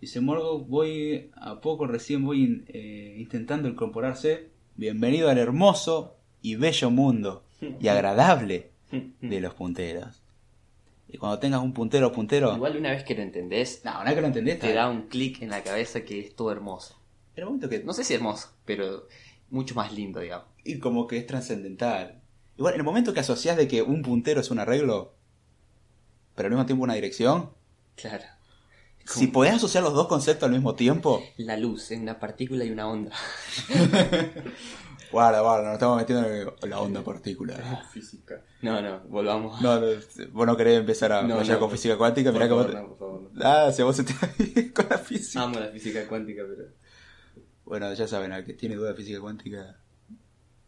[0.02, 4.50] Dice Morgo, voy a poco, recién voy eh, intentando incorporarse.
[4.76, 7.46] Bienvenido al hermoso y bello mundo
[7.80, 8.72] y agradable
[9.22, 10.22] de los punteros.
[11.08, 12.54] Y cuando tengas un puntero puntero...
[12.54, 15.04] Igual una vez que lo entendés, No, una vez que lo entendés, te da un
[15.04, 17.01] clic en la cabeza que es todo hermoso.
[17.36, 17.84] Pero un momento que...
[17.84, 19.08] No sé si hermoso, pero
[19.50, 20.48] mucho más lindo, digamos.
[20.64, 22.22] Y como que es trascendental.
[22.58, 25.14] Igual, en el momento que asocias de que un puntero es un arreglo,
[26.36, 27.50] pero al mismo tiempo una dirección,
[27.96, 28.24] Claro.
[29.06, 32.72] si podés asociar los dos conceptos al mismo tiempo, La luz, en una partícula y
[32.72, 33.12] una onda.
[35.12, 36.28] guarda, guarda, nos estamos metiendo
[36.62, 37.62] en la onda particular.
[37.92, 38.42] Física.
[38.62, 39.62] No, no, volvamos.
[39.62, 39.88] No, no,
[40.32, 41.60] vos no querés empezar a No, no.
[41.60, 42.72] con física cuántica, mirá que por vos...
[42.74, 43.32] favor, no, por favor.
[43.44, 45.44] Ah, si a vos se te va bien con la física.
[45.44, 46.70] Amo la física cuántica, pero.
[47.72, 49.80] Bueno, ya saben, al que tiene duda de física cuántica,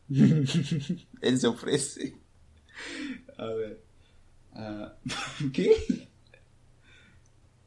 [0.09, 2.15] él se ofrece.
[3.37, 3.83] A ver.
[4.53, 4.95] Ah,
[5.53, 5.75] ¿Qué?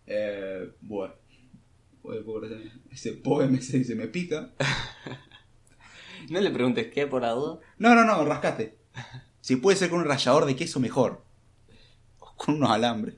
[0.07, 1.13] Eh, bueno.
[2.91, 4.55] Ese poema ese se me pica.
[6.31, 7.61] No le preguntes qué por la duda.
[7.77, 8.79] No, no, no, rascate.
[9.43, 11.23] Si puede ser con un rallador de queso, mejor.
[12.21, 13.17] O con unos alambres.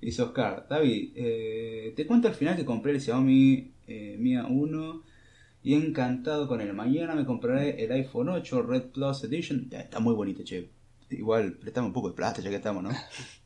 [0.00, 5.02] Dice Oscar, David, eh, te cuento al final que compré el Xiaomi eh, Mia 1
[5.62, 6.72] y encantado con él.
[6.74, 9.68] Mañana me compraré el iPhone 8 Red Plus Edition.
[9.70, 10.68] Ya, está muy bonito, che.
[11.10, 12.90] Igual, prestame un poco de plata ya que estamos, ¿no?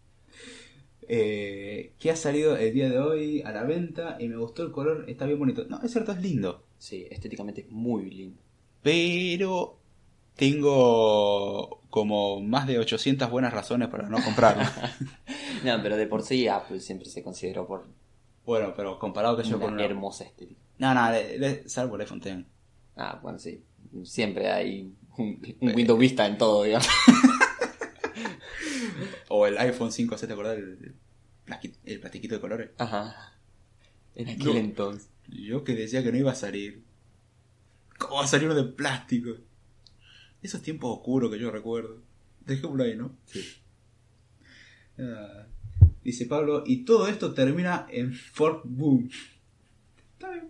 [1.10, 4.72] Eh, que ha salido el día de hoy a la venta y me gustó el
[4.72, 5.64] color, está bien bonito.
[5.66, 6.64] No, es cierto, es lindo.
[6.76, 8.42] Sí, estéticamente es muy lindo.
[8.82, 9.78] Pero
[10.36, 14.64] tengo como más de 800 buenas razones para no comprarlo.
[15.64, 17.88] No, pero de por sí Apple siempre se consideró por
[18.48, 19.84] bueno, pero comparado que yo con una...
[19.84, 20.60] hermosa estética.
[20.78, 22.46] No, no, le- le- salvo el iPhone X.
[22.96, 23.62] Ah, bueno, sí.
[24.04, 26.88] Siempre hay un, un Windows Vista en todo, digamos.
[29.28, 30.56] O el iPhone 5, ¿se te acordás?
[30.56, 30.94] El,
[31.84, 32.70] el plastiquito de colores.
[32.78, 33.34] Ajá.
[34.14, 34.52] En aquel No.
[34.56, 35.10] entonces.
[35.28, 36.82] Yo que decía que no iba a salir.
[37.98, 39.30] ¿Cómo va a salir uno de plástico?
[40.42, 42.00] Esos tiempos oscuros que yo recuerdo.
[42.40, 43.12] Dejémoslo ahí, ¿no?
[43.26, 43.44] Sí.
[44.98, 45.46] Ah,
[46.08, 49.10] dice Pablo, y todo esto termina en Fort Boom.
[50.14, 50.48] Está bien.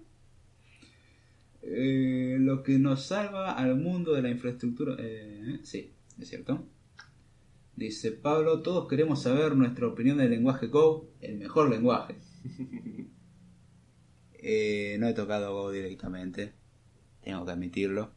[1.63, 4.95] Eh, lo que nos salva al mundo de la infraestructura.
[5.01, 5.91] eh, sí,
[6.21, 6.65] es cierto.
[7.75, 12.15] Dice Pablo, todos queremos saber nuestra opinión del lenguaje Go, el mejor lenguaje.
[14.41, 16.53] Eh, no he tocado Go directamente,
[17.25, 18.13] tengo que admitirlo.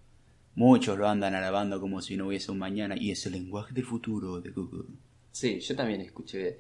[0.53, 3.85] Muchos lo andan alabando como si no hubiese un mañana y es el lenguaje del
[3.85, 4.85] futuro de Google.
[5.31, 6.59] Sí, yo también escuché.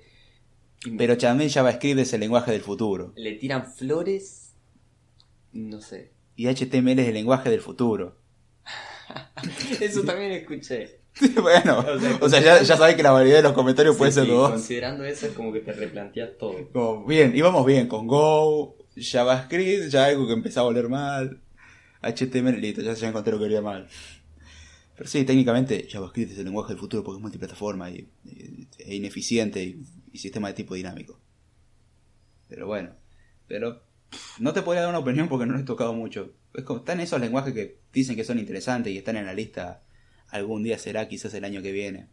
[0.97, 3.13] Pero también JavaScript es el lenguaje del futuro.
[3.15, 4.53] Le tiran flores.
[5.51, 6.11] No sé.
[6.35, 8.17] Y HTML es el lenguaje del futuro.
[9.79, 11.01] Eso también escuché.
[11.41, 14.11] bueno, O sea, o sea, ya, ya sabes que la variedad de los comentarios puede
[14.11, 14.49] ser sí, dos.
[14.51, 16.69] Considerando eso es como que te replanteas todo.
[16.71, 21.41] Como, bien, íbamos bien con Go, JavaScript, ya algo que empezaba a oler mal.
[22.01, 23.87] HTML, listo, ya se encontré lo que olía mal.
[24.95, 28.95] Pero sí, técnicamente JavaScript es el lenguaje del futuro porque es multiplataforma y, y- e
[28.95, 31.19] ineficiente y, y sistema de tipo dinámico.
[32.47, 32.95] Pero bueno,
[33.47, 36.33] pero pff, no te podría dar una opinión porque no lo he tocado mucho.
[36.53, 39.83] Es como, están esos lenguajes que dicen que son interesantes y están en la lista.
[40.29, 42.07] Algún día será, quizás el año que viene.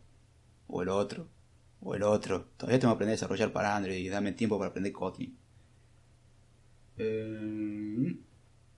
[0.66, 1.28] O el otro.
[1.80, 2.48] O el otro.
[2.56, 5.36] Todavía tengo que aprender a desarrollar para Android y dame tiempo para aprender Kotlin.
[6.98, 8.16] Eh,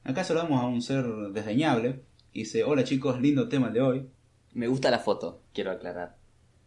[0.05, 2.03] acá saludamos a un ser desdeñable.
[2.33, 4.11] Dice, hola chicos, lindo tema el de hoy.
[4.53, 6.17] Me gusta la foto, quiero aclarar.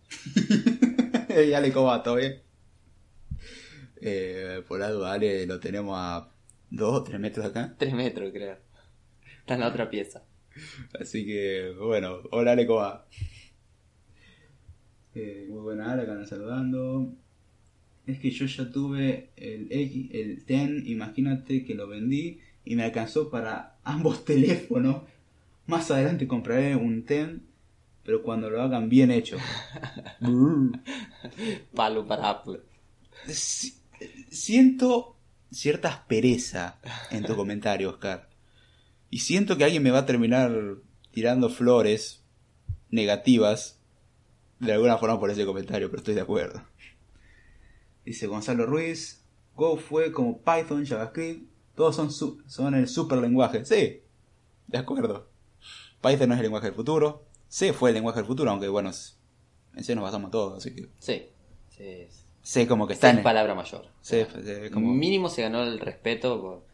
[1.50, 2.42] ya le cobato, bien.
[4.02, 6.30] Eh, por la duda, Ale lo tenemos a
[6.70, 7.76] 2 o 3 metros acá.
[7.78, 8.58] Tres metros, creo.
[9.40, 10.24] Está en la otra pieza.
[11.00, 13.08] Así que, bueno, hola Ale, ¿cómo va?
[15.16, 17.14] Eh, muy buena Ale, acá saludando.
[18.06, 22.84] Es que yo ya tuve el X, el 10, imagínate que lo vendí y me
[22.84, 25.04] alcanzó para ambos teléfonos.
[25.66, 27.38] Más adelante compraré un 10,
[28.04, 29.38] pero cuando lo hagan bien hecho.
[31.76, 32.60] Palo para Apple.
[33.28, 33.80] Si-
[34.30, 35.16] Siento
[35.52, 36.80] cierta aspereza
[37.12, 38.30] en tu comentario, Oscar.
[39.10, 40.52] Y siento que alguien me va a terminar
[41.12, 42.26] tirando flores
[42.90, 43.80] negativas
[44.60, 46.64] de alguna forma por ese comentario, pero estoy de acuerdo.
[48.04, 49.24] Dice Gonzalo Ruiz,
[49.56, 53.64] Go fue como Python, JavaScript, todos son, su- son el super lenguaje.
[53.66, 54.02] Sí,
[54.68, 55.30] de acuerdo.
[56.02, 57.26] Python no es el lenguaje del futuro.
[57.54, 58.90] C fue el lenguaje del futuro, aunque bueno,
[59.76, 61.28] en C nos basamos todos, así que Sí.
[61.70, 62.08] Sí,
[62.42, 63.24] sé como que está es en...
[63.24, 63.86] palabra mayor.
[64.02, 66.66] sé, sé como- Mínimo se ganó el respeto por,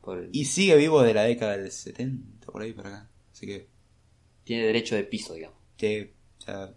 [0.00, 3.10] por- Y sigue vivo de la década del 70, por ahí para acá.
[3.30, 3.68] Así que,
[4.44, 5.58] Tiene derecho de piso, digamos.
[5.76, 6.14] que
[6.46, 6.72] ya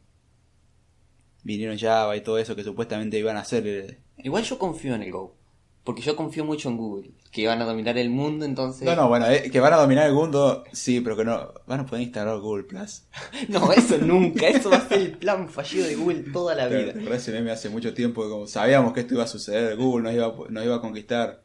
[1.44, 3.66] vinieron Java y todo eso que supuestamente iban a hacer.
[3.68, 5.36] eh, Igual yo confío en el Go.
[5.84, 7.12] Porque yo confío mucho en Google.
[7.36, 8.84] Que van a dominar el mundo, entonces...
[8.84, 11.52] No, no, bueno, eh, que van a dominar el mundo, sí, pero que no.
[11.68, 13.04] Van a poder instalar Google Plus.
[13.50, 14.48] No, eso nunca.
[14.48, 17.16] Eso va a ser el plan fallido de Google toda la ¿Te vida.
[17.16, 18.24] ese meme hace mucho tiempo?
[18.24, 20.80] que Como sabíamos que esto iba a suceder, Google nos iba, a- nos iba a
[20.82, 21.44] conquistar,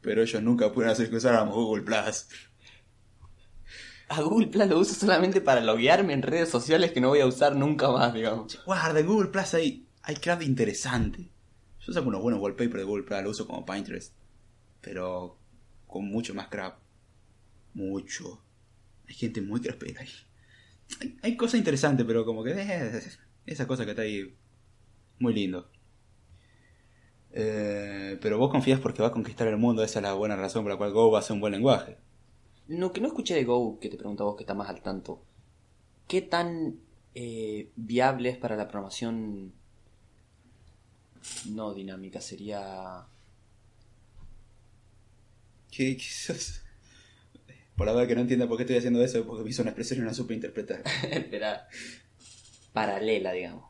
[0.00, 2.28] pero ellos nunca pudieron hacer que usáramos Google Plus.
[4.08, 7.26] A Google Plus lo uso solamente para loguearme en redes sociales que no voy a
[7.26, 8.58] usar nunca más, digamos.
[8.64, 11.28] Guarda, en Google Plus hay, hay crap interesante.
[11.80, 14.12] Yo saco unos buenos wallpapers de Google Plus, lo uso como Pinterest,
[14.80, 15.38] pero
[15.86, 16.78] con mucho más crap.
[17.74, 18.42] Mucho.
[19.08, 21.14] Hay gente muy crapera ahí.
[21.22, 22.52] Hay, cosas interesantes, pero como que...
[22.52, 23.02] eh,
[23.46, 24.36] esa cosa que está ahí...
[25.18, 25.70] Muy lindo.
[27.38, 30.62] Eh, pero vos confías porque va a conquistar el mundo, esa es la buena razón
[30.62, 31.98] por la cual Go va a ser un buen lenguaje.
[32.66, 35.22] Lo que no escuché de Go, que te pregunto vos que estás más al tanto,
[36.08, 36.80] ¿qué tan
[37.14, 39.52] eh, viable es para la programación
[41.50, 42.20] no dinámica?
[42.20, 43.06] Sería...
[45.76, 46.62] ¿Qué, qué sos?
[47.76, 49.72] Por la verdad que no entienda por qué estoy haciendo eso, porque me hizo una
[49.72, 50.82] expresión y una supe interpretar.
[51.10, 51.68] Espera.
[52.72, 53.64] Paralela, digamos.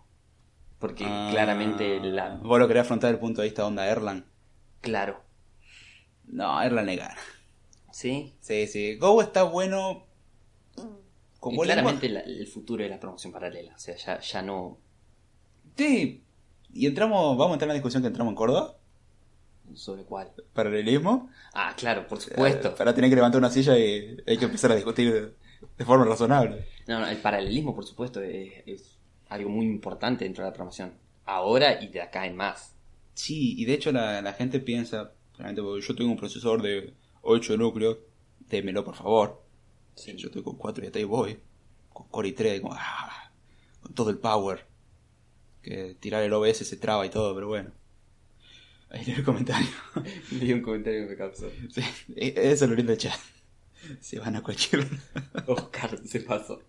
[0.78, 2.36] Porque Ah, claramente la...
[2.36, 4.24] Vos lo querés afrontar el punto de vista onda Erlang.
[4.80, 5.22] Claro.
[6.26, 7.16] No, Erlang le gana.
[7.92, 8.34] ¿Sí?
[8.40, 8.96] Sí, sí.
[8.96, 10.06] Go está bueno.
[10.76, 10.80] Y
[11.40, 13.74] Como claramente la- el futuro de la promoción paralela.
[13.74, 14.78] O sea, ya, ya no...
[15.76, 16.22] Sí.
[16.72, 18.76] Y entramos, vamos a entrar en la discusión que entramos en Córdoba.
[19.74, 20.32] ¿Sobre cuál?
[20.52, 21.30] Paralelismo.
[21.52, 22.68] Ah, claro, por supuesto.
[22.68, 25.34] Eh, Para tener que levantar una silla y hay que empezar a discutir
[25.76, 26.66] de forma razonable.
[26.86, 28.98] No, no, el paralelismo, por supuesto, es, es
[29.28, 30.94] algo muy importante dentro de la programación.
[31.24, 32.74] Ahora y de acá en más.
[33.14, 36.94] Sí, y de hecho la, la gente piensa, realmente, porque yo tengo un procesador de
[37.22, 37.98] 8 núcleos,
[38.48, 39.42] démelo por favor.
[39.94, 40.14] Sí.
[40.16, 41.38] Yo estoy con 4 y hasta ahí voy.
[41.92, 43.32] Con Core i3, como, ah,
[43.82, 44.66] con todo el power.
[45.62, 47.72] Que tirar el OBS se traba y todo, pero bueno.
[48.96, 49.68] Ahí leo el comentario.
[50.30, 51.50] Vi un comentario que me causó.
[51.70, 51.82] Sí,
[52.16, 53.18] eso es lo lindo del chat.
[54.00, 54.86] Se van a cualquier...
[55.46, 56.62] Oscar se pasó.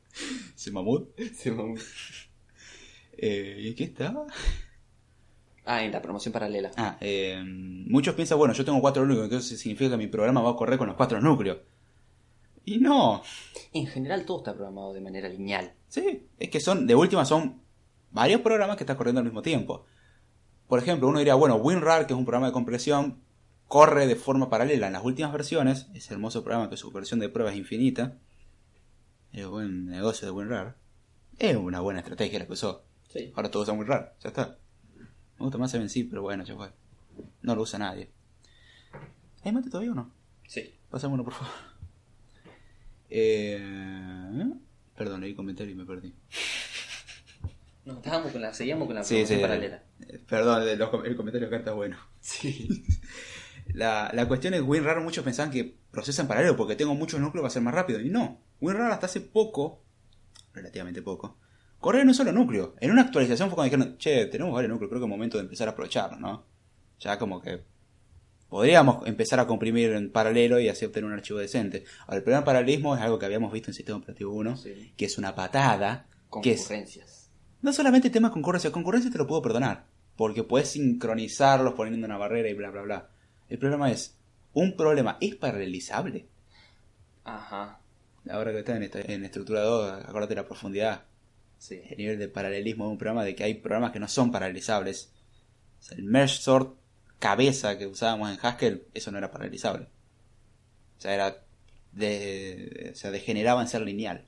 [0.56, 1.18] ¿Se mamut?
[1.34, 1.76] Se mamó.
[3.18, 4.28] Eh, ¿Y aquí estaba?
[5.66, 6.72] Ah, en la promoción paralela.
[6.76, 10.52] Ah, eh, muchos piensan, bueno, yo tengo cuatro núcleos, entonces significa que mi programa va
[10.52, 11.60] a correr con los cuatro núcleos.
[12.66, 13.22] Y no.
[13.74, 15.74] En general todo está programado de manera lineal.
[15.88, 17.62] Sí, es que son, de última son
[18.12, 19.86] varios programas que están corriendo al mismo tiempo.
[20.68, 23.22] Por ejemplo, uno diría, bueno, WinRAR, que es un programa de compresión,
[23.68, 27.30] corre de forma paralela en las últimas versiones, ese hermoso programa que su versión de
[27.30, 28.18] prueba es infinita.
[29.32, 30.76] Es un buen negocio de WinRAR.
[31.40, 32.84] Es una buena estrategia la que usó.
[33.10, 33.32] Sí.
[33.36, 34.58] Ahora todos usan WinRAR, ya está.
[35.38, 36.72] Me gusta más sí, pero bueno, ya fue.
[37.42, 38.10] No lo usa nadie.
[39.44, 40.12] ¿Hay mate todavía o no?
[40.48, 40.74] Sí.
[40.90, 41.54] Pasame uno, por favor.
[43.10, 44.54] Eh...
[44.98, 46.14] Perdón, leí comentario y me perdí.
[47.86, 49.24] No, estábamos con la, seguíamos con la sí.
[49.40, 49.84] paralela.
[50.28, 51.98] Perdón, el, el comentario acá está bueno.
[52.20, 52.84] Sí.
[53.74, 57.20] La, la cuestión es que WinRAR muchos pensaban que procesa en paralelo porque tengo muchos
[57.20, 58.00] núcleos va a ser más rápido.
[58.00, 58.40] Y no.
[58.62, 59.84] WinRAR hasta hace poco,
[60.54, 61.38] relativamente poco,
[61.80, 62.76] corre en un solo núcleo.
[62.80, 65.44] En una actualización fue cuando dijeron, che, tenemos varios núcleos, creo que es momento de
[65.44, 66.46] empezar a aprovecharlo, ¿no?
[67.02, 67.62] Ya como que
[68.48, 71.84] podríamos empezar a comprimir en paralelo y así obtener un archivo decente.
[72.04, 74.94] Ahora, el problema del paralelismo es algo que habíamos visto en Sistema Operativo 1, Sí.
[74.96, 76.08] que es una patada,
[76.42, 77.17] que es Concurrencias.
[77.62, 79.86] No solamente temas concurrencia, concurrencia te lo puedo perdonar,
[80.16, 83.10] porque puedes sincronizarlos poniendo una barrera y bla bla bla.
[83.50, 84.18] El problema es,
[84.54, 86.28] ¿un problema es paralelizable?
[87.24, 87.80] Ajá.
[88.30, 91.04] Ahora que está en, esta- en estructura 2, acuérdate de la profundidad,
[91.58, 91.82] Sí.
[91.90, 95.12] el nivel de paralelismo de un programa, de que hay programas que no son paralelizables.
[95.80, 96.78] O sea, el merge sort
[97.20, 99.88] cabeza que usábamos en Haskell, eso no era paralelizable.
[100.98, 101.44] O sea, era
[101.94, 104.26] de, o sea, degeneraba en ser lineal.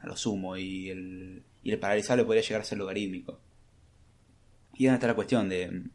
[0.00, 0.56] A lo sumo.
[0.56, 3.42] Y el, y el paralizable podría llegar a ser logarítmico.
[4.72, 5.90] Y donde está la cuestión de,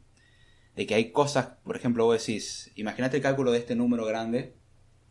[0.75, 4.53] que hay cosas, por ejemplo, vos decís, imagínate el cálculo de este número grande,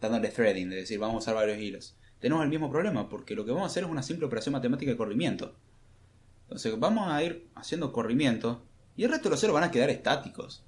[0.01, 1.97] dándole threading, de decir, vamos a usar varios hilos.
[2.20, 4.93] Tenemos el mismo problema, porque lo que vamos a hacer es una simple operación matemática
[4.93, 5.56] de corrimiento.
[6.44, 8.64] Entonces, vamos a ir haciendo corrimiento,
[8.94, 10.64] y el resto de los ceros van a quedar estáticos.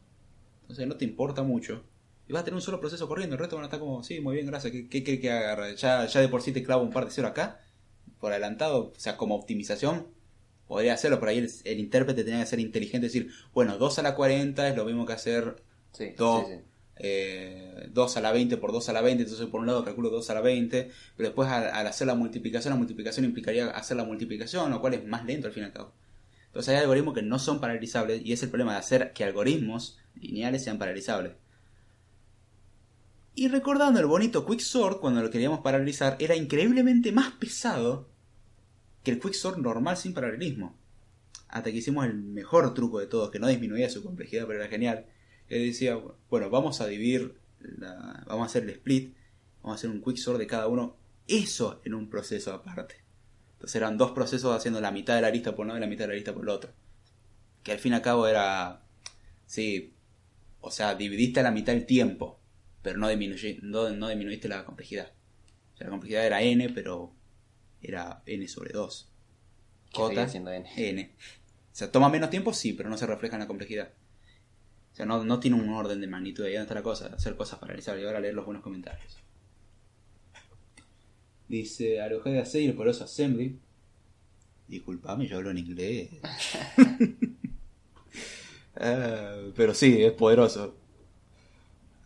[0.63, 1.85] Entonces, no te importa mucho.
[2.27, 4.19] Y vas a tener un solo proceso corriendo, el resto van a estar como, sí,
[4.19, 5.73] muy bien, gracias, ¿qué, qué, qué, qué agarra?
[5.75, 7.61] Ya de por sí te clavo un par de ceros acá,
[8.21, 10.07] por adelantado, o sea, como optimización,
[10.67, 14.03] podría hacerlo, por ahí el, el intérprete tenía que ser inteligente, decir, bueno, 2 a
[14.03, 15.57] la 40 es lo mismo que hacer
[15.93, 16.13] Sí.
[16.17, 16.47] Dos.
[16.49, 16.61] sí, sí.
[16.97, 20.11] eh, 2 a la 20 por 2 a la 20, entonces por un lado calculo
[20.11, 23.97] 2 a la 20, pero después al, al hacer la multiplicación, la multiplicación implicaría hacer
[23.97, 25.93] la multiplicación, lo cual es más lento al fin y al cabo.
[26.47, 29.99] Entonces hay algoritmos que no son paralelizables y es el problema de hacer que algoritmos
[30.15, 31.33] lineales sean paralelizables.
[33.37, 38.09] Y recordando el bonito Quicksort, cuando lo queríamos paralelizar, era increíblemente más pesado
[39.03, 40.79] que el Quicksort normal sin paralelismo.
[41.49, 44.69] Hasta que hicimos el mejor truco de todos, que no disminuía su complejidad, pero era
[44.69, 45.07] genial.
[45.49, 46.01] Que decía,
[46.31, 49.17] bueno, vamos a dividir, la, vamos a hacer el split,
[49.63, 50.97] vamos a hacer un Quicksort de cada uno,
[51.27, 53.03] eso en un proceso aparte.
[53.55, 55.89] Entonces eran dos procesos haciendo la mitad de la lista por un lado y la
[55.89, 56.73] mitad de la lista por el otro.
[57.65, 58.85] Que al fin y al cabo era,
[59.45, 59.93] sí,
[60.61, 62.39] o sea, dividiste a la mitad el tiempo
[62.85, 65.11] pero no, no, disminuiste la complejidad.
[65.73, 67.15] O sea, la complejidad era n, pero
[67.81, 69.11] era n sobre 2.
[69.91, 70.69] J siendo n?
[70.77, 71.11] n.
[71.17, 71.17] O
[71.73, 73.89] sea, toma menos tiempo, sí, pero no se refleja en la complejidad.
[74.93, 76.45] O sea, no, tiene un orden de magnitud.
[76.45, 77.99] Ahí donde está la cosa, hacer cosas para realizar.
[77.99, 79.17] Y ahora leer los buenos comentarios.
[81.49, 83.59] Dice, Alojé de hacer y el poderoso Assembly.
[84.69, 86.11] Disculpame, yo hablo en inglés.
[88.77, 90.75] Ah, pero sí, es poderoso.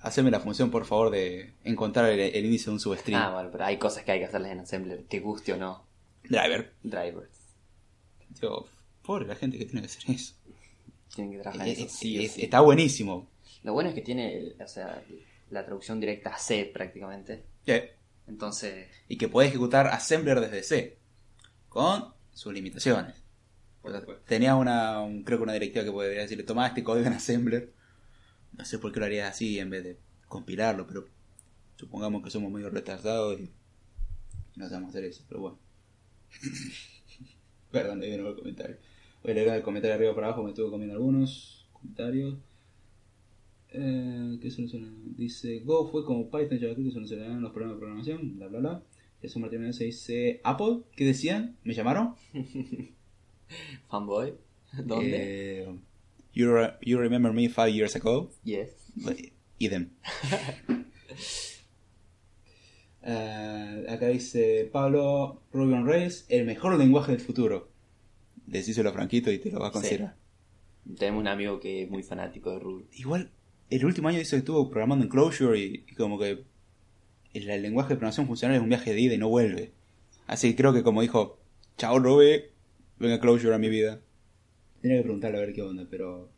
[0.09, 3.15] Haceme la función, por favor, de encontrar el, índice de un substring.
[3.15, 5.85] Ah, bueno, pero hay cosas que hay que hacerles en Assembler, te guste o no.
[6.25, 6.73] Driver.
[6.83, 7.55] Drivers.
[8.41, 8.65] Tío,
[9.03, 10.35] pobre la gente que tiene que hacer eso.
[11.15, 11.89] Tienen que trabajar en eso.
[11.91, 13.29] sí, Está buenísimo.
[13.65, 15.03] Lo bueno es que tiene, o sea,
[15.51, 17.45] la traducción directa a C prácticamente.
[17.67, 17.75] Sí.
[18.27, 18.89] Entonces.
[19.09, 20.99] Y que puede ejecutar Assembler desde C.
[21.69, 23.23] Con sus limitaciones.
[24.27, 27.75] tenía una, creo que una directiva que podría decirle, toma este código en Assembler
[28.57, 31.07] no sé por qué lo harías así en vez de compilarlo, pero
[31.77, 33.51] supongamos que somos medio retardados y
[34.57, 35.59] no sabemos hacer eso, pero bueno.
[37.71, 38.77] Perdón, ahí viene el comentario.
[39.23, 42.37] Voy a leer el comentario arriba para abajo, me estuve comiendo algunos comentarios.
[43.71, 44.91] Eh, ¿Qué soluciona?
[45.17, 48.83] Dice, Go fue como Python, JavaScript que solucionarán los problemas de programación, bla bla bla.
[49.21, 51.57] Jesús Martínez se dice, Apple, ¿qué decían?
[51.65, 52.15] ¿Me llamaron?
[53.89, 54.35] Fanboy,
[54.85, 55.63] ¿dónde?
[55.63, 55.79] Eh,
[56.39, 58.31] You, you remember me five years ago?
[58.45, 58.71] Yes.
[59.59, 59.91] Idem.
[63.03, 67.73] uh, acá dice Pablo Ruby on Rails, el mejor lenguaje del futuro.
[68.47, 70.15] Decíselo franquito y te lo vas a considerar.
[70.97, 72.87] Tenemos un amigo que es muy fanático de Ruby.
[72.93, 73.33] Igual,
[73.69, 76.45] el último año dice que estuvo programando en Clojure y, como que
[77.35, 79.73] el, el, lenguaje de programación funcional es un viaje de ida y no vuelve.
[80.29, 81.41] Así que creo que como dijo,
[81.79, 82.45] chao Ruby,
[83.01, 84.03] venga Clojure a mi vida.
[84.81, 86.31] Tendría que preguntarle a ver qué onda, pero.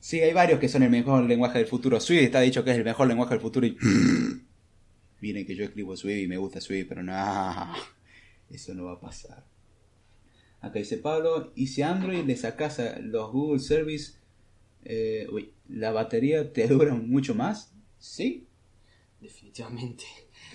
[0.00, 2.00] Sí, hay varios que son el mejor lenguaje del futuro.
[2.00, 3.76] Swift está dicho que es el mejor lenguaje del futuro y.
[5.20, 7.12] Viene que yo escribo Swift y me gusta Swift, pero no.
[8.50, 9.44] Eso no va a pasar.
[10.60, 14.14] Acá dice Pablo, y si Android le sacas a los Google Service,
[14.84, 17.72] eh, uy, ¿la batería te dura mucho más?
[17.98, 18.46] ¿Sí?
[19.20, 20.04] Definitivamente.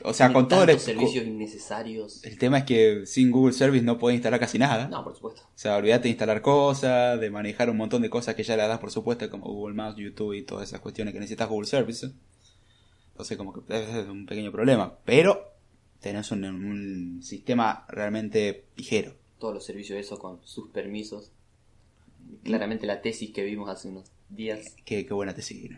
[0.04, 2.24] O sea, con todos los servicios innecesarios.
[2.24, 4.88] El tema es que sin Google Service no puedes instalar casi nada.
[4.88, 5.42] No, por supuesto.
[5.44, 8.68] O sea, olvídate de instalar cosas, de manejar un montón de cosas que ya le
[8.68, 12.12] das por supuesto, como Google Maps, YouTube y todas esas cuestiones que necesitas Google Service.
[13.12, 14.98] Entonces, como que es un pequeño problema.
[15.06, 15.54] Pero
[16.02, 19.14] tenés un, sistema realmente ligero.
[19.40, 21.32] Todos los servicios, eso con sus permisos.
[22.44, 24.76] Claramente la tesis que vimos hace unos días.
[24.86, 25.72] Qué, qué buena tesis.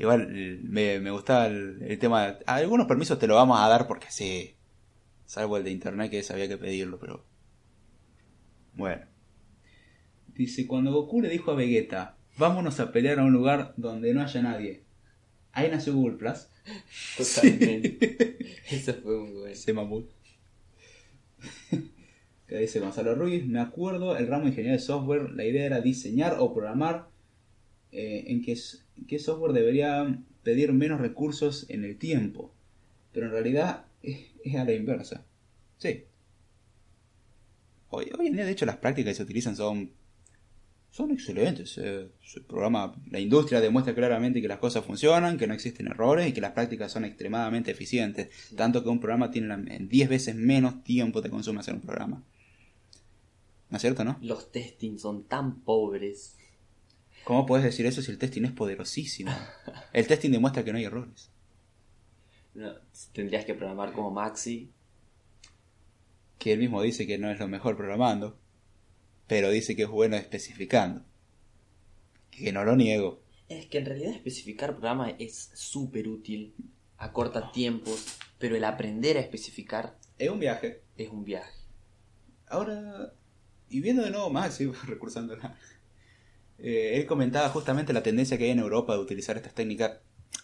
[0.00, 0.28] Igual
[0.62, 2.26] me, me gustaba el, tema.
[2.26, 4.54] De, algunos permisos te lo vamos a dar porque sí.
[5.26, 7.26] Salvo el de internet que sabía que pedirlo, pero.
[8.72, 9.04] Bueno.
[10.28, 14.22] Dice: Cuando Goku le dijo a Vegeta, vámonos a pelear a un lugar donde no
[14.22, 14.84] haya nadie.
[15.52, 16.48] Ahí nació Google Plus.
[17.18, 18.38] Totalmente.
[18.70, 19.54] Eso fue muy bueno.
[19.54, 20.10] Se mamut.
[22.48, 25.82] que dice Gonzalo Ruiz: Me acuerdo, el ramo de ingeniería de software, la idea era
[25.82, 27.10] diseñar o programar
[27.92, 28.56] eh, en que
[29.06, 32.52] qué software debería pedir menos recursos en el tiempo.
[33.12, 35.24] Pero en realidad es, a la inversa.
[35.78, 36.04] Sí.
[37.90, 39.90] Hoy, en día, de hecho, las prácticas que se utilizan son,
[40.90, 41.76] son excelentes.
[41.78, 42.12] el
[42.46, 46.40] programa, la industria demuestra claramente que las cosas funcionan, que no existen errores y que
[46.40, 48.28] las prácticas son extremadamente eficientes.
[48.56, 52.22] Tanto que un programa tiene 10 veces menos tiempo de consume hacer un programa.
[53.70, 54.18] ¿No es cierto, no?
[54.20, 56.36] Los testing son tan pobres.
[57.30, 59.30] ¿Cómo puedes decir eso si el testing es poderosísimo?
[59.92, 61.30] El testing demuestra que no hay errores.
[63.12, 64.72] tendrías que programar como Maxi.
[66.40, 68.36] Que él mismo dice que no es lo mejor programando,
[69.28, 71.04] pero dice que es bueno especificando.
[72.32, 73.22] Que no lo niego.
[73.48, 76.56] Es que en realidad especificar programas es súper útil,
[76.98, 79.96] acorta tiempos, pero el aprender a especificar...
[80.18, 80.82] Es un viaje.
[80.96, 81.54] Es un viaje.
[82.48, 83.12] Ahora,
[83.68, 85.56] y viendo de nuevo Maxi, recursando la,
[86.62, 89.98] eh, él comentaba justamente la tendencia que hay en Europa de utilizar estas técnicas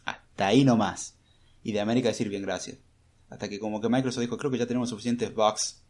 [0.04, 1.16] hasta ahí nomás.
[1.62, 2.78] Y de América decir bien gracias.
[3.28, 5.82] Hasta que como que Microsoft dijo, creo que ya tenemos suficientes bugs.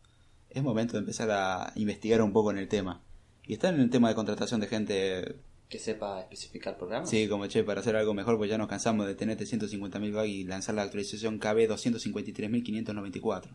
[0.49, 3.03] Es momento de empezar a investigar un poco en el tema.
[3.47, 5.37] Y está en el tema de contratación de gente,
[5.69, 7.11] Que sepa especificar programas.
[7.11, 10.29] sí, como che, para hacer algo mejor, pues ya nos cansamos de tener 350.000 bugs
[10.29, 13.49] y lanzar la actualización KB 253.594.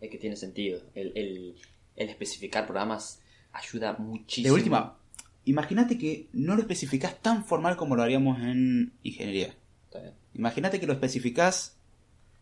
[0.00, 0.80] Es que tiene sentido.
[0.94, 1.56] El, el,
[1.96, 3.20] el especificar programas
[3.52, 4.54] ayuda muchísimo.
[4.54, 4.98] De última,
[5.44, 9.54] imagínate que no lo especificás tan formal como lo haríamos en ingeniería.
[10.34, 11.76] Imagínate que lo especificás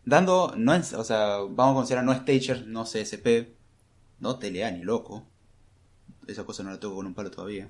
[0.04, 3.52] dando, no en- o sea, vamos a considerar no stager, no CSP,
[4.20, 5.26] no TLA ni loco.
[6.26, 7.68] Esa cosa no la toco con un palo todavía.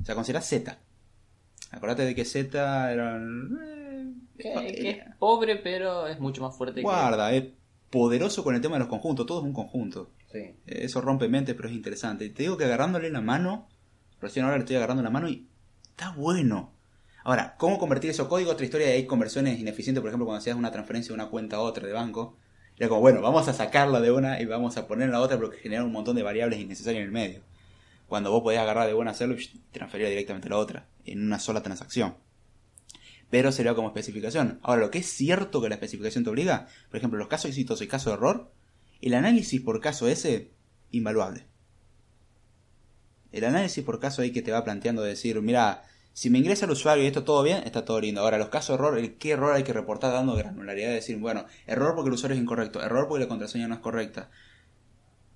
[0.00, 0.78] O sea, considerás Z.
[1.72, 3.16] Acordate de que Z era...
[3.16, 7.44] eh, Que, eh, que es pobre, pero es mucho más fuerte Guarda, es
[7.90, 10.10] poderoso con el tema de los conjuntos, todo es un conjunto.
[10.32, 10.54] Sí.
[10.66, 12.24] Eso rompe mentes, pero es interesante.
[12.24, 13.68] Y te digo que agarrándole la mano,
[14.24, 15.46] recién ahora le estoy agarrando la mano y
[15.90, 16.72] está bueno.
[17.22, 18.50] Ahora, ¿cómo convertir eso a código?
[18.50, 21.60] Otra historia, hay conversiones ineficientes, por ejemplo, cuando hacías una transferencia de una cuenta a
[21.60, 22.36] otra de banco.
[22.76, 25.38] Era como, bueno, vamos a sacarla de una y vamos a poner en la otra
[25.38, 27.42] porque genera un montón de variables innecesarias en el medio.
[28.08, 31.38] Cuando vos podías agarrar de buena hacerlo y transferir directamente a la otra, en una
[31.38, 32.16] sola transacción.
[33.30, 34.58] Pero sería como especificación.
[34.62, 37.86] Ahora, lo que es cierto que la especificación te obliga, por ejemplo, los casos exitosos
[37.86, 38.52] y casos de error,
[39.00, 40.50] el análisis por caso ese,
[40.90, 41.46] invaluable.
[43.34, 45.82] El análisis por caso ahí que te va planteando de decir, mira,
[46.12, 48.20] si me ingresa el usuario y esto todo bien, está todo lindo.
[48.20, 51.18] Ahora, los casos de error, el qué error hay que reportar dando granularidad de decir,
[51.18, 54.30] bueno, error porque el usuario es incorrecto, error porque la contraseña no es correcta,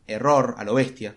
[0.06, 1.16] error a lo bestia,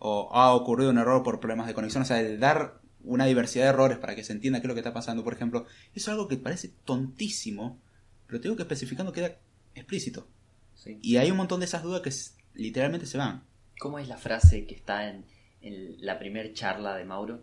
[0.00, 3.66] o ha ocurrido un error por problemas de conexión, o sea, el dar una diversidad
[3.66, 5.64] de errores para que se entienda qué es lo que está pasando, por ejemplo,
[5.94, 7.78] eso es algo que parece tontísimo,
[8.26, 9.36] pero te digo que especificando queda
[9.76, 10.26] explícito.
[10.74, 10.98] sí.
[11.02, 12.10] Y hay un montón de esas dudas que
[12.60, 13.44] literalmente se van.
[13.78, 15.24] ¿Cómo es la frase que está en,
[15.64, 17.40] en la primer charla de Mauro?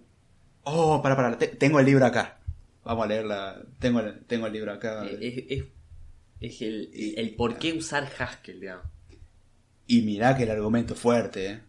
[0.63, 2.39] Oh, para, para, te- tengo el libro acá.
[2.83, 3.61] Vamos a leerla.
[3.79, 5.05] Tengo el, tengo el libro acá.
[5.05, 5.65] Eh, Es, es,
[6.39, 8.85] es el, el, el por qué usar Haskell, digamos.
[9.87, 11.61] Y mirá que el argumento fuerte, ¿eh?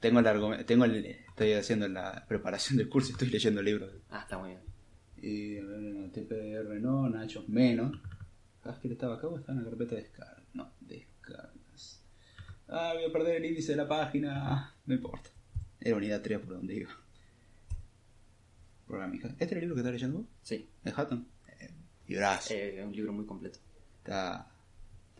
[0.00, 3.66] Tengo el argumento, tengo el, estoy haciendo la preparación del curso y estoy leyendo el
[3.66, 3.88] libro.
[4.10, 4.60] Ah, está muy bien.
[5.22, 7.98] Y a ver, no, TPR no, Nachos menos.
[8.64, 10.44] Haskell estaba acá o está en la carpeta de descargas.
[10.54, 12.02] No, descargas.
[12.68, 14.74] Ah, voy a perder el índice de la página.
[14.86, 15.30] No importa.
[15.80, 16.90] Era unidad 3 por donde iba.
[18.86, 19.20] Programming.
[19.38, 20.26] ¿Este era el libro que estás leyendo vos?
[20.42, 21.26] Sí, ¿De Hutton?
[21.60, 21.70] Eh,
[22.08, 22.52] librazo.
[22.54, 23.58] eh, es un libro muy completo.
[23.98, 24.50] Está,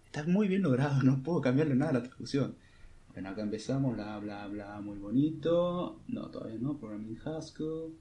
[0.05, 2.57] está muy bien logrado, no puedo cambiarle nada a la traducción.
[3.12, 6.01] Bueno, acá empezamos, bla, bla, bla, muy bonito.
[6.09, 7.95] No, todavía no, Programming Haskell.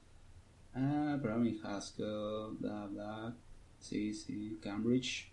[0.73, 3.35] Ah, Programming Haskell, bla, bla.
[3.79, 5.31] Sí, sí, Cambridge.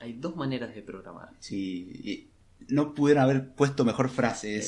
[0.00, 1.30] Hay dos maneras de programar.
[1.40, 2.30] Sí, y
[2.72, 4.60] no pudieron haber puesto mejor frase.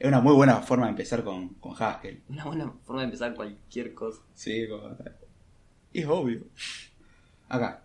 [0.00, 2.22] Es, una muy buena forma de empezar con, con Haskell.
[2.28, 4.20] Una buena forma de empezar cualquier cosa.
[4.34, 4.96] Sí, como-
[5.92, 6.46] es obvio.
[7.48, 7.84] Acá.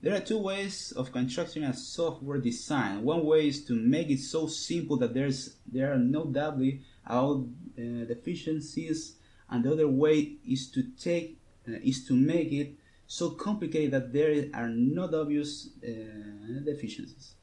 [0.00, 3.04] There are two ways of constructing a software design.
[3.04, 7.48] One way is to make it so simple that there's there are no doubly about
[7.76, 9.16] uh, deficiencies,
[9.50, 12.76] and the other way is to take uh, is to make it
[13.08, 17.34] so complicated that there are no obvious uh, deficiencies.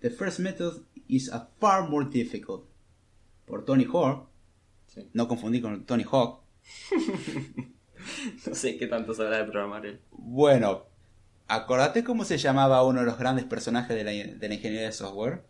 [0.00, 2.64] The first method is a far more difficult.
[3.46, 4.28] Por Tony Hawk,
[4.86, 5.08] Sí.
[5.12, 6.40] no confundir con Tony Hawk,
[8.46, 10.00] No sé qué tanto sabrá de programar él.
[10.10, 10.84] Bueno,
[11.48, 14.92] acordate cómo se llamaba uno de los grandes personajes de la, de la ingeniería de
[14.92, 15.42] software.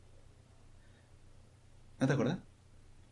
[2.01, 2.39] ¿No te acuerdas?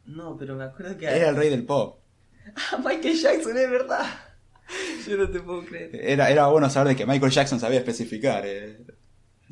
[0.07, 1.07] No, pero me acuerdo que...
[1.07, 1.99] Era el rey del pop.
[2.73, 4.05] Ah, Michael Jackson, es verdad.
[5.09, 5.95] Yo no te puedo creer.
[5.95, 8.43] Era, era bueno saber de que Michael Jackson sabía especificar.
[8.45, 8.85] eh.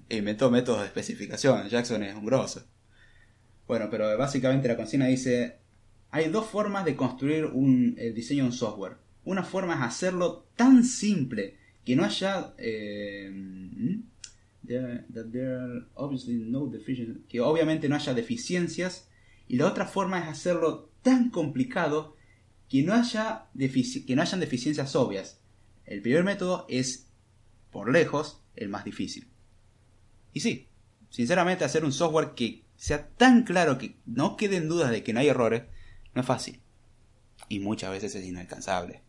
[0.09, 1.69] Inventó métodos de especificación.
[1.69, 2.65] Jackson es un grosso.
[3.71, 5.61] Bueno, pero básicamente la consigna dice:
[6.11, 8.97] hay dos formas de construir un, el diseño de un software.
[9.25, 12.53] Una forma es hacerlo tan simple que no haya.
[12.59, 13.33] eh,
[17.29, 19.09] que obviamente no haya deficiencias.
[19.47, 22.17] Y la otra forma es hacerlo tan complicado
[22.69, 25.41] que no haya que no hayan deficiencias obvias.
[25.85, 27.07] El primer método es,
[27.71, 29.29] por lejos, el más difícil.
[30.33, 30.67] Y sí,
[31.09, 35.21] sinceramente hacer un software que sea tan claro que no queden dudas de que no
[35.21, 35.65] hay errores,
[36.15, 36.63] no es fácil.
[37.47, 39.03] Y muchas veces es inalcanzable.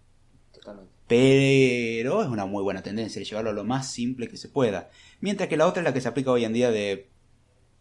[0.52, 0.92] Totalmente.
[1.08, 4.90] Pero es una muy buena tendencia llevarlo a lo más simple que se pueda.
[5.22, 7.10] Mientras que la otra es la que se aplica hoy en día de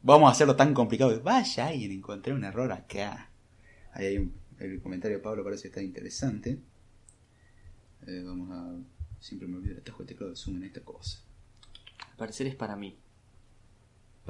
[0.01, 1.21] vamos a hacerlo tan complicado.
[1.25, 3.33] Vaya alguien, encontré un error acá.
[3.93, 6.61] Ahí hay un, el comentario de Pablo parece que está interesante.
[8.07, 8.77] Eh, vamos a...
[9.19, 11.19] Siempre me olvido el atajo de teclado de zoom en esta cosa.
[12.11, 12.97] Al parecer es para mí.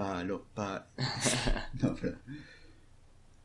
[0.01, 0.89] Palo, pa...
[1.83, 2.17] no, pero...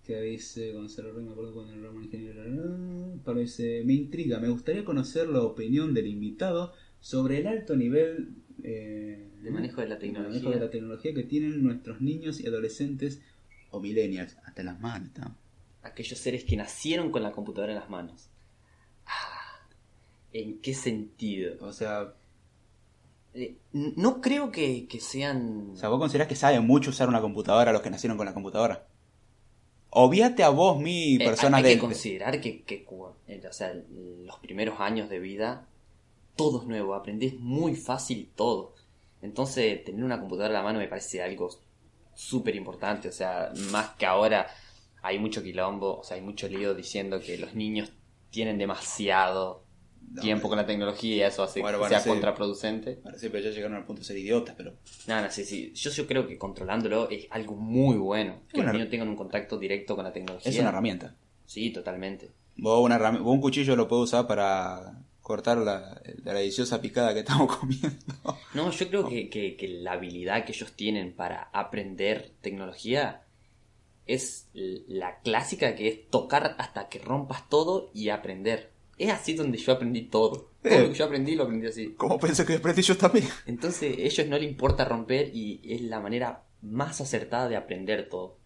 [0.05, 1.25] ¿Qué dice Gonzalo Rey?
[1.25, 2.43] Me acuerdo cuando el Ramón Ingeniero...
[2.43, 7.75] Ah, Pablo dice, me intriga, me gustaría conocer la opinión del invitado sobre el alto
[7.75, 8.29] nivel
[8.63, 10.51] eh, De manejo de la de manejo tecnología.
[10.51, 13.21] de la tecnología que tienen nuestros niños y adolescentes
[13.71, 14.37] o millennials.
[14.45, 15.37] Hasta las manos, estamos.
[15.81, 18.29] aquellos seres que nacieron con la computadora en las manos.
[19.05, 19.67] Ah,
[20.31, 21.57] ¿En qué sentido?
[21.59, 22.13] O sea,
[23.35, 25.71] Eh, no creo que, que sean...
[25.73, 28.33] o sea, vos considerás que saben mucho usar una computadora los que nacieron con la
[28.33, 28.87] computadora.
[29.89, 31.75] Obviate a vos, mi Eh, persona hay, hay de...
[31.75, 32.85] que considerar que, que
[33.27, 33.73] eh, o sea,
[34.25, 35.67] los primeros años de vida,
[36.35, 38.73] todo es nuevo, aprendés muy fácil todo.
[39.21, 41.49] Entonces, tener una computadora en la mano me parece algo
[42.13, 43.09] súper importante.
[43.09, 44.47] O sea, más que ahora
[45.01, 47.91] hay mucho quilombo, o sea, hay mucho lío diciendo que los niños
[48.29, 49.64] tienen demasiado
[50.21, 52.99] tiempo con la tecnología y eso hace Bueno, que sea contraproducente.
[53.03, 54.73] Bueno, sí, pero ya llegaron al punto de ser idiotas, pero...
[55.07, 55.71] No, no, sí, sí.
[55.73, 58.41] Yo, yo creo que controlándolo es algo muy bueno.
[58.51, 60.51] Que los niños tengan un contacto directo con la tecnología.
[60.51, 61.15] Es una herramienta.
[61.45, 62.31] Sí, totalmente.
[62.57, 67.13] Vos, una herrami- vos un cuchillo lo puedes usar para cortar la, la deliciosa picada
[67.13, 67.89] que estamos comiendo.
[68.53, 73.23] No, yo creo que, que- que la habilidad que ellos tienen para aprender tecnología
[74.05, 78.71] es la clásica que es tocar hasta que rompas todo y aprender.
[78.97, 80.51] Es así donde yo aprendí todo.
[80.63, 80.81] Todo Eh.
[80.83, 81.93] lo que yo aprendí lo aprendí así.
[81.97, 83.25] ¿Cómo pensé que aprendí yo también?
[83.45, 88.07] Entonces, a ellos no les importa romper y es la manera más acertada de aprender
[88.09, 88.37] todo.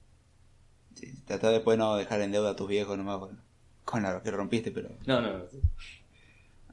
[0.96, 3.40] Sí, trata después de no dejar en deuda a tus viejos nomás con,
[3.86, 4.90] con lo que rompiste, pero...
[5.06, 5.46] No, no, no.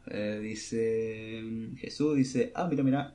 [0.08, 1.42] Eh, dice...
[1.78, 3.14] Jesús dice, ah, mira, mira,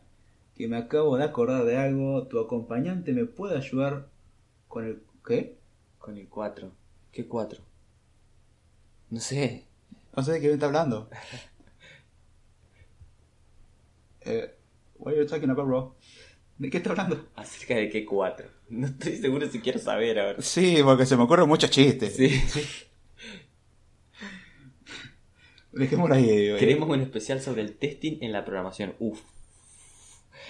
[0.56, 4.08] que me acabo de acordar de algo, tu acompañante me puede ayudar
[4.68, 5.02] con el...
[5.26, 5.58] ¿Qué?
[5.98, 6.72] Con el 4.
[7.12, 7.62] ¿Qué 4?
[9.10, 9.66] No sé.
[10.16, 11.10] No sé de qué me está hablando.
[14.22, 14.56] eh,
[14.98, 15.96] what are you talking about, bro?
[16.58, 17.28] ¿De qué está hablando?
[17.36, 18.48] ¿Acerca de qué 4?
[18.70, 20.42] No estoy seguro si quiero saber ahora.
[20.42, 22.16] Sí, porque se me ocurren muchos chistes.
[22.16, 22.30] Sí.
[25.72, 26.30] Dejémoslo ahí.
[26.30, 26.56] eh.
[26.60, 28.96] Queremos un especial sobre el testing en la programación.
[29.00, 29.22] Uf.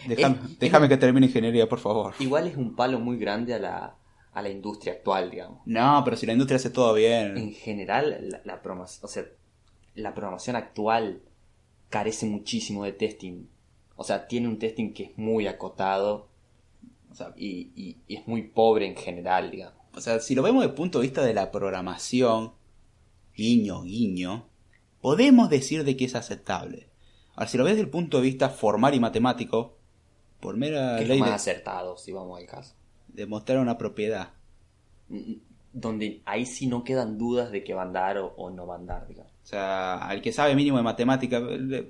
[0.07, 2.15] Déjame, Es- déjame que termine ingeniería, por favor.
[2.19, 3.95] Igual es un palo muy grande a la,
[4.33, 5.61] a la industria actual, digamos.
[5.65, 7.53] No, pero si la industria hace todo En bien.
[7.53, 9.25] general, la, la programación, o sea,
[9.95, 11.21] la programación actual
[11.89, 13.47] carece muchísimo de testing.
[13.95, 16.29] O sea, tiene un testing que es muy acotado
[17.11, 19.77] O sea, y, y- y es muy pobre en general, digamos.
[19.93, 22.53] o sea, si lo vemos desde el punto de vista de la programación,
[23.35, 24.47] guiño, guiño,
[25.01, 26.87] podemos decir de que es aceptable.
[27.35, 29.77] Ahora, si lo ves desde el punto de vista formal y matemático,
[30.39, 32.75] por mera Que es lo ley más de acertado, si vamos al caso.
[33.09, 34.29] demostrar una propiedad.
[35.73, 38.75] Donde ahí sí no quedan dudas de que va a andar o, o no va
[38.75, 39.31] a andar, digamos.
[39.43, 41.37] O sea, al que sabe mínimo de matemática,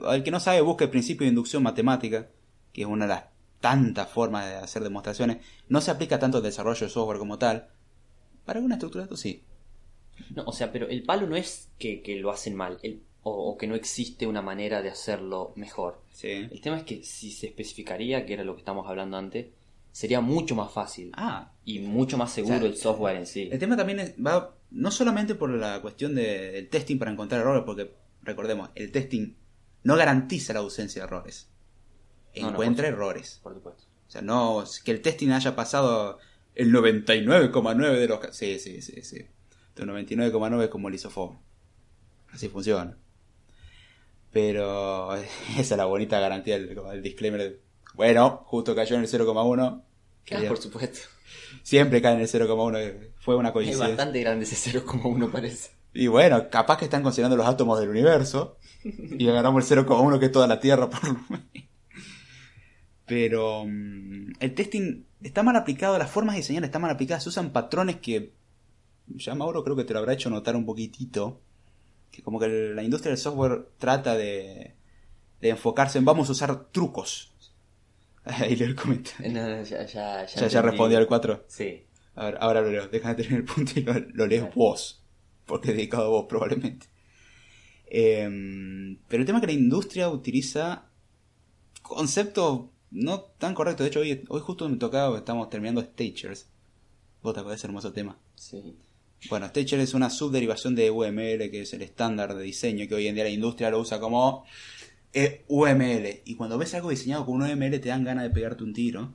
[0.06, 2.30] al que no sabe busca el principio de inducción matemática,
[2.74, 3.24] que es una de las
[3.60, 5.38] tantas formas de hacer demostraciones.
[5.68, 7.68] No se aplica tanto al desarrollo de software como tal.
[8.46, 9.44] Para alguna estructura esto sí.
[10.36, 13.32] No, o sea, pero el palo no es que, que lo hacen mal el- o,
[13.52, 16.02] o que no existe una manera de hacerlo mejor.
[16.12, 16.30] Sí.
[16.30, 19.48] El tema es que si se especificaría, que era lo que estamos hablando antes,
[19.92, 23.50] sería mucho más fácil Ah, y mucho más seguro O sea, el software en sí.
[23.52, 27.42] el tema también es- va no solamente por la cuestión de- del testing para encontrar
[27.42, 27.94] errores, porque
[28.24, 29.34] recordemos, el testing
[29.84, 31.50] no garantiza la ausencia de errores.
[32.36, 33.40] No, no, Encuentra por errores.
[33.44, 33.84] Por supuesto.
[34.08, 36.20] O sea, no que el testing haya pasado
[36.56, 38.38] el 99,9 de los casos.
[38.38, 39.26] Sí, sí, sí, sí.
[39.76, 41.40] El 99,9 es como el isofón.
[42.32, 42.98] Así funciona.
[44.32, 45.14] Pero
[45.58, 47.60] esa es la bonita garantía, el, como el disclaimer.
[47.94, 49.82] Bueno, justo cayó en el 0,1.
[50.32, 51.00] Ah, por supuesto.
[51.64, 53.12] Siempre cae en el 0,1.
[53.20, 53.88] Fue una Es coincidencia.
[53.90, 55.72] bastante grande ese 0,1 parece.
[55.94, 58.58] Y bueno, capaz que están considerando los átomos del universo.
[58.84, 61.00] Y agarramos el 0,1 que es toda la Tierra por.
[63.06, 67.30] Pero mm, el testing está mal aplicado, las formas de diseñar están mal aplicadas, se
[67.30, 68.32] usan patrones que
[69.08, 71.42] ya Mauro creo que te lo habrá hecho notar un poquitito,
[72.12, 74.76] que como que la industria del software trata de,
[75.42, 77.31] de enfocarse en vamos a usar trucos.
[78.26, 79.32] Ahí leo el comentario.
[79.32, 81.46] No, no, ya, ya, ya, Ya, respondió al 4.
[81.48, 81.84] Sí.
[82.16, 82.88] A ver, ahora lo leo.
[82.88, 85.04] Déjame terminar el punto y lo, lo lees vos.
[85.46, 86.88] Porque es dedicado a vos, probablemente.
[87.88, 90.90] Em, pero el tema es que la industria utiliza
[91.82, 93.84] conceptos no tan correctos.
[93.84, 96.48] De hecho, hoy, hoy justo me tocaba, estamos terminando Stagers.
[97.22, 98.18] Vos te acordás hermoso tema.
[98.36, 98.78] Sí.
[99.30, 103.08] Bueno, Stager es una subderivación de UML, que es el estándar de diseño que hoy
[103.08, 104.46] en día la industria lo usa como
[105.14, 106.22] eh, UML.
[106.26, 109.14] Y cuando ves algo diseñado con un UML te dan ganas de pegarte un tiro.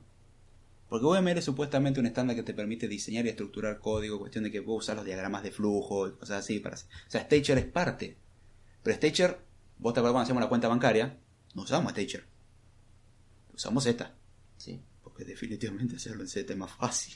[0.89, 4.51] Porque UML es supuestamente un estándar que te permite diseñar y estructurar código, cuestión de
[4.51, 6.59] que vos usar los diagramas de flujo y cosas así.
[6.59, 6.75] Para...
[6.77, 8.15] O sea, Stager es parte.
[8.83, 9.39] Pero Stager,
[9.79, 11.17] vos te acuerdas cuando hacíamos la cuenta bancaria,
[11.55, 12.25] no usamos Stager.
[13.53, 14.13] Usamos Z.
[14.57, 14.79] Sí.
[15.03, 17.15] Porque definitivamente hacerlo en Z es más fácil.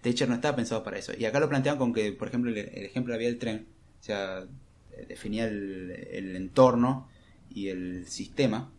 [0.00, 1.12] Stager no estaba pensado para eso.
[1.16, 3.68] Y acá lo plantean con que, por ejemplo, el, el ejemplo vía del tren,
[4.00, 4.44] o sea,
[5.06, 7.08] definía el, el entorno
[7.54, 8.72] y el sistema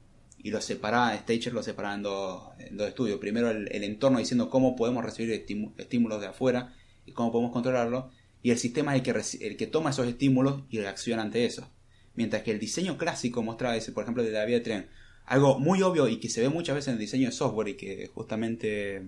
[0.43, 3.17] y lo separaba, Stager lo separaba en dos, dos estudios.
[3.17, 5.45] Primero el, entorno diciendo cómo podemos recibir
[5.77, 6.73] estímulos de afuera
[7.05, 8.11] y cómo podemos controlarlo.
[8.41, 11.71] Y el sistema es el que, el que toma esos estímulos y reacciona ante eso.
[12.15, 14.87] Mientras que el diseño clásico mostraba ese, por ejemplo, de la vía de tren,
[15.25, 17.75] algo muy obvio y que se ve muchas veces en el diseño de software y
[17.75, 19.07] que justamente...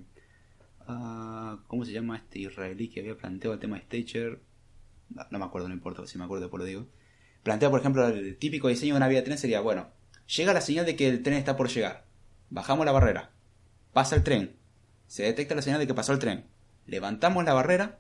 [0.88, 4.40] ah, ¿Cómo se llama este israelí que había planteado el tema de Stager?
[5.10, 6.88] No, no me acuerdo, no importa, si me acuerdo después lo digo.
[7.46, 9.92] Plantea, por ejemplo, el típico diseño de una vía de tren sería, bueno,
[10.36, 12.04] llega la señal de que el tren está por llegar.
[12.50, 13.30] Bajamos la barrera.
[13.94, 14.56] Pasa el tren.
[15.06, 16.46] Se detecta la señal de que pasó el tren.
[16.88, 18.00] Levantamos la barrera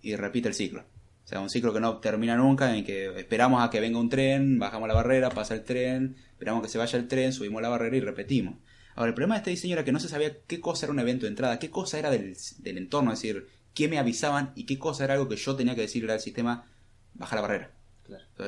[0.00, 0.82] y repite el ciclo.
[1.24, 4.10] O sea, un ciclo que no termina nunca, en que esperamos a que venga un
[4.10, 7.68] tren, bajamos la barrera, pasa el tren, esperamos que se vaya el tren, subimos la
[7.68, 8.54] barrera y repetimos.
[8.94, 11.00] Ahora, el problema de este diseño era que no se sabía qué cosa era un
[11.00, 14.66] evento de entrada, qué cosa era del, del entorno, es decir, qué me avisaban y
[14.66, 16.70] qué cosa era algo que yo tenía que decirle al sistema,
[17.14, 17.75] baja la barrera.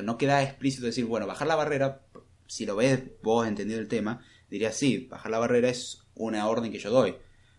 [0.03, 2.01] No queda explícito decir, bueno, bajar la barrera,
[2.47, 6.71] si lo ves vos entendido el tema, dirías, sí, bajar la barrera es una orden
[6.71, 7.15] que yo doy.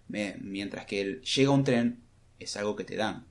[0.09, 2.03] Mientras que el llega un tren
[2.39, 3.27] es algo que te dan.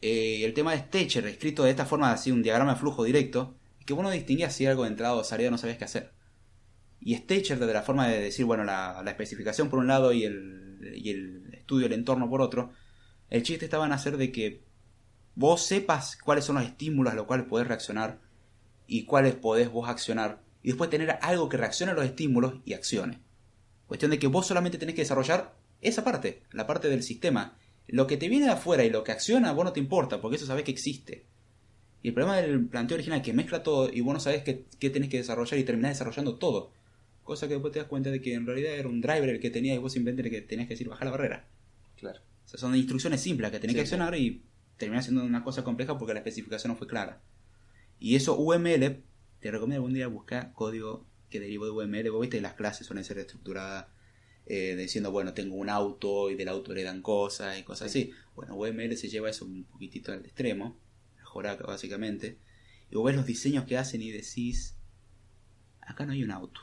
[0.00, 3.56] Eh, el tema de Stecher, escrito de esta forma, así un diagrama de flujo directo,
[3.80, 6.12] es que vos no distinguías si algo de entrada o salida, no sabías qué hacer.
[7.00, 10.24] Y Stecher, de la forma de decir, bueno, la, la especificación por un lado y
[10.24, 12.72] el, y el estudio del entorno por otro,
[13.30, 14.65] el chiste estaba en hacer de que
[15.36, 18.18] vos sepas cuáles son los estímulos a los cuales podés reaccionar
[18.88, 22.72] y cuáles podés vos accionar, y después tener algo que reaccione a los estímulos y
[22.74, 23.20] accione.
[23.86, 27.56] Cuestión de que vos solamente tenés que desarrollar esa parte, la parte del sistema.
[27.86, 30.36] Lo que te viene de afuera y lo que acciona, vos no te importa, porque
[30.36, 31.24] eso sabés que existe.
[32.02, 34.64] Y el problema del planteo original es que mezcla todo y vos no sabés qué,
[34.78, 36.72] qué tenés que desarrollar y terminás desarrollando todo.
[37.22, 39.50] Cosa que después te das cuenta de que en realidad era un driver el que
[39.50, 41.48] tenías y vos simplemente el que tenías que decir bajar la barrera.
[41.96, 42.20] Claro.
[42.44, 44.42] O sea, son instrucciones simples que tenés Sí, que accionar y
[44.76, 47.22] terminás siendo una cosa compleja porque la especificación no fue clara.
[47.98, 49.02] Y eso UML,
[49.40, 52.10] te recomiendo algún día buscar código que derivó de UML.
[52.10, 53.86] Vos viste, las clases suelen ser estructuradas
[54.46, 58.12] eh, diciendo, bueno, tengo un auto y del auto le dan cosas y cosas así.
[58.34, 60.78] Bueno, UML se lleva eso un poquitito al extremo,
[61.16, 62.38] mejorar básicamente.
[62.90, 64.76] Y vos ves los diseños que hacen y decís,
[65.80, 66.60] acá no hay un auto.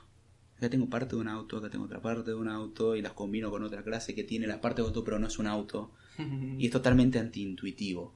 [0.57, 3.14] Acá tengo parte de un auto, acá tengo otra parte de un auto y las
[3.14, 5.91] combino con otra clase que tiene la parte de auto pero no es un auto.
[6.18, 8.14] Y es totalmente antiintuitivo.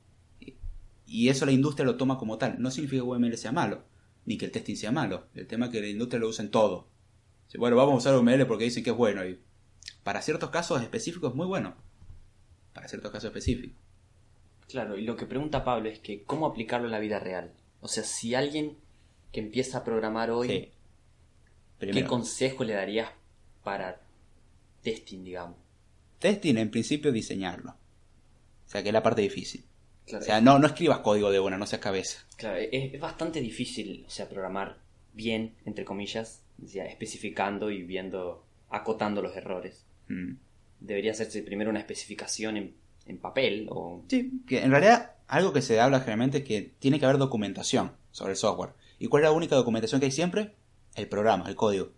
[1.08, 2.62] Y- eso la industria lo toma como tal.
[2.62, 3.84] No significa que UML sea malo,
[4.26, 5.26] ni que el testing sea malo.
[5.36, 6.88] El tema es que la industria lo usa en todo.
[7.58, 9.26] Bueno, vamos a usar UML porque dicen que es bueno.
[9.26, 9.40] Y
[10.04, 11.76] para ciertos casos específicos es muy bueno.
[12.74, 13.78] Para ciertos casos específicos.
[14.68, 17.54] Claro, y lo que pregunta Pablo es que cómo aplicarlo en la vida real.
[17.80, 18.76] O sea, si alguien
[19.32, 20.72] que empieza a programar hoy, Sí.
[21.92, 23.10] ¿qué consejo le darías
[23.64, 24.02] para
[24.84, 25.56] testing, digamos?
[26.20, 27.76] testing en principio diseñarlo.
[28.68, 29.64] O sea, que es la parte difícil.
[30.06, 32.20] Claro, O sea, no, no escribas código de una, no seas cabeza.
[32.38, 34.78] Claro, es, es bastante difícil, o sea, programar
[35.14, 39.86] bien, entre comillas, o sea, especificando y viendo, acotando los errores.
[40.08, 40.34] Mm.
[40.80, 42.76] Debería hacerse primero una especificación en,
[43.06, 44.04] en papel o...
[44.08, 47.92] Sí, que en realidad algo que se habla generalmente es que tiene que haber documentación
[48.12, 48.74] sobre el software.
[49.00, 50.56] ¿Y cuál es la única documentación que hay siempre?
[50.96, 51.92] El programa, el código.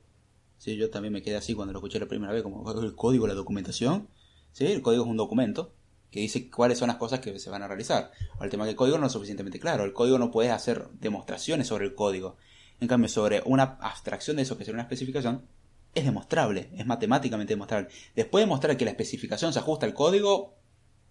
[0.58, 3.28] Sí, yo también me quedé así cuando lo escuché la primera vez, como el código,
[3.28, 4.08] la documentación.
[4.52, 5.74] Sí, el código es un documento
[6.11, 8.11] que dice cuáles son las cosas que se van a realizar.
[8.40, 9.84] O el tema que el código no es suficientemente claro.
[9.84, 12.38] El código no puede hacer demostraciones sobre el código.
[12.80, 15.45] En cambio, sobre una abstracción de eso que sería una especificación,
[15.94, 17.90] es demostrable, es matemáticamente demostrable.
[18.15, 20.56] Después de mostrar que la especificación se ajusta al código,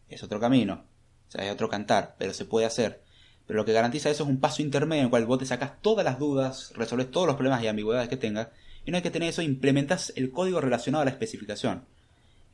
[0.08, 0.84] es otro camino.
[1.28, 3.02] O sea, es otro cantar, pero se puede hacer.
[3.46, 5.80] Pero lo que garantiza eso es un paso intermedio en el cual vos te sacas
[5.82, 8.48] todas las dudas, resolves todos los problemas y ambigüedades que tengas,
[8.84, 11.84] y una vez que tenés eso, implementas el código relacionado a la especificación.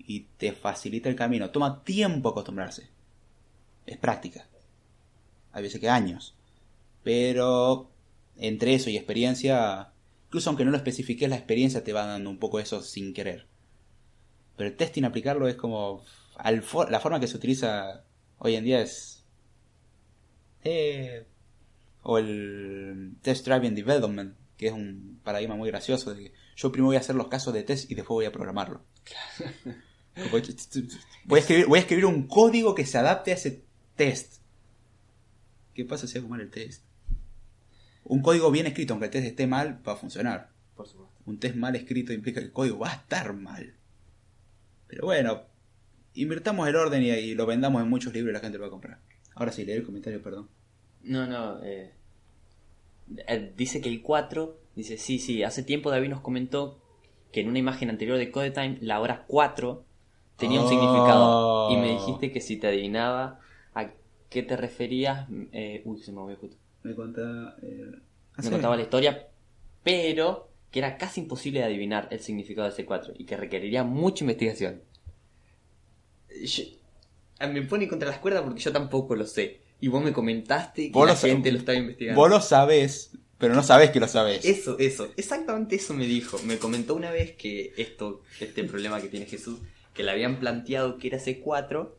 [0.06, 1.50] Y te facilita el camino.
[1.50, 2.88] Toma tiempo acostumbrarse.
[3.86, 4.46] Es práctica.
[5.52, 6.34] Hay veces que años.
[7.02, 7.90] Pero
[8.36, 9.92] entre eso y experiencia,
[10.26, 13.46] incluso aunque no lo especifiques, la experiencia te va dando un poco eso sin querer.
[14.56, 16.04] Pero el testing aplicarlo es como...
[16.44, 18.04] la forma que se utiliza
[18.38, 19.24] hoy en día es...
[20.64, 21.26] eh,
[22.02, 26.88] o el Test Driving Development, que es un paradigma muy gracioso de que yo primero
[26.88, 28.84] voy a hacer los casos de test y después voy a programarlo.
[29.64, 29.74] Como,
[30.30, 33.64] voy, a escribir, voy a escribir un código que se adapte a ese
[33.96, 34.36] test.
[35.74, 36.84] ¿Qué pasa si hago mal el test?
[38.04, 40.50] Un código bien escrito, aunque el test esté mal, va a funcionar.
[40.76, 41.14] Por supuesto.
[41.26, 43.74] Un test mal escrito implica que el código va a estar mal.
[44.86, 45.42] Pero bueno,
[46.12, 48.68] invirtamos el orden y, y lo vendamos en muchos libros y la gente lo va
[48.68, 49.00] a comprar.
[49.34, 50.48] Ahora sí, leer el comentario, perdón.
[51.02, 51.62] No, no.
[51.64, 51.92] eh,
[53.26, 56.80] eh, dice que el 4, dice, sí, sí, hace tiempo David nos comentó
[57.32, 59.84] que en una imagen anterior de CodeTime la hora 4
[60.36, 60.68] tenía un Oh.
[60.68, 61.70] significado.
[61.70, 63.40] Y me dijiste que si te adivinaba
[63.74, 63.90] a
[64.28, 65.28] qué te referías...
[65.52, 66.56] eh, uy, se me movió justo.
[66.82, 67.56] Me contaba...
[67.62, 67.90] Eh,
[68.42, 69.28] Me contaba la historia,
[69.82, 73.84] pero que era casi imposible de adivinar el significado de ese 4 y que requeriría
[73.84, 74.82] mucha investigación.
[76.44, 76.64] Yo-
[77.48, 79.60] me pone contra las cuerdas porque yo tampoco lo sé.
[79.80, 82.20] Y vos me comentaste que la gente lo estaba investigando.
[82.20, 84.44] Vos lo sabés, pero no sabés que lo sabés.
[84.44, 86.38] Eso, eso, exactamente eso me dijo.
[86.46, 89.58] Me comentó una vez que esto, este problema que tiene Jesús,
[89.94, 91.94] que le habían planteado que era C4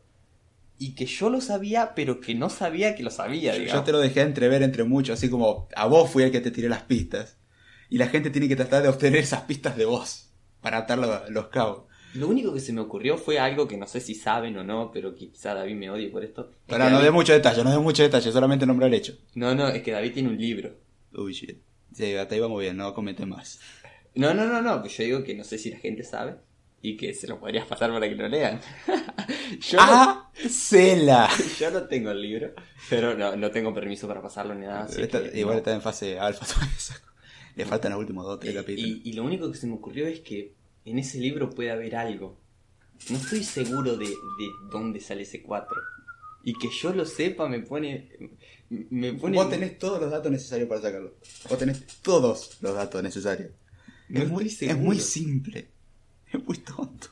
[0.78, 3.80] y que yo lo sabía, pero que no sabía que lo sabía, Yo- digamos.
[3.80, 6.50] Yo te lo dejé entrever entre muchos, así como a vos fui el que te
[6.50, 7.38] tiré las pistas.
[7.88, 11.28] Y la gente tiene que tratar de obtener esas pistas de vos para atar lo-
[11.30, 11.84] los cabos.
[12.14, 14.90] Lo único que se me ocurrió fue algo que no sé si saben o no,
[14.92, 16.50] pero que quizá David me odie por esto.
[16.50, 18.94] Es Para que no David- dé mucho detalle, no dé mucho detalle, solamente nombrar el
[18.94, 19.16] hecho.
[19.34, 20.74] No, no, es que David tiene un libro.
[21.14, 21.58] Uy, shit.
[21.94, 23.60] Sí, hasta ahí vamos bien, no comete más.
[24.14, 26.36] No, no, no, no, pues yo digo que no sé si la gente sabe
[26.90, 28.60] y que se lo podrías pasar para que lo lean.
[29.60, 30.30] yo, ¡Ah!
[30.48, 31.28] ¡Cela!
[31.38, 32.52] no, yo no tengo el libro,
[32.88, 34.84] pero no, no tengo permiso para pasarlo ni nada.
[34.84, 35.58] así Está- que igual no.
[35.58, 36.46] está en fase alfa.
[37.56, 38.90] Le faltan los últimos dos tres capítulos.
[39.04, 40.54] y, y lo único que se me ocurrió es que
[40.84, 42.38] en ese libro puede haber algo.
[43.10, 44.14] No estoy seguro de, de
[44.70, 45.76] dónde sale ese 4.
[46.44, 48.08] Y que yo lo sepa me pone...
[48.68, 49.36] Me pone...
[49.36, 51.14] Vos tenés todos los datos necesarios para sacarlo.
[51.48, 53.50] Vos tenés todos los datos necesarios.
[54.08, 55.68] No es, muy, es muy simple.
[56.36, 57.08] Es muy tonto.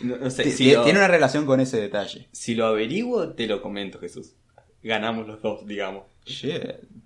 [0.00, 2.28] No, no sé, si lo, Tiene una relación con ese detalle.
[2.32, 4.34] si lo averiguo, te lo comento, Jesús.
[4.82, 6.04] Ganamos los dos, digamos.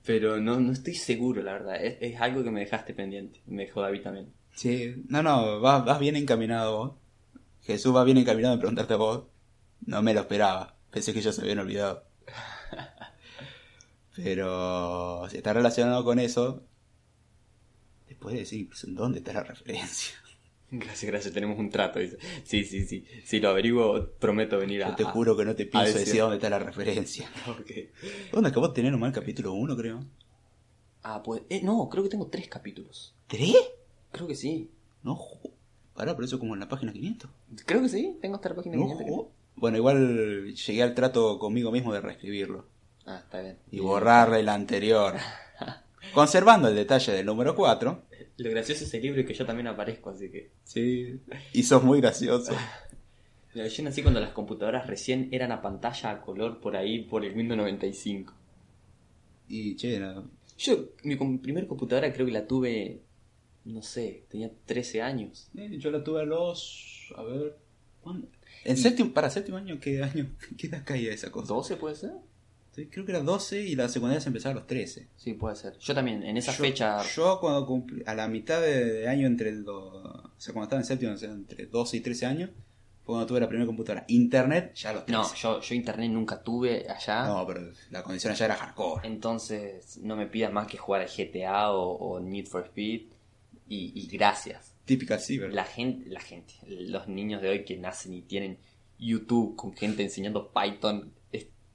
[0.05, 1.83] Pero no, no estoy seguro, la verdad.
[1.83, 3.41] Es, es algo que me dejaste pendiente.
[3.47, 4.33] Me dejó David también.
[4.55, 6.93] Sí, no, no, vas, vas bien encaminado vos.
[7.63, 9.25] Jesús va bien encaminado en preguntarte a vos.
[9.87, 10.77] No me lo esperaba.
[10.91, 12.05] Pensé que ya se habían olvidado.
[14.17, 16.65] Pero si está relacionado con eso,
[18.07, 20.15] te puede decir en dónde está la referencia.
[20.73, 21.35] Gracias, gracias.
[21.35, 21.99] Tenemos un trato.
[21.99, 22.19] Dice.
[22.45, 23.05] Sí, sí, sí.
[23.25, 24.91] Si lo averiguo, prometo venir a...
[24.91, 26.21] Yo te juro que no te pienso decir.
[26.21, 27.29] dónde está la referencia.
[27.49, 27.71] Ok.
[28.33, 30.05] ¿Dónde acabó de tener nomás el capítulo 1, creo?
[31.03, 31.43] Ah, pues...
[31.49, 33.15] eh, no, creo que tengo tres capítulos.
[33.27, 33.57] ¿Tres?
[34.13, 34.71] Creo que sí.
[35.03, 35.19] No,
[35.95, 37.31] Pará, pero eso como en la página 500.
[37.67, 38.17] Creo que sí.
[38.23, 39.17] Tengo hasta la página No, 500, creo.
[39.17, 42.67] jo- Bueno, igual llegué al trato conmigo mismo de reescribirlo.
[43.07, 43.59] Ah, está bien.
[43.73, 45.17] y borrarle el anterior.
[46.15, 48.03] Conservando el detalle del número 4.
[48.41, 50.51] Lo gracioso es ese libro y que yo también aparezco, así que...
[50.65, 51.21] Sí.
[51.53, 52.53] Y sos muy gracioso.
[53.55, 57.37] Yo nací cuando las computadoras recién eran a pantalla a color por ahí, por el
[57.37, 58.33] Windows 95.
[59.49, 60.31] Y che, no.
[60.57, 63.03] Yo, mi primer computadora creo que la tuve,
[63.65, 65.51] no sé, tenía 13 años.
[65.57, 67.13] Eh, yo la tuve a los.
[67.17, 67.57] A ver.
[68.01, 68.29] ¿cuándo?
[68.65, 70.31] En séptimo, para séptimo año, ¿qué año?
[70.57, 71.53] ¿Qué edad caía esa cosa?
[71.53, 72.13] ¿12 puede ser?
[72.75, 75.09] Creo que era 12 y la secundaria se empezaba a los 13.
[75.17, 75.77] Sí, puede ser.
[75.79, 77.03] Yo también, en esa yo, fecha...
[77.15, 80.81] Yo cuando cumplí, a la mitad de, año entre el do- o sea, cuando estaba
[80.81, 82.51] en séptimo, o sea, entre 12 y 13 años,
[83.05, 84.05] fue cuando tuve la primera computadora.
[84.09, 85.21] Internet, ya a los 13.
[85.21, 87.27] No, yo, yo internet nunca tuve allá.
[87.27, 89.07] No, pero la condición allá era hardcore.
[89.07, 93.03] Entonces no me pidas más que jugar al GTA o, o Need for Speed.
[93.69, 94.73] Y, y gracias.
[94.85, 95.53] Típica ciber.
[95.53, 98.59] La gente, la gente, los niños de hoy que nacen y tienen
[98.99, 101.13] YouTube con gente enseñando Python,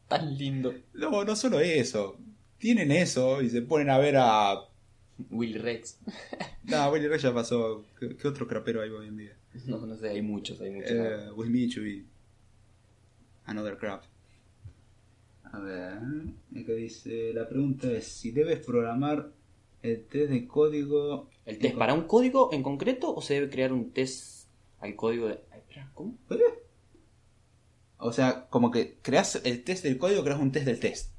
[0.07, 0.73] tan lindo.
[0.93, 2.17] No, no solo eso.
[2.57, 4.55] Tienen eso y se ponen a ver a.
[5.29, 5.99] Willy Rex.
[6.63, 7.85] No, Willy Ray ya pasó.
[7.99, 9.37] ¿Qué, qué otro crapero hay hoy en día?
[9.65, 10.91] No, no sé, hay muchos, hay muchos.
[10.91, 12.05] Eh, Will Michu y.
[13.45, 14.03] Another Crap.
[15.43, 15.99] A ver.
[16.59, 19.31] Acá dice: La pregunta es: si debes programar
[19.83, 21.29] el test de código.
[21.45, 24.47] ¿El test para un código en concreto o se debe crear un test
[24.79, 25.39] al código de...
[25.51, 26.17] Ay, espera, ¿cómo?
[28.05, 31.11] O sea, como que creas el test del código, creas un test del test.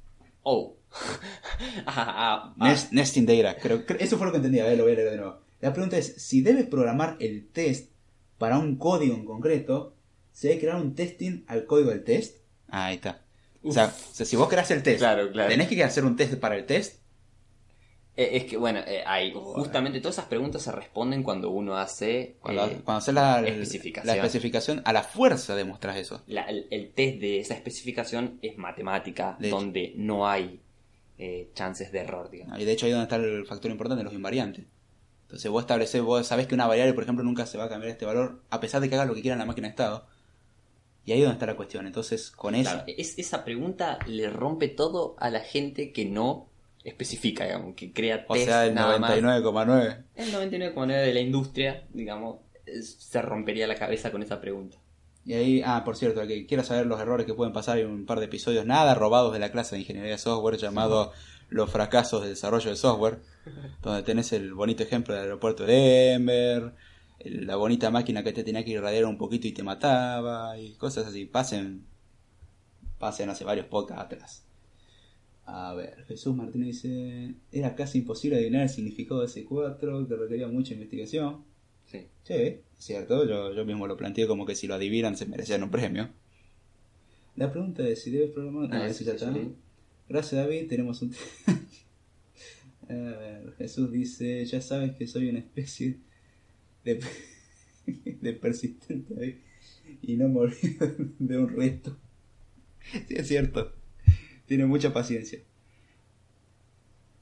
[0.43, 0.75] Oh.
[1.85, 2.69] ah, ah, ah.
[2.69, 3.57] Nest- nesting data.
[3.57, 4.59] Creo, cre- eso fue lo que entendí.
[4.59, 5.39] A ver, lo voy a leer de nuevo.
[5.59, 7.91] La pregunta es: si debes programar el test
[8.37, 9.93] para un código en concreto,
[10.31, 12.37] ¿se debe crear un testing al código del test?
[12.69, 13.21] Ahí está.
[13.63, 15.49] O sea, o sea, si vos creas el test, Claro, claro.
[15.49, 17.01] tenés que hacer un test para el test.
[18.17, 22.35] Eh, es que, bueno, eh, hay, justamente todas esas preguntas se responden cuando uno hace
[22.41, 24.07] Cuando, eh, cuando haces la, especificación.
[24.07, 26.23] la especificación, a la fuerza demostrás eso.
[26.27, 29.55] la- el, el test de esa especificación es matemática, De hecho.
[29.57, 30.59] donde no hay
[31.19, 32.59] eh, chances de error, digamos.
[32.59, 34.65] Y de hecho ahí es donde está el factor importante, los invariantes.
[35.23, 37.91] Entonces vos estableces, vos sabés que una variable, por ejemplo, nunca se va a cambiar
[37.91, 40.05] este valor, a pesar de que haga lo que quiera en la máquina de estado.
[41.05, 41.85] Y ahí es donde está la cuestión.
[41.87, 42.69] Entonces, con eso...
[42.71, 46.49] Claro, es, esa pregunta le rompe todo a la gente que no
[46.83, 49.11] especifica, digamos, que crea O test sea, el nada más.
[49.19, 50.03] 99,9.
[50.15, 52.37] El 99,9 de la industria, digamos,
[52.81, 54.77] se rompería la cabeza con esa pregunta.
[55.25, 57.87] Y ahí, ah, por cierto, el que quiera saber los errores que pueden pasar en
[57.87, 61.11] un par de episodios, nada robados de la clase de ingeniería de software llamado
[61.49, 63.19] Los fracasos del desarrollo de software,
[63.81, 66.73] donde tenés el bonito ejemplo del aeropuerto de Denver,
[67.25, 71.07] la bonita máquina que te tenía que irradiar un poquito y te mataba, y cosas
[71.07, 71.25] así.
[71.25, 71.85] Pasen,
[72.97, 74.46] pasen hace varios podcasts atrás.
[75.49, 80.15] A ver, Jesús Martínez dice, era casi imposible adivinar el significado de ese 4, que
[80.15, 81.45] requería mucha investigación.
[81.85, 81.99] Sí.
[82.23, 85.63] Sí, es cierto, yo, yo mismo lo planteé como que si lo adivinan se merecían
[85.63, 86.09] un premio.
[87.37, 88.69] La pregunta es si debes programar.
[88.73, 89.33] Ah, Ah, eso ese ya sí, está.
[89.33, 89.53] sí.
[90.09, 90.67] Gracias, David.
[90.67, 91.13] Tenemos un.
[92.89, 95.97] A ver, Jesús dice: Ya sabes que soy una especie
[96.83, 96.99] de,
[98.21, 99.35] de persistente David,
[100.01, 100.87] y no me olvido
[101.19, 101.95] de un resto.
[103.07, 103.73] Sí, es cierto.
[104.47, 105.39] Tiene mucha paciencia.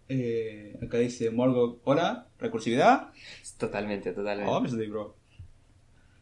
[0.07, 3.09] Eh, acá dice Morgo: Hola, recursividad.
[3.57, 4.51] Totalmente, totalmente.
[4.51, 5.15] Obviously, bro.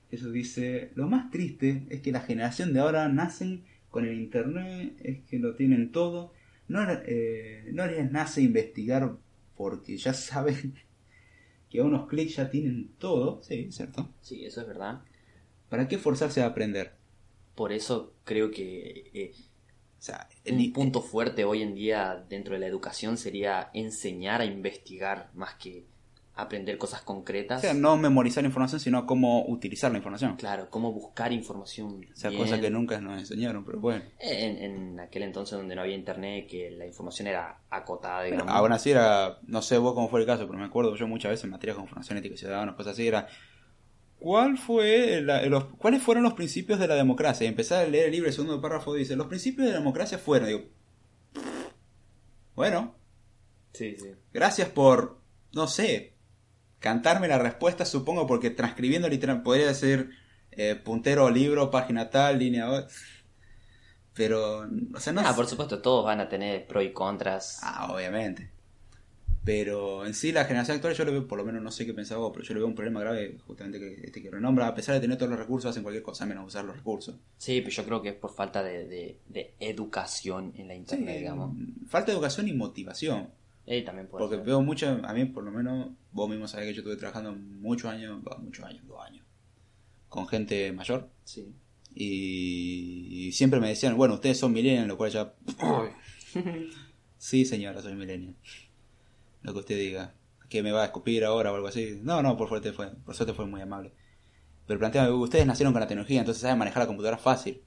[0.09, 4.95] Eso dice, lo más triste es que la generación de ahora nacen con el internet,
[5.03, 6.33] es que lo tienen todo.
[6.67, 9.17] No, eh, no les nace investigar
[9.57, 10.75] porque ya saben
[11.69, 13.41] que a unos clics ya tienen todo.
[13.43, 14.09] Sí, cierto.
[14.21, 15.01] Sí, eso es verdad.
[15.69, 16.93] ¿Para qué forzarse a aprender?
[17.55, 19.33] Por eso creo que eh,
[20.03, 24.41] O sea, el, un punto fuerte hoy en día dentro de la educación sería enseñar
[24.41, 25.85] a investigar más que
[26.35, 27.61] aprender cosas o concretas.
[27.61, 30.35] sea, no memorizar información, sino cómo utilizar la información.
[30.35, 32.05] Claro, cómo buscar información.
[32.11, 32.41] O sea, bien.
[32.41, 34.03] cosas que nunca nos enseñaron, pero bueno.
[34.19, 38.53] En, en aquel entonces donde no había internet, que la información era acotada, Pero digamos.
[38.53, 41.31] aún así era, no sé vos cómo fue el caso, pero me acuerdo yo muchas
[41.31, 43.29] veces en materias como formación ética ciudadana, cosas así, era,
[44.23, 47.45] ¿cuál fue la- los, ¿cuáles fueron los principios de la democracia?
[47.45, 50.17] Y empezar a leer el libro, el segundo párrafo dice, los principios de la democracia
[50.17, 50.61] fueron, digo,
[52.55, 52.95] bueno,
[53.73, 54.15] Sí, sí.
[54.33, 55.19] gracias por,
[55.53, 56.13] no sé,
[56.79, 60.11] cantarme la respuesta, supongo, porque transcribiendo literal, podría decir
[60.51, 62.67] eh, puntero, libro, página tal, línea,
[64.13, 67.59] pero, o sea, no Ah, sé- por supuesto, todos van a tener pros y contras.
[67.63, 68.52] Ah, obviamente.
[69.45, 71.93] Pero en sí la generación actual yo le veo, por lo menos no sé qué
[71.93, 74.73] pensaba vos, pero yo le veo un problema grave justamente que este que renombra, a
[74.75, 77.15] pesar de tener todos los recursos, hacen cualquier cosa menos usar los recursos.
[77.37, 81.15] Sí, pero yo creo que es por falta de, de- de educación en la internet,
[81.15, 81.57] Sí, digamos.
[81.87, 83.29] Falta de educación y motivación.
[83.65, 84.45] Eh, también puede Porque ser.
[84.45, 87.91] veo mucho, a mí por lo menos, vos mismo sabés que yo estuve trabajando muchos
[87.91, 89.25] años, muchos años, dos años,
[90.07, 91.09] con gente mayor.
[91.25, 91.53] Sí.
[91.95, 95.33] Y, y siempre me decían, bueno, ustedes son millennials, lo cual ya...
[97.17, 98.35] Sí, señora, soy millennial.
[99.43, 100.13] Lo que usted diga.
[100.49, 101.99] ¿Que me va a escupir ahora o algo así?
[102.01, 103.93] No, no, por suerte fue, por suerte fue muy amable.
[104.65, 107.61] Pero plantea, ustedes nacieron con la tecnología, entonces saben manejar la computadora fácil.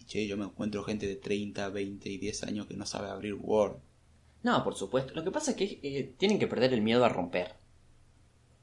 [0.00, 3.08] Y che, yo me encuentro gente de 30, 20 y 10 años que no sabe
[3.08, 3.76] abrir Word.
[4.42, 5.14] No, por supuesto.
[5.14, 7.54] Lo que pasa es que eh, tienen que perder el miedo a romper.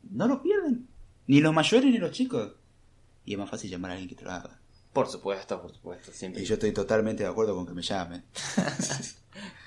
[0.10, 0.88] No lo pierden.
[1.28, 2.54] Ni los mayores ni los chicos.
[3.24, 4.60] Y es más fácil llamar a alguien que te lo haga.
[4.92, 6.12] Por supuesto, por supuesto.
[6.12, 6.42] Siempre.
[6.42, 8.26] Y yo estoy totalmente de acuerdo con que me llamen.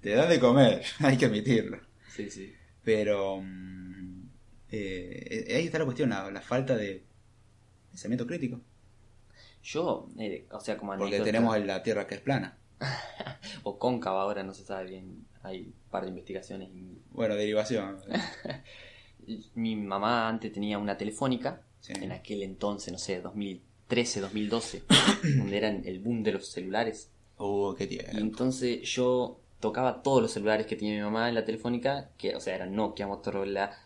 [0.00, 1.78] te dan de comer, hay que admitirlo.
[2.14, 2.52] Sí, sí.
[2.84, 4.22] Pero mm,
[4.70, 7.04] eh, ahí está la cuestión, la, la falta de
[7.90, 8.60] pensamiento crítico.
[9.62, 12.56] Yo, eh, o sea, como Porque tenemos la Tierra que es plana.
[13.62, 15.26] O cóncava ahora, no se sabe bien.
[15.42, 16.68] Hay un par de investigaciones.
[16.74, 17.98] y- Bueno, derivación.
[19.54, 21.62] Mi mamá antes tenía una telefónica.
[21.80, 21.92] Sí.
[21.96, 24.82] En aquel entonces, no sé, 2013, 2012.
[25.36, 27.10] donde eran el boom de los celulares.
[27.38, 28.20] Uh, qué Y tierno.
[28.20, 32.40] entonces yo tocaba todos los celulares que tenía mi mamá en la telefónica, que, o
[32.40, 33.76] sea, eran Nokia, Motorola,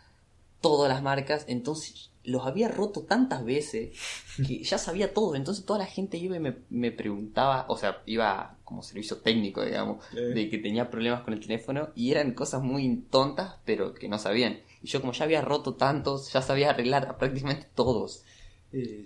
[0.61, 1.45] todas las marcas.
[1.49, 3.99] Entonces los había roto tantas veces
[4.47, 5.35] que ya sabía todo.
[5.35, 9.63] Entonces toda la gente iba y me, me preguntaba, o sea, iba como servicio técnico,
[9.65, 10.17] digamos, Sí.
[10.21, 14.19] de que tenía problemas con el teléfono y eran cosas muy tontas, pero que no
[14.19, 14.61] sabían.
[14.83, 18.25] Y yo como ya había roto tantos, ya sabía arreglar a prácticamente todos.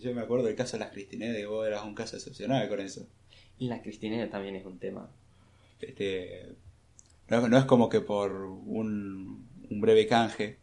[0.01, 2.81] Yo me acuerdo del caso de las Cristinedas, que vos eras un caso excepcional con
[2.81, 3.07] eso.
[3.59, 5.11] Y la Cristinera también es un tema.
[5.81, 6.57] Este,
[7.29, 10.59] no, no es como que por un, un breve canje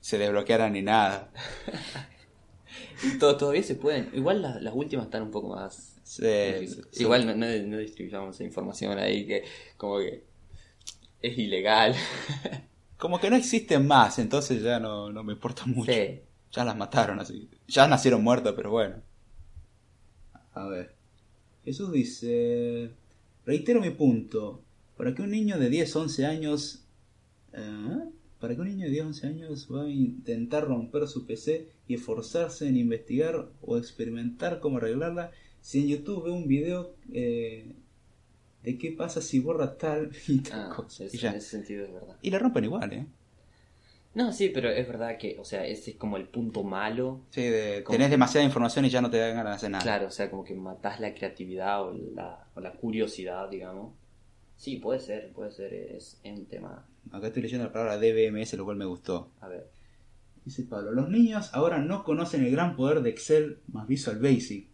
[0.00, 1.32] se desbloqueara ni nada.
[3.18, 4.10] To- Todavía se pueden.
[4.14, 6.68] Igual las, las últimas están un poco más se-
[6.98, 9.44] Igual no, no, no distribuyamos esa información ahí que
[9.76, 10.24] como que
[11.22, 11.94] es ilegal.
[12.96, 15.90] Como que no existen más, entonces ya no, no me importa mucho.
[15.90, 16.20] Sí.
[16.52, 17.48] Ya las mataron así.
[17.66, 18.96] Ya nacieron muertos, pero bueno.
[20.52, 20.94] A ver.
[21.64, 22.90] Jesús dice...
[23.46, 24.62] Reitero mi punto.
[24.96, 26.84] Para que un niño de 10, 11 años...
[27.52, 28.04] ¿eh?
[28.38, 31.94] Para que un niño de 10, 11 años va a intentar romper su PC y
[31.94, 35.30] esforzarse en investigar o experimentar cómo arreglarla,
[35.60, 37.72] si en YouTube ve un video eh,
[38.62, 41.04] de qué pasa si borra tal y tal Ah, cosa.
[41.04, 41.30] es- Y, ya.
[41.32, 42.16] en ese sentido es verdad.
[42.22, 43.06] Y la rompen igual, ¿eh?
[44.12, 47.20] No, sí, pero es verdad que, o sea, ese es como el punto malo.
[47.30, 49.82] Sí, de- Como- tenés demasiada información y ya no te dan ganas de hacer nada.
[49.84, 53.94] Claro, o sea, como que matás la creatividad o la, o la curiosidad, digamos.
[54.56, 56.84] Sí, puede ser, puede ser, es, es un tema.
[57.12, 59.30] Acá estoy leyendo la palabra DBMS, lo cual me gustó.
[59.40, 59.68] A ver.
[60.44, 64.66] Dice Pablo, los niños ahora no conocen el gran poder de Excel más Visual Basic,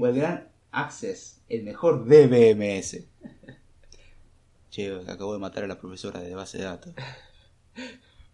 [0.00, 3.04] o el gran Access, el mejor DBMS.
[4.70, 6.94] Che, acabo de matar a la profesora de base de datos.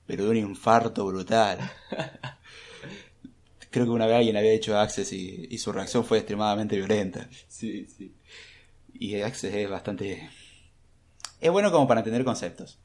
[0.06, 1.58] Pero de un infarto brutal.
[3.70, 7.28] Creo que una vez alguien había hecho Access y, y su reacción fue extremadamente violenta.
[7.48, 8.14] Sí, sí.
[8.94, 10.30] Y Access es bastante...
[11.40, 12.78] Es bueno como para entender conceptos.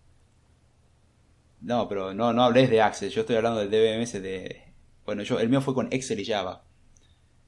[1.61, 3.13] No, pero no, no hables de Access.
[3.13, 4.73] Yo estoy hablando del DBMS de...
[5.05, 6.65] Bueno, yo, el mío fue con Excel y Java.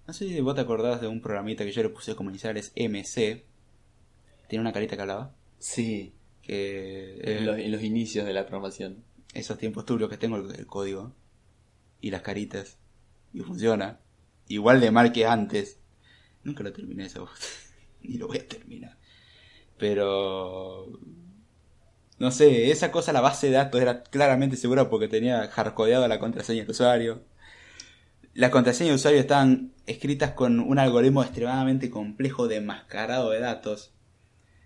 [0.08, 2.74] No sé si vos te acordás de un programita que yo le puse como iniciales
[2.76, 3.46] MC.
[4.48, 5.36] Tiene una carita que hablaba.
[5.60, 6.14] Sí.
[6.42, 7.20] Que...
[7.24, 9.04] En los, en los inicios de la programación.
[9.34, 11.14] Esos tiempos turbios que tengo el, código.
[12.02, 12.78] Y las caritas.
[13.34, 14.00] Y funciona.
[14.48, 15.80] Igual de mal que antes.
[16.44, 17.30] Nunca lo terminé eso.
[18.02, 18.98] Ni lo voy a terminar.
[19.78, 21.00] Pero...
[22.20, 26.20] No sé, esa cosa, la base de datos era claramente segura porque tenía hardcodeado la
[26.20, 27.24] contraseña del usuario.
[28.34, 33.94] Las contraseñas de usuario estaban escritas con un algoritmo extremadamente complejo de enmascarado de datos,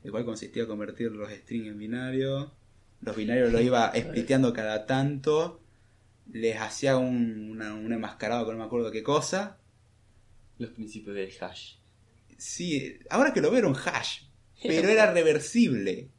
[0.03, 2.56] el cual consistía en convertir los strings en binario.
[3.01, 5.61] Los binarios los iba spliteando cada tanto,
[6.31, 9.57] les hacía un, una- un enmascarado con no me acuerdo qué cosa.
[10.57, 11.75] Los principios del hash.
[12.37, 14.23] Sí, ahora que lo veo era un hash,
[14.61, 16.09] pero era reversible.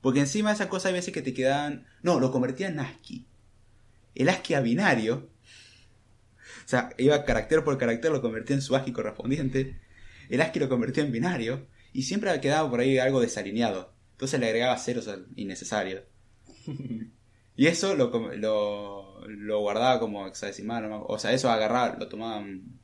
[0.00, 1.86] Porque encima esa cosa hay veces que te quedaban...
[2.02, 3.24] No, lo convertía en ASCII.
[4.16, 5.30] El ASCII a binario.
[6.64, 9.80] O sea, iba carácter por carácter, lo convertía en su ASCII correspondiente.
[10.28, 11.66] El ASCII lo convertía en binario.
[11.92, 13.94] Y siempre quedaba por ahí algo desalineado.
[14.22, 16.04] Entonces le agregaba ceros al innecesario.
[17.54, 18.08] Y eso lo,
[19.26, 20.88] lo, guardaba como hexadecimal.
[21.06, 22.42] O sea, eso agarraba, lo tomaba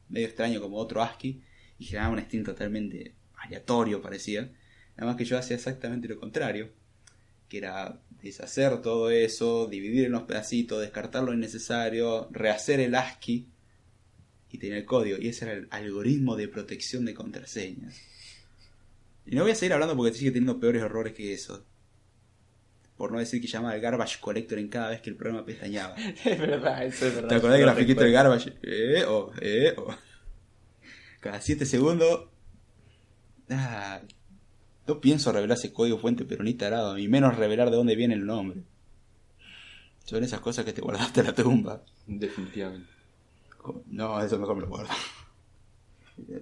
[0.08, 1.42] medio extraño como otro ASCII
[1.78, 4.52] y generaba un string totalmente aleatorio, parecía.
[4.96, 6.70] Nada más que yo hacía exactamente lo contrario,
[7.48, 13.48] que era deshacer todo eso, dividir en los pedacitos, descartar lo innecesario, rehacer el ASCII
[14.50, 15.16] y tener el código.
[15.18, 17.96] Y ese era el algoritmo de protección de contraseñas.
[19.30, 21.62] Y no voy a seguir hablando porque sigue teniendo peores errores que eso.
[22.96, 25.94] Por no decir que llamaba el garbage collector en cada vez que el programa pestañaba.
[26.24, 27.28] Es verdad, eso es verdad.
[27.28, 28.54] ¿Te acordás del grafiquito del garbage?
[28.62, 29.94] Eh, oh, eh, oh.
[31.20, 32.28] Cada 7 segundos.
[33.50, 34.00] Ah,
[34.86, 38.24] no pienso revelar ese código fuente peronista arado, y menos revelar de dónde viene el
[38.24, 38.62] nombre.
[40.04, 41.82] Son esas cosas que te guardaste en la tumba.
[42.06, 42.88] Definitivamente.
[43.90, 44.88] No, eso mejor me lo guardo.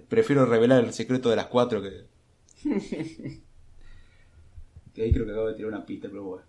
[0.07, 2.16] Prefiero revelar el secreto de las cuatro que.
[4.93, 6.43] que ahí creo que acabo de tirar una pista, pero bueno.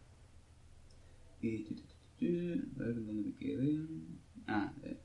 [2.21, 3.79] A ver dónde me quedé.
[4.47, 4.99] Ah, eh,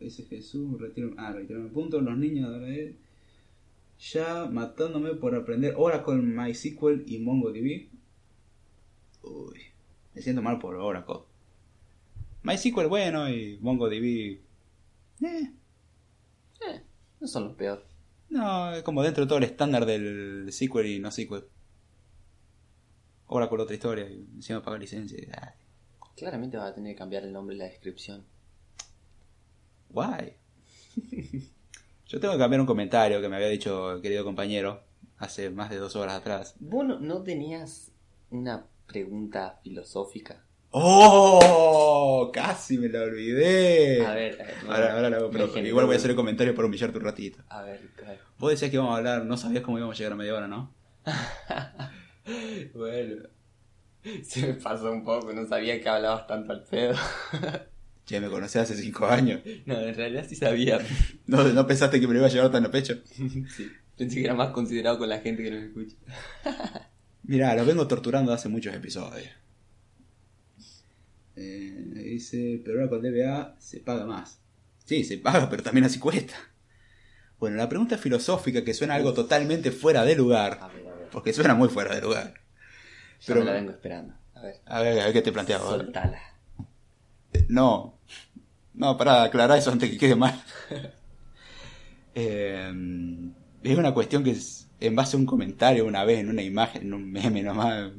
[0.00, 1.14] ese Jesús, retiro.
[1.16, 2.00] Ah, retiro un punto.
[2.00, 2.94] Los niños ahora es.
[4.12, 7.88] Ya matándome por aprender Oracle, MySQL y MongoDB.
[9.22, 9.58] Uy,
[10.14, 11.20] me siento mal por Oracle.
[12.44, 14.38] MySQL bueno y MongoDB.
[15.20, 15.52] Eh,
[17.20, 17.87] No son los peores.
[18.30, 21.44] No, es como dentro de todo el estándar del SQL y no SQL.
[23.26, 25.18] Oracle otra historia y encima paga licencia.
[25.18, 25.54] y, ah,
[26.16, 28.24] Claramente vas a tener que cambiar el nombre en la descripción.
[29.90, 30.36] Guay.
[32.06, 34.82] Yo tengo que cambiar un comentario que me había dicho el querido compañero
[35.18, 36.54] hace más de dos horas atrás.
[36.58, 37.92] ¿Vos no, no tenías
[38.30, 40.47] una pregunta filosófica?
[40.70, 42.30] ¡Oh!
[42.32, 44.04] Casi me la olvidé.
[44.04, 46.54] A ver, a ver, ahora, ahora lo hago, pero igual voy a hacer el comentario
[46.54, 47.42] para humillarte un ratito.
[47.48, 48.18] A ver, ver.
[48.38, 50.48] Vos decías que íbamos a hablar, no sabías cómo íbamos a llegar a media hora,
[50.48, 50.74] ¿no?
[52.74, 53.22] Bueno,
[54.22, 56.94] se me pasó un poco, no sabía que hablabas tanto al pedo.
[58.04, 59.42] Che, me conocés hace cinco años.
[59.66, 60.78] No, en realidad sí sabía.
[61.26, 62.94] ¿No, no pensaste que me lo iba a llevar tan a pecho?
[63.04, 65.96] Sí, pensé que era más considerado con la gente que nos escucha.
[67.24, 69.28] Mirá, lo vengo torturando hace muchos episodios.
[71.40, 74.40] Eh, dice, pero ahora con DBA se paga más.
[74.84, 76.34] Sí, se paga, pero también así cuesta.
[77.38, 81.08] Bueno, la pregunta filosófica que suena algo totalmente fuera de lugar, A ver, a ver.
[81.12, 82.34] porque suena muy fuera de lugar.
[83.26, 84.14] Pero- me la vengo esperando.
[84.34, 85.68] A ver, A ver, a ver qué te planteaba.
[85.68, 86.20] soltala.
[87.48, 87.98] No,
[88.74, 90.42] no, para aclarar eso antes que quede mal.
[92.14, 92.72] Eh,
[93.62, 96.82] es una cuestión que es en base a un comentario una vez, en una imagen,
[96.82, 97.92] en un meme nomás,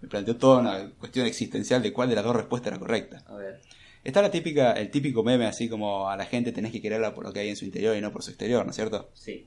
[0.00, 3.22] me planteó toda una cuestión existencial de cuál de las dos respuestas era correcta.
[3.26, 3.60] A ver.
[4.02, 7.24] Está la típica, el típico meme así como a la gente tenés que quererla por
[7.24, 9.10] lo que hay en su interior y no por su exterior, ¿no es cierto?
[9.12, 9.46] Sí.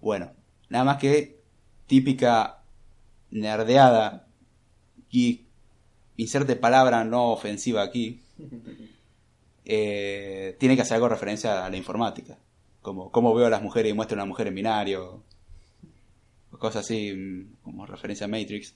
[0.00, 0.32] Bueno,
[0.70, 1.38] nada más que
[1.86, 2.62] típica
[3.30, 4.26] nerdeada
[5.10, 5.42] y
[6.16, 8.22] inserte palabra no ofensiva aquí,
[9.64, 12.38] eh, tiene que hacer algo referencia a la informática.
[12.80, 15.22] Como cómo veo a las mujeres y muestro a una mujer en binario.
[16.52, 18.74] O cosas así, mm, como referencia a Matrix.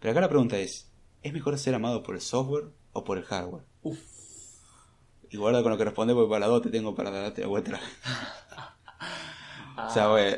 [0.00, 0.90] Pero acá la pregunta es,
[1.22, 3.64] ¿es mejor ser amado por el software o por el hardware?
[3.82, 3.98] Uf.
[5.30, 7.46] Y guarda con lo que responde porque para las dos te tengo para darte la
[7.46, 7.80] vuelta.
[9.76, 10.36] O sea, güey,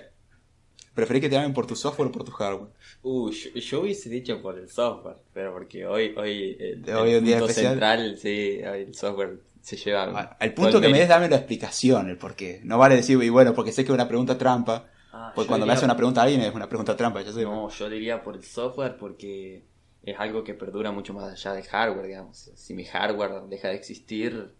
[0.94, 2.70] ¿preferís que te amen por tu software o por tu hardware?
[3.02, 7.18] Uh, yo, yo hubiese dicho por el software, pero porque hoy, hoy, el, hoy el
[7.18, 7.72] un día punto especial.
[7.72, 10.36] central, sí, hoy el software se lleva.
[10.38, 12.60] Todo punto que me des, dame la explicación, el por qué.
[12.62, 14.91] No vale decir, y bueno, porque sé que es una pregunta trampa.
[15.12, 17.32] Ah, Porque yo cuando me hace una pregunta a alguien es una pregunta trampa, ya
[17.32, 17.42] sé.
[17.44, 19.64] No, yo diría por el software porque
[20.02, 22.50] es algo que perdura mucho más allá del hardware, digamos.
[22.54, 24.52] Si mi hardware deja de existir,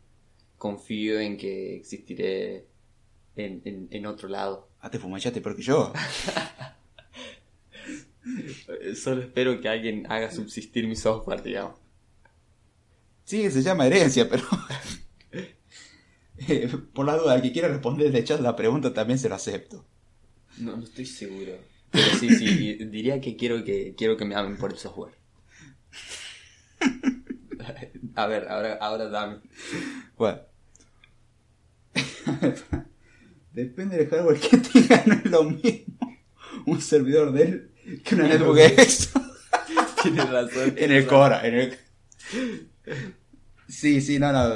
[0.59, 2.67] confío en que existiré
[3.37, 4.69] en, en, en otro lado.
[4.81, 5.93] Ah, te fumachaste peor que yo.
[8.95, 11.79] Solo espero que alguien haga subsistir mi software, digamos.
[13.25, 14.45] Sí, se llama herencia, pero.
[16.49, 19.37] Eh, por la duda, el que quiera responder de chat la pregunta también se lo
[19.37, 19.85] acepto.
[20.59, 21.53] No, no estoy seguro.
[21.91, 25.15] Pero sí, sí, diría que quiero que quiero que me amen por el software.
[28.15, 29.39] A ver, ahora, ahora dame.
[30.17, 30.41] Bueno.
[33.53, 35.93] Depende del hardware que tenga, no es lo mismo
[36.67, 37.71] un servidor de él
[38.05, 39.11] que una netbook X.
[40.03, 40.75] Tienes razón.
[40.77, 41.79] en el Cora, en el...
[43.69, 44.53] Sí, sí, no, no.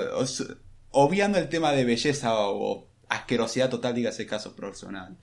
[0.91, 5.17] obviando el tema de belleza o asquerosidad total, dígase caso personal.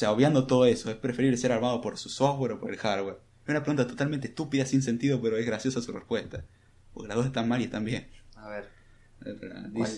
[0.00, 2.78] O sea, obviando todo eso, es preferible ser armado por su software o por el
[2.78, 3.18] hardware.
[3.44, 6.46] Es una pregunta totalmente estúpida, sin sentido, pero es graciosa su respuesta.
[6.94, 8.06] Porque las dos están mal y están bien.
[8.34, 8.64] A ver,
[9.20, 9.90] Dice, ¿cuál?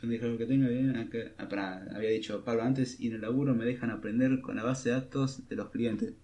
[0.00, 0.96] yo dije algo que tenga bien.
[0.96, 4.62] acá- ah, había dicho Pablo antes, y en el laburo me dejan aprender con la
[4.62, 6.14] base de datos de los clientes.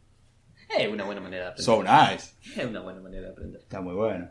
[0.79, 1.65] Es una buena manera de aprender.
[1.67, 2.33] So nice.
[2.59, 3.61] Es una buena manera de aprender.
[3.61, 4.31] Está muy bueno.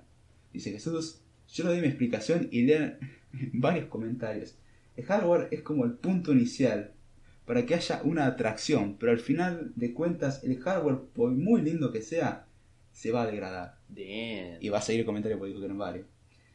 [0.51, 2.97] Dice Jesús, yo le doy mi explicación y lean
[3.53, 4.55] varios comentarios.
[4.95, 6.92] El hardware es como el punto inicial
[7.45, 11.91] para que haya una atracción, pero al final de cuentas el hardware, por muy lindo
[11.91, 12.47] que sea,
[12.91, 13.79] se va a degradar.
[13.95, 16.07] Y va a seguir el comentario porque dijo que eran varios.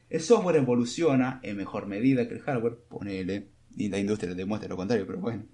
[0.08, 4.76] El software evoluciona en mejor medida que el hardware, ponele, y la industria demuestra lo
[4.76, 5.44] contrario, pero bueno.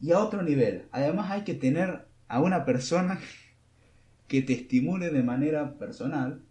[0.00, 3.20] Y a otro nivel, además hay que tener a una persona
[4.28, 6.42] que te estimule de manera personal.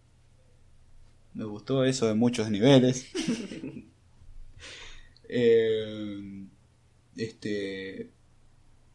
[1.34, 3.10] Me gustó eso de muchos niveles.
[5.26, 6.46] Eh,
[7.16, 8.10] este.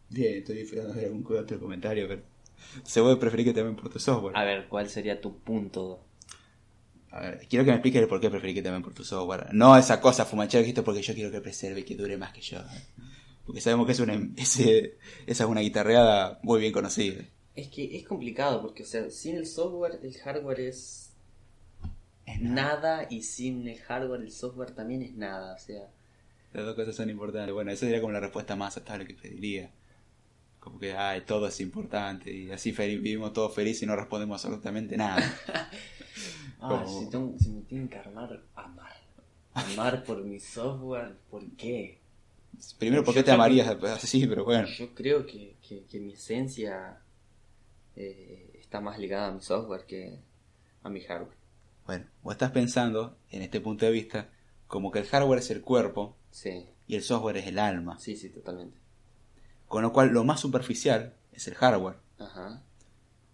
[0.09, 2.21] Bien, estoy esperando ver algún otro comentario, pero.
[2.83, 4.35] Se puede preferir que te amen por tu software.
[4.37, 6.03] A ver, ¿cuál sería tu punto?
[7.11, 9.03] A ver, quiero que me expliques el por qué preferís que te amen por tu
[9.03, 9.47] software.
[9.53, 12.33] No esa cosa fumachera que dijiste porque yo quiero que preserve y que dure más
[12.33, 12.59] que yo.
[13.45, 17.23] Porque sabemos que es una, ese- esa es una guitarreada muy bien conocida.
[17.55, 21.11] Es que es complicado porque, o sea, sin el software, el hardware es
[22.25, 25.55] Es nada y sin el hardware, el software también es nada.
[25.55, 25.89] O sea,
[26.53, 27.53] Las dos cosas son importantes.
[27.53, 29.71] Bueno, esa sería como la respuesta más aceptable que pediría.
[30.59, 34.97] Como que, ay, todo es importante y así vivimos todos felices y no respondemos absolutamente
[34.97, 35.23] nada.
[36.59, 38.93] ah, Como- si, tengo- si me tienen que armar, amar.
[39.53, 41.99] Amar por mi software, ¿por qué?
[42.77, 44.25] Primero, ¿por qué Yo te amarías así?
[44.27, 44.67] Pero bueno.
[44.67, 46.99] Yo creo que, que, que mi esencia
[47.95, 50.19] eh, está más ligada a mi software que
[50.83, 51.37] a mi hardware.
[51.85, 54.29] Bueno, vos estás pensando, en este punto de vista,
[54.67, 57.97] como que el hardware es el cuerpo Sí, y el software es el alma.
[57.97, 58.77] sí, sí, totalmente.
[59.69, 61.95] Con lo cual, lo más superficial es el hardware.
[62.19, 62.61] Ajá,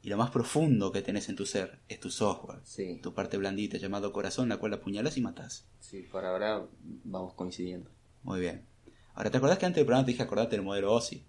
[0.01, 2.61] Y lo más profundo que tenés en tu ser es tu software.
[2.63, 5.65] sí, Tu parte blandita llamado corazón, la cual apuñalas y matás.
[5.79, 6.65] sí, por ahora
[7.03, 7.89] vamos coincidiendo.
[8.23, 8.65] Muy bien.
[9.13, 11.25] Ahora, ¿te acordás que antes del programa te dije acordate del modelo OSI?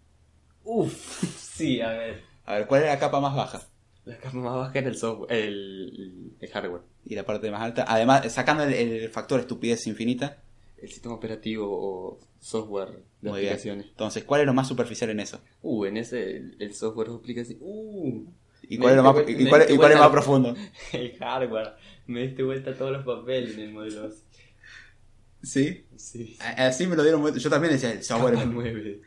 [0.64, 2.22] Uf, sí, a ver.
[2.44, 3.62] A ver, ¿cuál era la capa más baja?
[4.06, 6.82] La capa más baja era el software, el, el hardware.
[7.04, 7.84] Y la parte más alta.
[7.88, 10.42] Además, sacando el, el factor estupidez infinita.
[10.78, 12.90] El sistema operativo o software
[13.20, 13.52] de Muy bien.
[13.52, 13.86] aplicaciones.
[13.86, 15.40] Entonces, ¿cuál es lo más superficial en eso?
[15.62, 17.62] Uh, en ese, el, el software de aplicaciones.
[17.64, 18.24] Uh,
[18.68, 20.54] ¿Y cuál es, lo más, y vuelta- cuál- y cuál es más vuelta- profundo?
[20.92, 21.74] el hardware.
[22.06, 24.10] Me diste vuelta todos los papeles en el modelo.
[25.42, 25.86] ¿Sí?
[25.96, 26.36] Sí.
[26.40, 27.20] Así me lo dieron.
[27.20, 28.34] muy- Yo también decía el software.
[28.34, 29.00] Capa 9.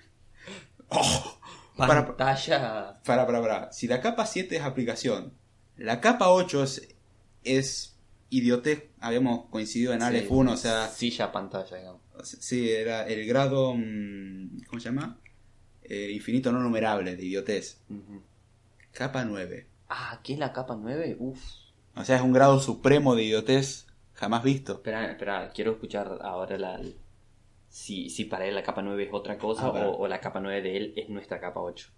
[0.89, 1.39] Oh,
[1.77, 2.99] para, Pantalla.
[3.05, 3.71] para, para, para.
[3.71, 5.33] Si la capa 7 es aplicación,
[5.77, 6.95] la capa 8 es,
[7.43, 7.95] es
[8.29, 8.89] idiotez.
[8.99, 12.01] Habíamos coincidido en Aleph 1, o sea, Silla pantalla, digamos.
[12.23, 13.73] sí, era el grado.
[13.75, 15.19] mm, ¿Cómo se llama?
[15.83, 17.81] Eh, infinito no numerable de idiotez.
[18.91, 19.67] Capa 9.
[19.89, 21.17] Ah, ¿qué es la capa 9?
[21.19, 21.39] Uf.
[21.95, 24.73] O sea, es un grado supremo de idiotez jamás visto.
[24.73, 26.79] Espera, espera, quiero escuchar ahora la.
[27.69, 30.39] Si, si para él la capa 9 es otra cosa Ah, o, o la capa
[30.39, 31.89] 9 de él es nuestra capa 8.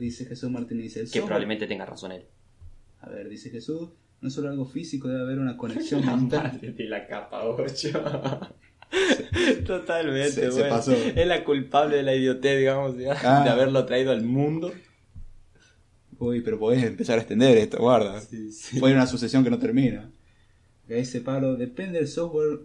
[0.00, 1.10] Dice Jesús Martínez.
[1.12, 2.26] Que probablemente tenga razón él.
[3.00, 3.90] A ver, dice Jesús.
[4.20, 6.58] No es solo algo físico, debe haber una conexión mental.
[6.60, 8.02] de la capa 8.
[9.66, 10.92] Totalmente, Se- pasó.
[10.92, 13.44] Es la culpable de la idiotez, digamos, ya, Ah.
[13.44, 14.72] de haberlo traído al mundo.
[16.18, 18.20] Uy, pero podés empezar a extender esto, guarda.
[18.20, 18.78] Sí, sí.
[18.78, 20.10] Fue una sucesión que no termina.
[20.88, 22.60] Dice Pablo, depende del software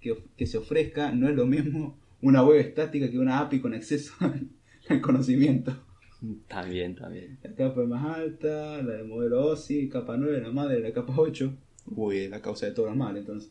[0.00, 3.72] que, que se ofrezca, no es lo mismo una web estática que una API con
[3.72, 4.12] acceso
[4.88, 5.74] al conocimiento.
[6.48, 7.38] También, también.
[7.42, 11.14] La capa más alta, la del modelo OSI, capa 9, la madre de la capa
[11.16, 11.52] 8.
[11.96, 13.50] Uy, es la causa de todos los males, entonces.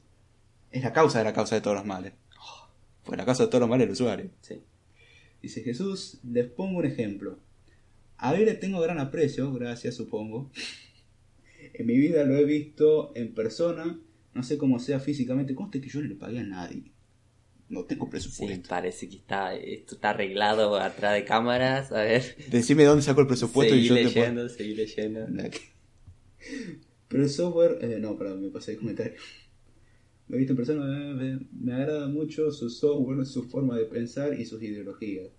[0.72, 2.14] Es la causa de la causa de todos los males.
[3.04, 4.30] Pues la causa de todos los males es el usuario.
[4.42, 4.62] Sí.
[5.42, 7.40] Dice Jesús, les pongo un ejemplo.
[8.18, 10.52] A él le tengo gran aprecio, gracias supongo.
[11.74, 13.98] En mi vida lo he visto en persona,
[14.34, 16.92] no sé cómo sea físicamente, conste que yo no le pagué a nadie.
[17.72, 18.68] No tengo Sí, presupuesto.
[18.70, 21.92] parece que está, esto está arreglado atrás de cámaras.
[21.94, 22.36] A ver.
[22.50, 25.28] Decime de dónde saco el presupuesto seguí y yo te puedo- leyendo, seguí leyendo.
[27.08, 27.78] Pero el software.
[27.82, 29.14] eh, no, perdón, me pasé el comentario.
[30.28, 34.40] Lo he visto en persona, me, me agrada mucho su software, su forma de pensar
[34.40, 35.30] y sus ideologías.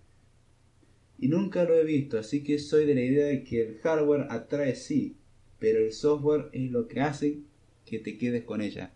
[1.18, 4.26] Y nunca lo he visto, así que soy de la idea de que el hardware
[4.28, 5.16] atrae sí,
[5.58, 7.38] pero el software es lo que hace
[7.86, 8.92] que te quedes con ella.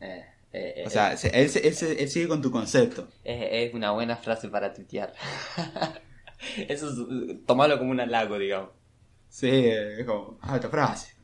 [0.00, 0.22] Eh,
[0.56, 3.08] eh, O sea, se- él, él se- él sigue con tu concepto.
[3.24, 5.12] es, es una buena frase para tuitear.
[6.68, 8.70] Eso es, tomalo como un halago, digamos.
[9.28, 11.14] Sí, es como, ah, esta frase.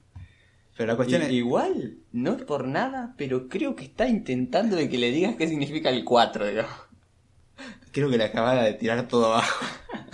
[0.77, 1.31] Pero la cuestión es.
[1.31, 5.90] Igual, no por nada, pero creo que está intentando de que le digas qué significa
[5.90, 6.73] el 4, digamos.
[7.93, 9.66] Creo que le acababa de tirar todo abajo.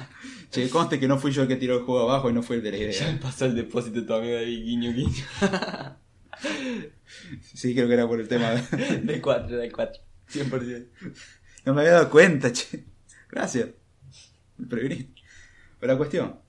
[0.51, 2.56] che, conste que no fui yo el que tiró el juego abajo y no fue
[2.56, 3.12] el de la Ya idea.
[3.12, 5.24] me pasó el depósito de tu amigo David, guiño, guiño.
[7.40, 8.98] Sí, creo que era por el tema de...
[8.98, 10.02] Del 4, del 4.
[10.28, 10.86] 100%.
[11.64, 12.84] No me había dado cuenta, che.
[13.30, 13.70] Gracias.
[14.56, 15.22] Me preveniste.
[15.78, 16.40] Pero la cuestión.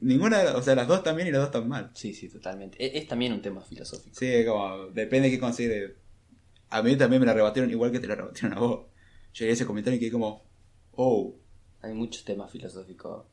[0.00, 1.90] Ninguna, o sea, las dos también y las dos están mal.
[1.94, 2.84] Sí, sí, totalmente.
[2.84, 4.16] Es, es también un tema filosófico.
[4.18, 5.96] Sí, como, depende de qué considere.
[6.70, 8.86] A mí también me la rebatieron igual que te la rebatieron a vos.
[9.34, 10.44] Yo leí ese comentario y quedé como,
[10.92, 11.36] oh,
[11.82, 13.26] Hay muchos temas filosóficos,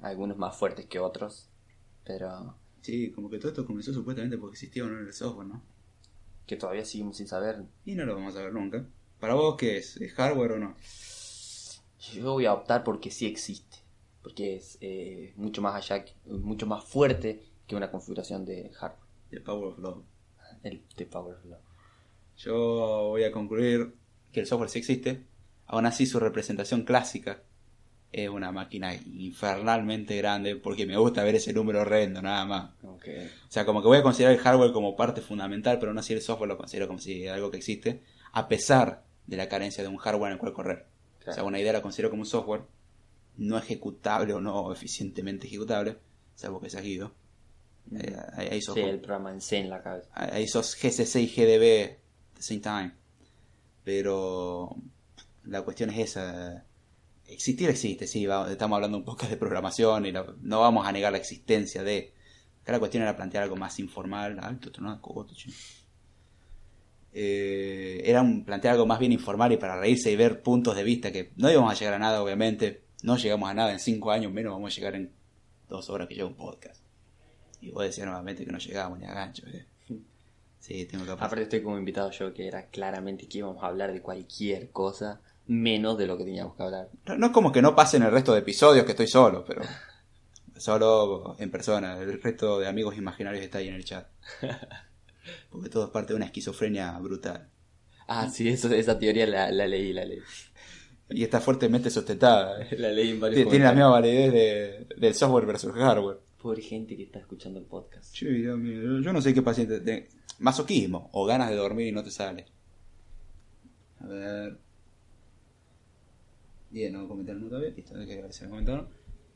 [0.00, 1.48] algunos más fuertes que otros,
[2.04, 2.56] pero
[2.86, 5.62] sí, como que todo esto comenzó supuestamente porque existía o no en el software, ¿no?
[6.46, 7.64] que todavía seguimos sin saber.
[7.84, 8.86] Y no lo vamos a ver nunca.
[9.20, 9.96] ¿Para vos qué es?
[9.96, 10.76] ¿Es hardware o no?
[12.12, 13.78] Yo voy a optar porque sí existe,
[14.22, 19.40] porque es eh, mucho más allá, mucho más fuerte que una configuración de hardware, The
[19.40, 20.04] Power of Love.
[20.62, 21.58] el de PowerFlow.
[22.38, 22.54] Yo
[23.08, 23.94] voy a concluir
[24.32, 25.24] que el software sí existe.
[25.66, 27.42] Aún así, su representación clásica
[28.24, 32.70] es una máquina infernalmente grande porque me gusta ver ese número horrendo, nada más.
[32.82, 33.26] Okay.
[33.26, 36.14] O sea, como que voy a considerar el hardware como parte fundamental, pero aún así
[36.14, 38.02] el software lo considero como si algo que existe,
[38.32, 40.86] a pesar de la carencia de un hardware en el cual correr.
[41.26, 42.62] O sea, una idea la considero como un software
[43.36, 45.98] no ejecutable o no eficientemente ejecutable,
[46.34, 47.12] salvo que sea Guido.
[47.94, 50.08] Eh, ahí, ahí sos Sí, el programa en C en la cabeza.
[50.12, 52.92] ahí sos GCC y GDB at the same time.
[53.84, 54.74] Pero
[55.44, 56.64] la cuestión es esa.
[57.28, 60.92] Existir existe, sí, va- estamos hablando un poco de programación y la- no vamos a
[60.92, 62.12] negar la existencia de...
[62.62, 64.38] Acá la cuestión era plantear algo más informal.
[64.40, 65.50] Alto, tronado, cogote, che.
[67.12, 70.82] Eh, era un, plantear algo más bien informal y para reírse y ver puntos de
[70.82, 72.82] vista que no íbamos a llegar a nada, obviamente.
[73.02, 75.12] No llegamos a nada en cinco años, menos vamos a llegar en
[75.68, 76.82] dos horas que lleva un podcast.
[77.60, 79.46] Y vos decías nuevamente que no llegábamos ni a gancho.
[79.46, 79.66] eh.
[80.58, 83.92] Sí, tengo que Aparte estoy como invitado yo, que era claramente que íbamos a hablar
[83.92, 86.88] de cualquier cosa, menos de lo que teníamos que hablar.
[87.06, 89.62] No, no es como que no pasen el resto de episodios que estoy solo, pero
[90.56, 91.98] solo en persona.
[91.98, 94.08] El resto de amigos imaginarios está ahí en el chat.
[95.50, 97.48] Porque todo es parte de una esquizofrenia brutal.
[98.08, 100.20] Ah, sí, eso, esa teoría la, la leí, la leí.
[101.10, 102.58] Y está fuertemente sustentada.
[102.78, 106.18] La leí en varios Tiene la misma validez de- del software versus hardware.
[106.42, 108.12] Pobre gente que está escuchando el podcast.
[108.12, 110.08] Che, Dios mío, yo- no sé qué paciente.
[110.40, 112.46] Masoquismo o ganas de dormir y no te sale.
[114.00, 114.58] A ver.
[116.76, 117.74] Bien, no comentaron nunca bien.
[117.74, 118.88] Listo, que se me comentaron.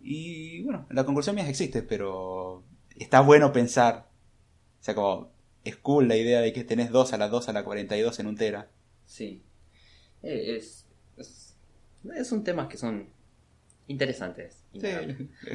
[0.03, 2.65] Y bueno, la conclusión mía existe, pero
[2.97, 4.09] está bueno pensar.
[4.81, 5.33] O sea, como
[5.65, 8.27] es cool la idea de que tenés 2 a la 2 a la 42 en
[8.27, 8.69] un tera.
[9.07, 9.43] Sí.
[10.23, 10.87] Eh, Es,
[11.17, 11.57] es,
[12.15, 13.09] es un temas que son
[13.89, 14.65] interesantes.
[14.73, 14.89] Sí,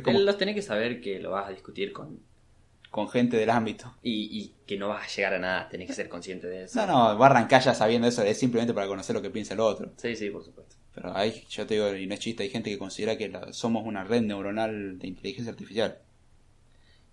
[0.04, 2.20] como Los tenés que saber que lo vas a discutir con...
[2.92, 3.94] con gente del ámbito.
[4.02, 6.80] Y, y que no vas a llegar a nada, tenés que ser consciente de eso.
[6.80, 9.54] No, no, va a arrancar ya sabiendo eso, es simplemente para conocer lo que piensa
[9.54, 9.92] el otro.
[9.98, 10.75] Sí, sí, por supuesto.
[10.96, 13.52] Pero hay, yo te digo, y no es chiste, hay gente que considera que la-
[13.54, 15.98] somos una red neuronal de inteligencia artificial.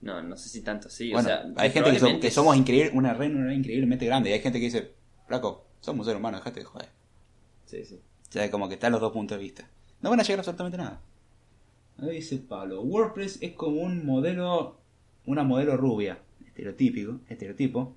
[0.00, 1.10] No, no sé si tanto así.
[1.12, 4.06] Bueno, o sea, hay gente que, so- probablemente que somos increíble, una red neuronal increíblemente
[4.06, 4.30] grande.
[4.30, 4.92] Y hay gente que dice,
[5.26, 6.88] flaco, somos seres humanos, dejate de joder.
[7.66, 8.00] Sí, sí.
[8.28, 9.68] O sea, como que están los dos puntos de vista.
[10.00, 11.00] No van a llegar a absolutamente nada.
[11.98, 14.78] Ahí dice Pablo, WordPress es como un modelo,
[15.26, 17.94] una modelo rubia, estereotípico, estereotipo.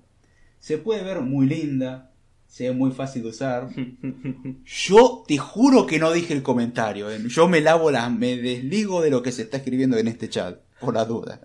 [0.60, 2.12] Se puede ver muy linda,
[2.46, 3.68] se ve muy fácil de usar.
[4.64, 7.10] Yo te juro que no dije el comentario.
[7.10, 7.18] ¿eh?
[7.28, 10.58] Yo me lavo las, me desligo de lo que se está escribiendo en este chat,
[10.80, 11.40] por la duda.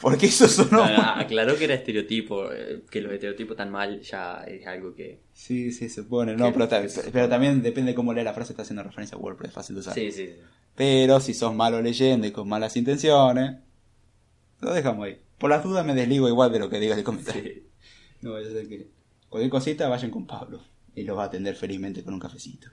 [0.00, 0.78] Porque eso sonó.
[0.86, 5.20] No, aclaró que era estereotipo, eh, que los estereotipos tan mal ya es algo que...
[5.34, 6.34] Sí, sí, se pone.
[6.36, 9.20] No, pero, ta- pero también depende de cómo lee la frase, está haciendo referencia a
[9.20, 9.94] WordPress, fácil de usar.
[9.94, 10.32] Sí, sí, sí.
[10.74, 13.56] Pero si sos malo leyendo y con malas intenciones,
[14.60, 15.20] lo dejamos ahí.
[15.36, 17.42] Por las dudas me desligo igual de lo que diga el comentario.
[17.42, 17.62] Sí.
[18.22, 18.88] No, yo sé que
[19.32, 20.60] cualquier cosita vayan con Pablo.
[20.94, 22.68] Y lo va a atender felizmente con un cafecito.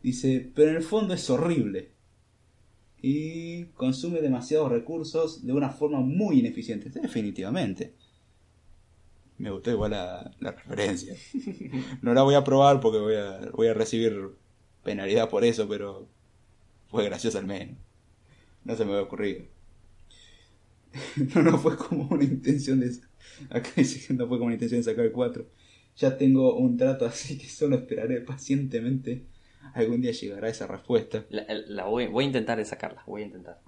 [0.00, 1.90] Dice, pero en el fondo es horrible.
[3.02, 6.88] Y consume demasiados recursos de una forma muy ineficiente.
[6.88, 7.94] Definitivamente.
[9.38, 11.16] Me gustó igual la, la referencia.
[12.00, 14.36] No la voy a probar porque voy a, voy a recibir
[14.84, 16.08] penalidad por eso, pero
[16.88, 17.76] fue gracioso al menos.
[18.64, 19.44] No se me había ocurrido.
[21.34, 22.90] No, no fue como una intención de...
[23.50, 25.46] Acá dice que no fue una intención de sacar el 4.
[25.96, 29.24] Ya tengo un trato así que solo esperaré pacientemente.
[29.74, 31.24] Algún día llegará esa respuesta.
[31.30, 33.60] La, la voy, voy a intentar de sacarla, voy a intentar.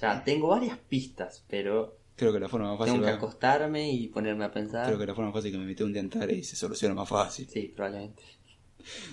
[0.00, 2.94] Ya, tengo varias pistas, pero Creo que la forma más fácil...
[2.94, 4.86] tengo que va- acostarme y ponerme a pensar.
[4.86, 7.08] Creo que la forma más fácil que me metí un diantar y se soluciona más
[7.08, 7.46] fácil.
[7.48, 8.22] Sí, probablemente.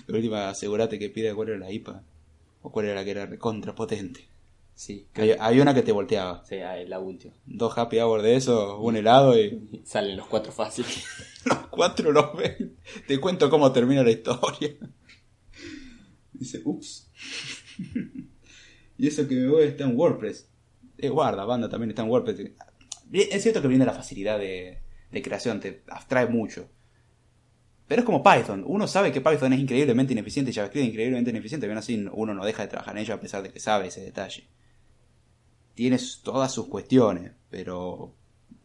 [0.06, 2.02] De última, asegúrate que pida cuál era la IPA.
[2.62, 4.26] O cuál era la que era recontra potente.
[4.74, 5.06] Sí,
[5.38, 6.44] había una que te volteaba.
[6.44, 7.32] sí, ah, la última.
[7.46, 11.04] Dos happy hour de eso, un helado y Salen los cuatro fáciles.
[11.44, 12.76] los cuatro los ven.
[13.06, 14.74] Te cuento cómo termina la historia.
[16.32, 17.08] Dice, ups.
[18.98, 20.48] y eso que me voy está en WordPress.
[20.98, 22.50] Eh, guarda, banda también está en WordPress.
[23.12, 24.78] Es cierto que viene la facilidad de,
[25.12, 26.68] de creación, te abstrae mucho.
[27.86, 28.64] Pero es como Python.
[28.66, 31.66] Uno sabe que Python es increíblemente ineficiente y JavaScript es increíblemente ineficiente.
[31.66, 34.00] Bien así, uno no deja de trabajar en ello a pesar de que sabe ese
[34.00, 34.48] detalle.
[35.74, 38.14] Tiene todas sus cuestiones, pero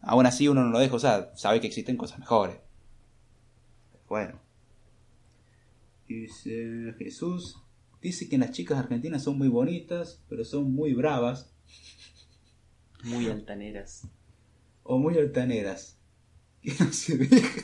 [0.02, 1.32] aún así uno no lo deja usar.
[1.36, 2.58] Sabe que existen cosas mejores.
[4.08, 4.40] Bueno.
[6.08, 7.58] Dice Jesús.
[8.02, 11.52] Dice que las chicas argentinas son muy bonitas, pero son muy bravas
[13.04, 14.08] Muy altaneras.
[14.84, 15.96] o muy altaneras.
[16.62, 17.62] Que no se deja.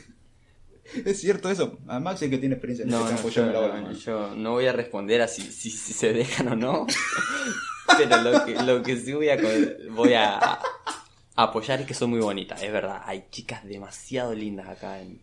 [1.06, 1.80] Es cierto eso.
[1.88, 3.30] A Max es que tiene experiencia en No, este no, campo.
[3.30, 6.48] yo, yo a no, yo no voy a responder a si, si, si se dejan
[6.50, 6.88] o no.
[7.98, 10.62] Pero lo que, lo que sí voy a, co- voy a, a
[11.36, 12.62] apoyar es que son muy bonitas.
[12.64, 15.22] Es verdad, hay chicas demasiado lindas acá en,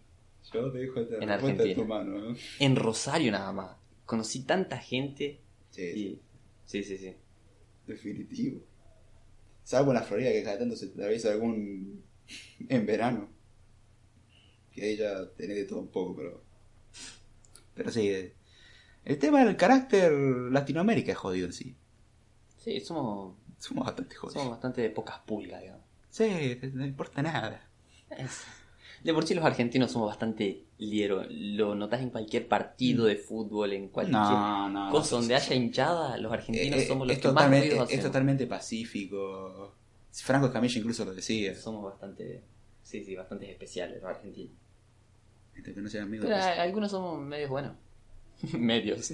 [0.52, 1.74] Yo te dejo esta En Argentina.
[1.74, 2.18] tu mano.
[2.18, 2.36] ¿no?
[2.58, 3.76] en Rosario nada más.
[4.07, 5.41] Conocí tanta gente.
[5.70, 6.20] Sí, Y,
[6.66, 7.15] sí, sí, sí.
[7.86, 8.60] definitivo.
[9.65, 12.02] Salvo en la Florida que cada tanto se atraviesa algún
[12.68, 13.31] en verano.
[14.73, 16.42] Que ahí ya tenés de todo un poco, pero.
[17.74, 18.08] Pero sí.
[18.08, 18.34] eh,
[19.05, 21.76] El tema del carácter Latinoamérica es jodido en sí.
[22.62, 24.34] Sí, somos, Somos bastante jodidos.
[24.34, 25.82] somos bastante de pocas pulgas, digamos.
[26.10, 27.68] Sí, no importa nada.
[28.10, 28.44] Es-
[29.02, 31.24] De por sí los argentinos somos bastante liero.
[31.28, 34.84] Lo notas en cualquier partido de fútbol, en cualquier No, no.
[34.86, 38.00] no, cosa donde haya hinchada, los argentinos Eh, eh, somos los que más ruidos es
[38.00, 39.74] totalmente pacífico.
[40.12, 41.55] Franco Escamilla incluso lo decía.
[41.57, 42.42] Somos bastante,
[42.82, 44.52] sí, sí, bastante especiales los argentinos.
[45.57, 46.26] Este, que no sean amigos.
[46.26, 47.73] Pero a- algunos somos medios buenos.
[48.52, 49.12] medios.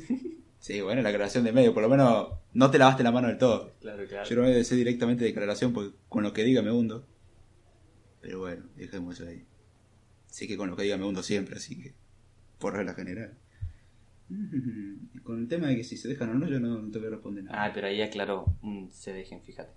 [0.60, 3.38] Sí, bueno, la aclaración de medio, por lo menos no te lavaste la mano del
[3.38, 3.72] todo.
[3.80, 4.28] claro, claro.
[4.28, 7.06] Yo no voy a decir directamente declaración porque con lo que diga me hundo.
[8.20, 9.44] Pero bueno, dejemos eso ahí.
[10.26, 11.94] Sí que con lo que diga me hundo siempre, así que
[12.58, 13.34] por regla general.
[15.22, 17.08] Con el tema de que si se dejan o no, yo no, no te voy
[17.08, 17.64] a responder nada.
[17.64, 19.72] Ah, pero ahí aclaró, mm, se dejen, fíjate.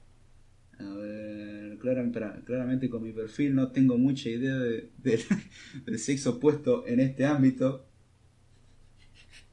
[0.80, 4.90] A ver, claramente, claramente con mi perfil no tengo mucha idea de-
[5.86, 7.86] del sexo opuesto en este ámbito.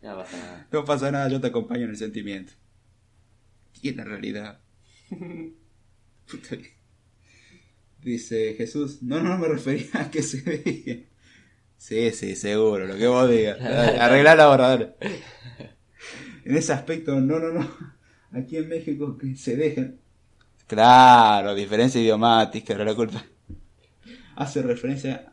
[0.02, 0.66] No pasa nada.
[0.70, 2.52] No pasa nada, yo te acompaño en el sentimiento.
[3.82, 4.60] Y en la realidad.
[5.10, 6.56] Puta
[8.02, 11.06] Dice Jesús, no, no, no me refería a que se dejen.
[11.76, 13.60] Sí, sí, seguro, lo que vos digas.
[14.00, 14.94] Arreglar ahora, dale.
[16.44, 17.68] En ese aspecto, no, no, no.
[18.32, 19.98] Aquí en México que se dejen.
[20.66, 23.24] Claro, diferencia idiomática, era la culpa.
[24.36, 25.32] Hace referencia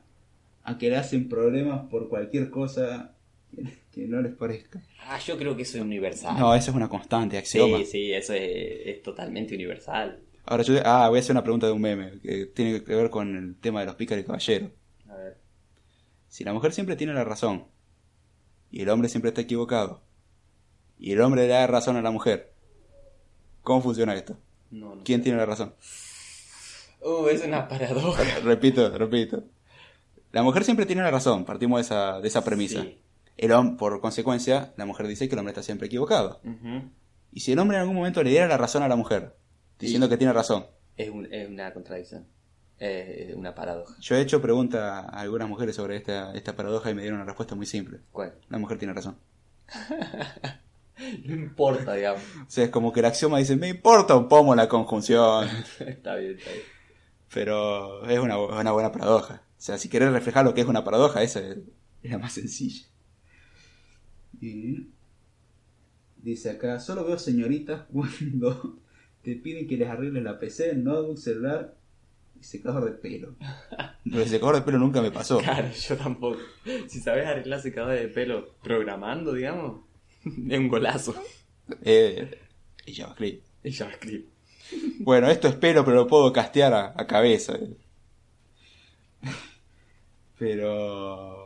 [0.64, 3.15] a que le hacen problemas por cualquier cosa
[3.92, 4.82] que no les parezca.
[5.08, 6.38] Ah, yo creo que eso es universal.
[6.38, 7.78] No, eso es una constante, axioma.
[7.80, 8.42] sí, sí, eso es,
[8.86, 10.20] es totalmente universal.
[10.46, 13.10] Ahora yo ah, voy a hacer una pregunta de un meme que tiene que ver
[13.10, 14.72] con el tema de los pícaros y caballeros.
[15.10, 15.38] A ver.
[16.28, 17.66] Si la mujer siempre tiene la razón
[18.70, 20.04] y el hombre siempre está equivocado
[21.00, 22.54] y el hombre le da razón a la mujer,
[23.62, 24.38] ¿cómo funciona esto?
[24.70, 25.24] No, no ¿Quién sé.
[25.26, 25.74] tiene la razón?
[27.02, 28.24] Uh, es una paradoja.
[28.44, 29.44] repito, repito.
[30.32, 32.82] La mujer siempre tiene la razón, partimos de esa, de esa premisa.
[32.84, 33.00] Sí.
[33.38, 36.40] El hombre, por consecuencia, la mujer dice que el hombre está siempre equivocado.
[36.44, 36.90] Ujú.
[37.32, 39.36] Y si el hombre en algún momento le diera la razón a la mujer,
[39.80, 40.12] diciendo Sí.
[40.12, 40.66] que tiene razón,
[40.96, 42.26] es, un- es una contradicción.
[42.78, 43.96] Es una paradoja.
[44.02, 47.26] yo he hecho preguntas a algunas mujeres sobre esta, esta paradoja y me dieron una
[47.26, 48.00] respuesta muy simple.
[48.12, 48.36] ¿Cuál?
[48.50, 49.18] La mujer tiene razón.
[51.26, 52.22] No importa, digamos.
[52.42, 55.46] O sea, es como que el axioma dice, me importa un pomo la conjunción.
[55.80, 56.64] está bien, está bien.
[57.34, 59.42] Pero es una, una buena paradoja.
[59.58, 61.58] O sea, si querés reflejar lo que es una paradoja, esa es,
[62.02, 62.86] es la más sencilla.
[64.42, 64.88] Y
[66.18, 68.80] dice acá, solo veo señoritas cuando
[69.22, 71.76] te piden que les arregles la PC, el notebook, celular,
[72.40, 73.36] secador de pelo.
[74.04, 75.40] Pero el secador de pelo nunca me pasó.
[75.40, 76.40] Claro, yo tampoco.
[76.88, 79.82] Si sabes arreglar secadores de pelo programando, digamos,
[80.26, 81.16] es un golazo.
[81.82, 82.40] Eh,
[82.86, 83.46] y JavaScript.
[83.64, 84.30] En JavaScript.
[85.00, 87.58] Bueno, esto es pelo, pero lo puedo castear a, a cabeza.
[90.38, 91.45] Pero...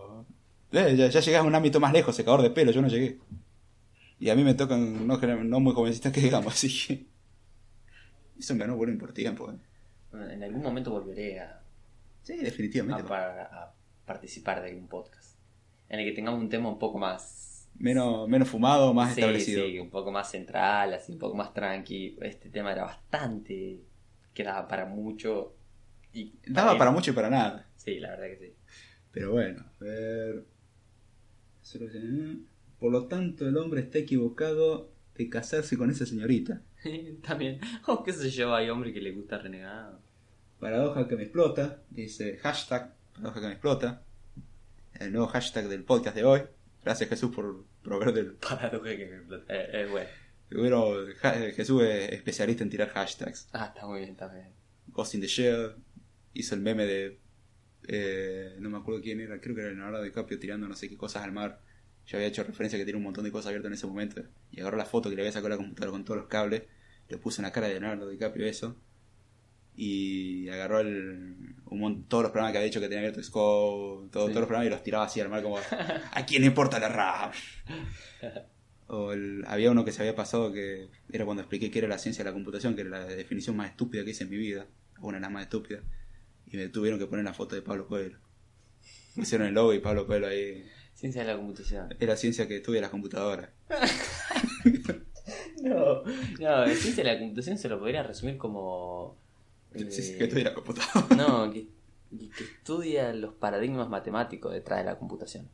[0.72, 3.20] eh, ya, ya llegás a un ámbito más lejos, secador de pelo, yo no llegué.
[4.20, 7.06] Y a mí me tocan no, no muy jovencitas que digamos, así que...
[8.38, 9.52] Eso me ganó bueno por tiempo.
[9.52, 9.58] eh.
[10.34, 11.62] En algún momento volveré a,
[12.24, 13.02] Sí, definitivamente.
[13.04, 13.74] a pa- a
[14.06, 15.38] participar de algún podcast.
[15.90, 17.68] En el que tengamos un tema un poco más.
[17.76, 19.66] Menos, menos fumado, más sí, establecido.
[19.66, 22.18] sí, un poco más central, así, un poco más tranqui.
[22.22, 23.80] Este tema era bastante.
[24.34, 25.56] que daba para mucho.
[26.14, 27.68] Y Daba mí- para mucho y para nada.
[27.76, 28.54] Sí, la verdad que sí.
[29.12, 30.46] Pero bueno, a ver.
[32.80, 36.62] Por lo tanto, el hombre está equivocado de casarse con esa señorita.
[37.28, 37.60] También.
[37.88, 40.00] O qué sé yo, hay hombre que le gusta renegado.
[40.60, 44.02] Paradoja que me explota, dice hashtag paradoja que me explota.
[44.94, 46.42] El nuevo hashtag del podcast de hoy.
[46.84, 48.34] Gracias Jesús por proveer del...
[48.50, 49.54] Paradoja que me explota.
[49.54, 50.10] Eh, Es bueno.
[50.52, 53.48] Bueno, ja- Jesús es especialista en tirar hashtags.
[53.54, 54.48] Ah, está muy bien, está bien.
[54.88, 55.76] Ghost in the Shell
[56.34, 57.20] hizo el meme de...
[57.88, 60.98] eh, no me acuerdo quién era, creo que era Leonardo DiCaprio tirando no sé qué
[60.98, 61.60] cosas al mar.
[62.06, 64.24] Yo había hecho referencia que tiene un montón de cosas abiertas en ese momento.
[64.52, 66.64] Y agarró la foto que le había sacado a la computadora con todos los cables.
[67.08, 68.76] Le puso una cara de Leonardo DiCaprio eso.
[69.76, 74.28] Y agarró el, un todos los programas que había dicho que tenía abierto Scope, todo-
[74.28, 74.34] Sí.
[74.34, 75.58] todos los programas y los tiraba así al mar como...
[75.58, 77.32] ¿A quién le importa la RAM?
[78.92, 82.00] O el- había uno que se había pasado que era cuando expliqué qué era la
[82.00, 84.66] ciencia de la computación, que era la definición más estúpida que hice en mi vida,
[85.00, 85.84] una de las más estúpidas,
[86.52, 88.18] y me tuvieron que poner la foto de Pablo Coelho.
[89.16, 90.66] Hicieron el logo y Pablo Coelho ahí.
[90.94, 91.94] Ciencia de la computación.
[91.98, 93.50] Es la ciencia que estudia las computadoras.
[95.62, 96.04] No,
[96.40, 99.18] no, ciencia de la computación se lo podría resumir como.
[99.74, 101.16] Eh, sí, que estudia la computadora.
[101.16, 101.68] No, que,
[102.10, 105.48] que estudia los paradigmas matemáticos detrás de la computación.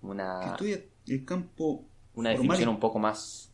[0.00, 3.52] Que Una, estudia el campo una formal definición un poco más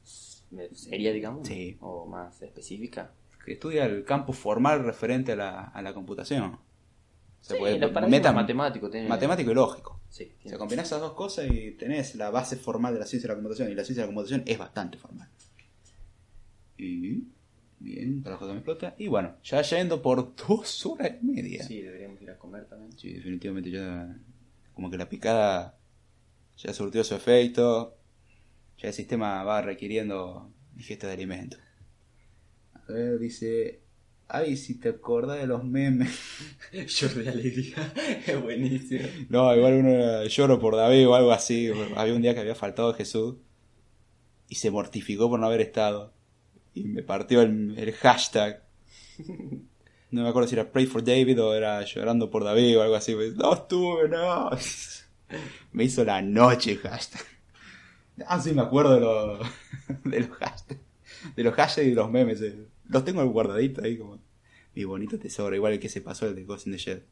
[0.72, 1.76] seria, digamos, Sí.
[1.80, 3.12] o más específica.
[3.46, 6.58] Que estudia el campo formal referente a la, a la computación.
[7.40, 10.00] Se Sí, puede- meta- matemáticos tienen- matemático y lógico.
[10.10, 13.06] Sí, O sea, tiene- combinás esas dos cosas y tenés la base formal de la
[13.06, 13.70] ciencia de la computación.
[13.70, 15.28] Y la ciencia de la computación es bastante formal.
[16.76, 17.24] Y.
[17.78, 18.94] Bien, para que me explota.
[18.98, 21.62] Y bueno, ya yendo por dos horas y media.
[21.62, 22.92] sí, deberíamos ir a comer también.
[22.98, 24.16] Sí, definitivamente ya.
[24.74, 25.78] Como que la picada
[26.56, 27.96] ya surtió su efecto.
[28.78, 31.60] Ya el sistema va requiriendo digesta de alimentos.
[33.18, 33.80] Dice.
[34.28, 36.10] Ay, si te acordás de los memes.
[36.72, 37.92] Lloro de alegría,
[38.26, 39.06] es buenísimo.
[39.28, 41.70] No, igual uno era, lloro por David o algo así.
[41.94, 43.36] Había un día que había faltado Jesús
[44.48, 46.12] y se mortificó por no haber estado.
[46.74, 48.64] Y me partió el, el hashtag.
[50.10, 52.96] No me acuerdo si era Pray for David o era llorando por David o algo
[52.96, 53.14] así.
[53.36, 54.50] No estuve, no.
[55.72, 57.22] Me hizo la noche el hashtag.
[58.26, 59.48] Ah, sí, me acuerdo de, los
[60.04, 60.80] de los hashtags.
[61.34, 62.40] De los hashtags y de los memes.
[62.42, 62.66] eh.
[62.88, 64.20] Los tengo guardaditos ahí como
[64.74, 65.54] mi bonito tesoro.
[65.54, 67.02] Igual el que se pasó el de Ghost in the Shell.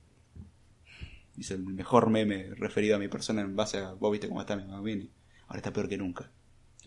[1.36, 4.56] Hizo el mejor meme referido a mi persona en base a vos viste cómo está
[4.56, 5.10] mi mamá Vini.
[5.46, 6.30] Ahora está peor que nunca.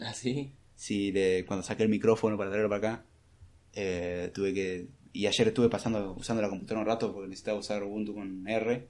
[0.01, 0.53] ¿Ah, sí?
[0.75, 3.05] Sí, le- cuando saqué el micrófono para traerlo para acá,
[3.73, 4.87] eh, tuve que...
[5.11, 8.87] Y ayer estuve pasando usando la computadora un rato porque necesitaba usar Ubuntu con R.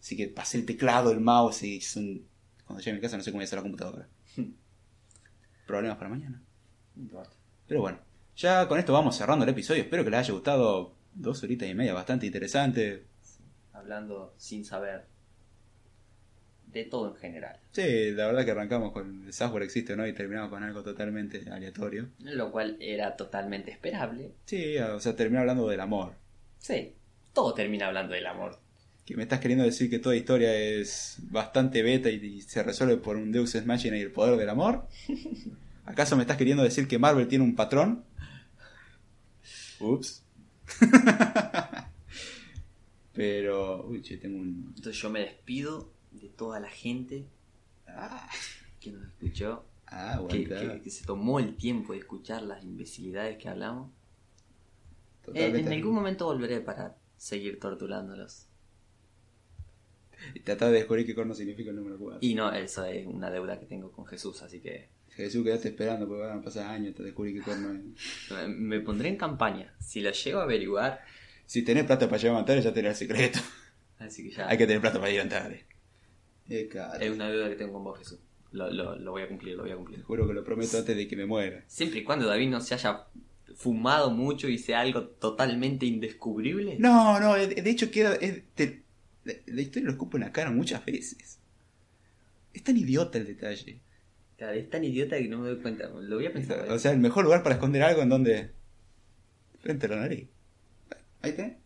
[0.00, 2.26] Así que pasé el teclado, el mouse y un...
[2.66, 4.08] Cuando llegue a mi casa no sé cómo voy a hacer la computadora.
[5.66, 6.42] Problemas para mañana.
[7.66, 7.98] Pero bueno,
[8.36, 9.82] ya con esto vamos cerrando el episodio.
[9.82, 13.04] Espero que les haya gustado dos horitas y media, bastante interesante.
[13.72, 15.04] Hablando sin saber
[16.66, 17.58] de todo en general.
[17.72, 20.06] Sí, la verdad que arrancamos con el software existe, ¿no?
[20.06, 22.08] Y terminamos con algo totalmente aleatorio.
[22.20, 24.32] Lo cual era totalmente esperable.
[24.44, 26.12] Sí, o sea, terminé hablando del amor.
[26.58, 26.92] Sí,
[27.32, 28.58] todo termina hablando del amor.
[29.06, 32.96] Que me estás queriendo decir que toda historia es bastante beta y, y se resuelve
[32.96, 34.86] por un Deus Ex Machina y el poder del amor.
[35.86, 38.04] ¿Acaso me estás queriendo decir que Marvel tiene un patrón?
[39.80, 40.22] Ups.
[43.12, 44.72] Pero, uy, che, tengo un...
[44.76, 47.26] Entonces yo me despido de toda la gente
[47.88, 48.28] Ah,
[48.80, 53.38] que nos escuchó, ah que, que- que se tomó el tiempo de escuchar las imbecilidades
[53.38, 53.90] que hablamos.
[53.90, 55.60] Eh, Totalmente.
[55.60, 58.46] en algún momento volveré para seguir torturándolos.
[60.34, 62.18] Y tratar de descubrir qué corno significa el número 4.
[62.22, 66.06] Y no, eso es una deuda que tengo con Jesús, así que Jesús, quedaste esperando
[66.06, 68.48] porque van a pasar años hasta descubrir qué corno es.
[68.48, 69.72] me pondré en campaña.
[69.80, 71.00] Si lo llego a averiguar,
[71.46, 73.38] Si tenés plata para llevar a Antares, ya tenés el secreto.
[73.98, 75.62] así que ya Hay que tener plata para ir a Antares.
[76.48, 77.02] Eh, caro.
[77.02, 78.18] es una deuda que tengo con vos, Jesús.
[78.52, 80.02] Lo, lo- lo voy a cumplir, lo voy a Te cumplir.
[80.02, 81.64] juro que lo prometo antes de que me muera.
[81.66, 83.04] Siempre y cuando David no se haya
[83.56, 86.76] fumado mucho y sea algo totalmente indescubrible?
[86.78, 88.14] No, no, de de hecho queda.
[88.16, 88.82] es- te-
[89.24, 91.38] la, la historia lo escupo en la cara muchas veces.
[92.54, 93.80] Es tan idiota el detalle.
[94.36, 95.88] Claro, es tan idiota que no me doy cuenta.
[95.88, 96.70] Lo voy a pensar.
[96.70, 98.50] O sea, el mejor lugar para esconder algo en donde.
[99.60, 100.28] Frente a la nariz.
[101.22, 101.56] Ahí está.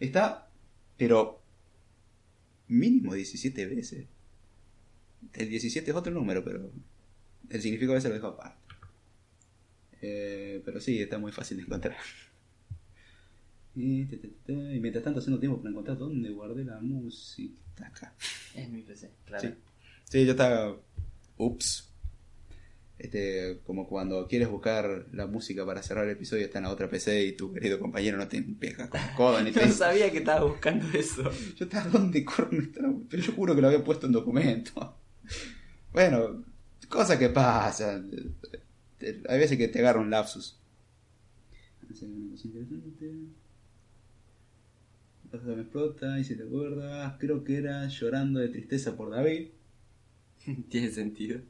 [0.00, 0.50] Está,
[0.96, 1.42] pero.
[2.68, 4.06] Mínimo 17 veces.
[5.34, 6.70] El 17 es otro número, pero.
[7.50, 8.56] El significado a veces lo dejo aparte.
[10.00, 11.96] Eh, pero sí, está muy fácil de encontrar.
[13.78, 14.08] Y,
[14.80, 17.60] mientras tanto, haciendo tiempo para encontrar dónde guardé la música.
[17.84, 18.14] Acá.
[18.54, 19.46] Es mi PC, claro.
[19.46, 19.54] Sí.
[20.04, 20.78] Sí, yo estaba.
[21.36, 21.92] Ups.
[22.98, 26.88] Este, como cuando quieres buscar la música para cerrar el episodio, está en la otra
[26.88, 30.18] PC y tu querido compañero no te pega con codo ni te No sabía que
[30.18, 31.30] estaba buscando eso.
[31.56, 34.96] Yo estaba donde corno estaba, pero yo juro que lo había puesto en documento.
[35.92, 36.44] Bueno,
[36.88, 38.10] cosas que pasan.
[39.28, 40.58] Hay veces que te agarra un lapsus.
[45.32, 49.48] Me explota y si te acuerdas, creo que era llorando de tristeza por David.
[50.68, 51.40] Tiene sentido.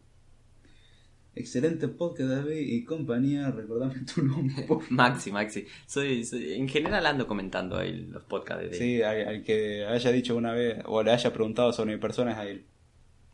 [1.34, 3.50] Excelente podcast, David y compañía.
[3.50, 4.62] Recordame tu nombre.
[4.62, 4.90] por.
[4.90, 5.66] Maxi, Maxi.
[5.86, 10.10] Soy, soy- en general ando comentando ahí los podcasts de Sí, al, al que haya
[10.12, 12.64] dicho una vez o le haya preguntado sobre mi persona es a él.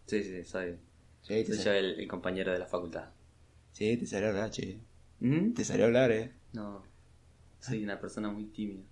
[0.06, 0.74] sí, sí, soy,
[1.22, 3.10] Sí, soy yo el, el compañero de la facultad.
[3.72, 4.78] sí, te salió a hablar, che.
[5.20, 5.52] ¿Mm?
[5.52, 6.32] Te salió a hablar, eh.
[6.54, 6.82] No,
[7.60, 8.82] soy una persona muy tímida.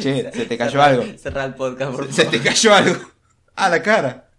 [0.00, 1.04] Che, se te cayó algo.
[1.16, 2.38] Cerra el podcast, por Se favor.
[2.38, 2.96] te cayó algo.
[3.54, 4.31] A la cara.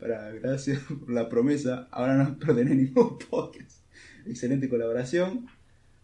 [0.00, 1.88] Para, gracias por la promesa.
[1.90, 3.84] Ahora no perderé ningún podcast.
[4.26, 5.46] Excelente colaboración.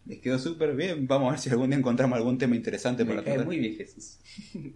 [0.05, 1.07] Les quedó súper bien.
[1.07, 3.47] Vamos a ver si algún día encontramos algún tema interesante Me para cae tratar.
[3.47, 4.19] muy bien Jesús.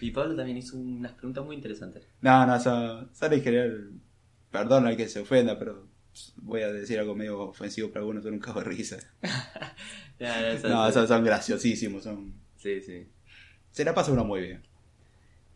[0.00, 2.06] y Pablo también hizo unas preguntas muy interesantes.
[2.22, 3.90] No, no, son, son en general.
[4.50, 5.86] Perdón al que se ofenda, pero
[6.36, 8.96] voy a decir algo medio ofensivo para algunos, son un cago de risa.
[10.18, 10.92] No, ya.
[10.92, 12.32] son, son graciosísimos, son...
[12.56, 13.06] Sí, sí.
[13.70, 14.62] Se la pasa uno muy bien.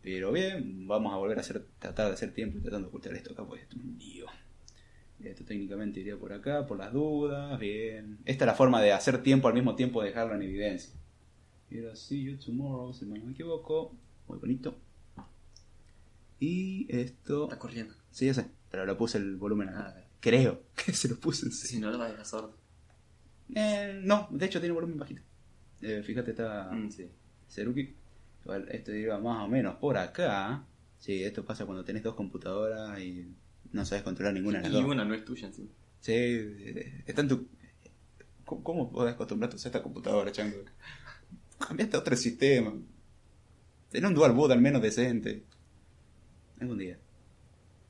[0.01, 3.33] Pero bien, vamos a volver a hacer, tratar de hacer tiempo tratando de ocultar esto
[3.33, 4.25] acá, pues esto es un lío.
[5.23, 8.17] Esto técnicamente iría por acá, por las dudas, bien.
[8.25, 10.93] Esta es la forma de hacer tiempo al mismo tiempo de dejarlo en evidencia.
[11.69, 13.95] Era see you tomorrow, si no me equivoco.
[14.27, 14.75] Muy bonito.
[16.39, 17.43] Y esto...
[17.43, 17.93] Está corriendo.
[18.09, 19.95] Sí, ya sé, pero le puse el volumen acá.
[19.95, 20.03] Ah.
[20.19, 21.85] Creo que se lo puse en Si serio.
[21.85, 22.57] no lo vas a dejar sordo.
[23.53, 25.21] Eh, no, de hecho tiene volumen bajito.
[25.81, 26.71] Eh, fíjate, está...
[26.71, 27.07] Mm, sí.
[27.47, 27.93] Seruki.
[28.43, 30.63] Igual, esto iba más o menos por acá.
[30.99, 33.27] Sí, esto pasa cuando tenés dos computadoras y
[33.71, 34.85] no sabes controlar ninguna de las Y dos.
[34.91, 35.69] una no es tuya encima.
[35.99, 37.47] Sí, eh, está en tu...
[38.45, 40.57] ¿Cómo, podés acostumbrarte a usar esta computadora, chango?
[41.65, 42.73] Cambiaste a otro sistema.
[43.89, 45.43] Ten un dual boot al menos decente.
[46.59, 46.97] Algún día.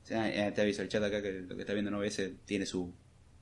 [0.04, 2.34] O sea, eh, te aviso el chat acá que lo que está viendo no ese
[2.44, 2.92] tiene su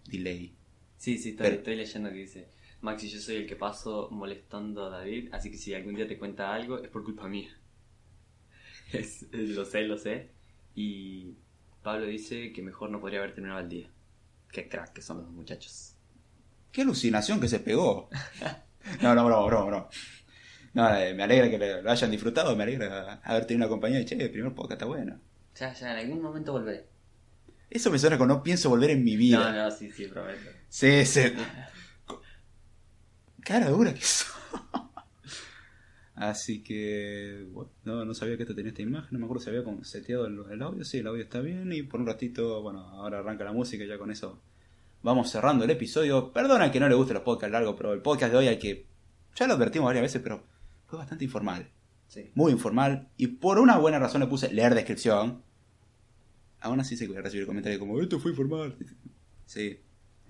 [0.06, 0.54] delay.
[0.96, 2.48] Sí, sí, estoy, Pero- estoy leyendo que dice,
[2.82, 6.18] Maxi, yo soy el que paso molestando a David, así que si algún día te
[6.18, 7.50] cuenta algo es por culpa mía.
[8.92, 10.30] Es- lo sé, lo sé.
[10.74, 11.34] Y
[11.82, 13.90] Pablo dice que mejor no podría haber terminado el día.
[14.50, 15.94] Qué crack que son los dos muchachos.
[16.72, 18.08] ¡Qué alucinación que se pegó!
[19.02, 19.88] No, no, no, no, no.
[20.72, 24.06] No, eh, me alegra que lo hayan disfrutado, me alegra haber tenido una compañía y
[24.06, 25.20] che, el primer podcast está bueno.
[25.54, 26.86] Ya, ya, en algún momento volveré.
[27.68, 29.52] Eso me suena como no pienso volver en mi vida.
[29.52, 30.48] No, no, sí, sí, prometo.
[30.70, 31.20] Sí, sí.
[33.50, 34.26] Cara dura que eso.
[36.14, 39.50] Así que, bueno, no, no sabía que esto tenía esta imagen, no me acuerdo si
[39.50, 42.78] había seteado el, el audio, sí, el audio está bien y por un ratito, bueno,
[42.78, 44.40] ahora arranca la música y ya con eso
[45.02, 46.32] vamos cerrando el episodio.
[46.32, 48.86] Perdona que no le guste los podcasts largos, pero el podcast de hoy hay que,
[49.34, 50.44] ya lo advertimos varias veces, pero
[50.86, 51.68] fue bastante informal,
[52.06, 52.30] Sí.
[52.36, 55.42] muy informal y por una buena razón le puse leer descripción.
[56.60, 58.76] Aún así se puede recibir comentarios como, esto fue informal.
[59.46, 59.80] Sí,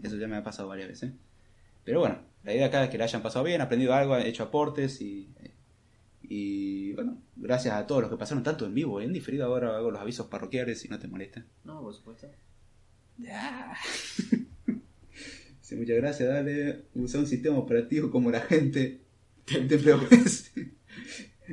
[0.03, 1.13] eso ya me ha pasado varias veces.
[1.85, 5.01] Pero bueno, la idea acá es que le hayan pasado bien, aprendido algo, hecho aportes
[5.01, 5.29] y,
[6.23, 9.01] y bueno, gracias a todos los que pasaron tanto en vivo.
[9.01, 11.45] En diferido ahora hago los avisos parroquiales si no te molesta.
[11.65, 12.31] No, por supuesto.
[15.61, 16.87] Sí, muchas gracias, dale.
[16.97, 19.03] Usa un sistema operativo como la gente
[19.45, 19.69] te.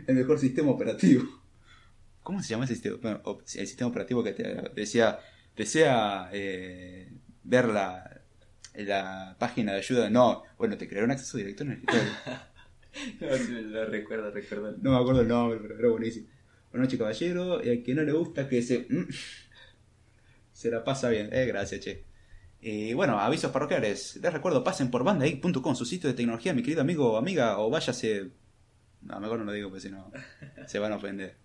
[0.08, 1.24] El mejor sistema operativo.
[2.24, 2.98] ¿Cómo se llama ese sistema?
[3.00, 4.44] Bueno, el sistema operativo que te
[4.76, 5.20] decía,
[5.56, 8.17] desea eh, ver la,
[8.86, 10.10] la página de ayuda.
[10.10, 12.12] No, bueno, te creará un acceso directo en el escritorio.
[13.22, 14.76] No, sí, lo recuerdo, recuerdo.
[14.82, 16.30] No me acuerdo el nombre, pero era buenísimo.
[16.72, 17.64] Buenas noches, caballero.
[17.64, 18.88] Y al que no le gusta que se.
[18.90, 19.08] mm,
[20.52, 21.30] se la pasa bien.
[21.32, 22.06] Eh, gracias, che.
[22.60, 24.18] Y bueno, avisos parroquiales.
[24.18, 27.70] Les recuerdo, pasen por bandageek.com, su sitio de tecnología, mi querido amigo o amiga, o
[27.70, 28.32] váyase.
[29.02, 30.12] No, mejor no lo digo, porque si no
[30.66, 31.36] se van a ofender.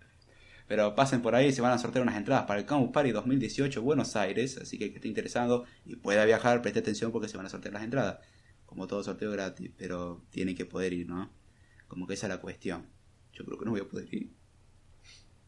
[0.69, 3.83] Pero pasen por ahí, se van a sortear unas entradas para el Campus Party 2018
[3.83, 4.59] Buenos Aires.
[4.59, 7.51] Así que el que esté interesado y pueda viajar, preste atención porque se van a
[7.51, 8.19] sortear las entradas.
[8.67, 11.31] Como todo sorteo gratis, pero tiene que poder ir, ¿no?
[11.89, 12.87] Como que esa es la cuestión.
[13.33, 14.31] Yo creo que no voy a poder ir.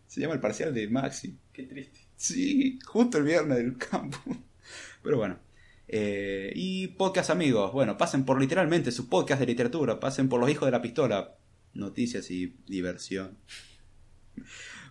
[0.06, 1.38] Se llama el parcial de Maxi.
[1.52, 2.00] Qué triste.
[2.16, 4.18] Sí, justo el viernes del campo.
[5.02, 5.38] Pero bueno.
[5.88, 7.72] Eh, y podcast amigos.
[7.72, 10.00] Bueno, pasen por literalmente su podcast de literatura.
[10.00, 11.36] Pasen por Los Hijos de la Pistola.
[11.74, 13.36] Noticias y diversión.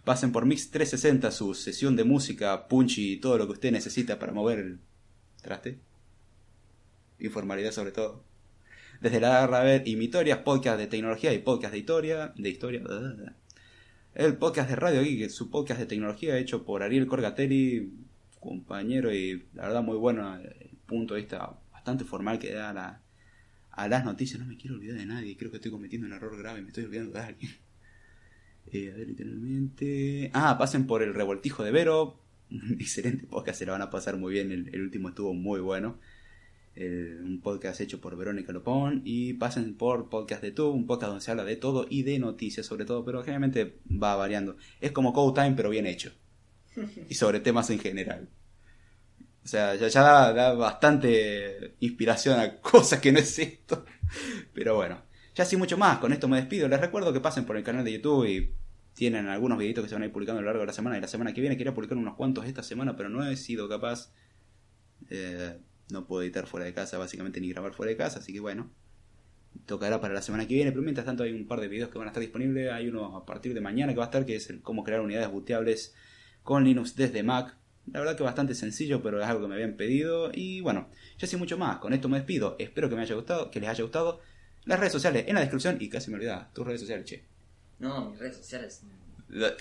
[0.03, 4.19] Pasen por Mix 360, su sesión de música, punchy y todo lo que usted necesita
[4.19, 4.79] para mover el
[5.41, 5.79] traste.
[7.19, 8.25] Informalidad sobre todo.
[8.99, 12.33] Desde la ver y Mitorias, podcast de tecnología y podcast de historia.
[12.35, 12.81] De historia.
[14.13, 17.93] El podcast de Radio Geek, su podcast de tecnología hecho por Ariel Corgatelli,
[18.41, 22.73] compañero y la verdad muy bueno el punto de vista bastante formal que da a,
[22.73, 23.01] la,
[23.71, 24.39] a las noticias.
[24.39, 26.83] No me quiero olvidar de nadie, creo que estoy cometiendo un error grave, me estoy
[26.83, 27.51] olvidando de alguien.
[28.71, 30.31] Eh, a ver, literalmente.
[30.33, 32.19] Ah, pasen por el revoltijo de Vero.
[32.51, 34.51] Un excelente podcast, se la van a pasar muy bien.
[34.51, 35.99] El, último estuvo muy bueno.
[36.75, 39.01] un podcast hecho por Verónica Lopón.
[39.05, 42.19] Y pasen por Podcast de Tú, un podcast donde se habla de todo y de
[42.19, 44.57] noticias sobre todo, pero generalmente va variando.
[44.81, 46.11] Es como Code Time, pero bien hecho.
[47.09, 48.29] Y sobre temas en general.
[49.43, 53.85] O sea, ya, ya da, bastante inspiración a cosas que no es esto.
[54.53, 55.01] Pero bueno,
[55.35, 56.67] ya sin mucho más, con esto me despido.
[56.67, 58.53] Les recuerdo que pasen por el canal de YouTube y
[58.93, 60.97] tienen algunos videitos que se van a ir publicando a lo largo de la semana.
[60.97, 63.67] Y la semana que viene quería publicar unos cuantos esta semana, pero no he sido
[63.67, 64.11] capaz.
[65.09, 65.57] Eh,
[65.91, 68.71] no puedo editar fuera de casa, básicamente, ni grabar fuera de casa, así que bueno.
[69.65, 71.97] Tocará para la semana que viene, pero mientras tanto hay un par de videos que
[71.97, 72.71] van a estar disponibles.
[72.71, 75.01] Hay uno a partir de mañana que va a estar, que es el cómo crear
[75.01, 75.93] unidades booteables
[76.41, 77.55] con Linux desde Mac.
[77.91, 80.31] La verdad que bastante sencillo, pero es algo que me habían pedido.
[80.33, 81.77] Y bueno, ya sin mucho más.
[81.77, 82.55] Con esto me despido.
[82.57, 84.21] Espero que me haya gustado, que les haya gustado.
[84.65, 86.49] Las redes sociales en la descripción y casi me olvidaba.
[86.53, 87.23] Tus redes sociales, che.
[87.79, 88.81] No, mis redes sociales.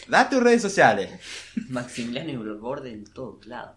[0.08, 1.10] Da tus redes sociales.
[1.68, 3.76] Maximiliano y Valborde en todos lados.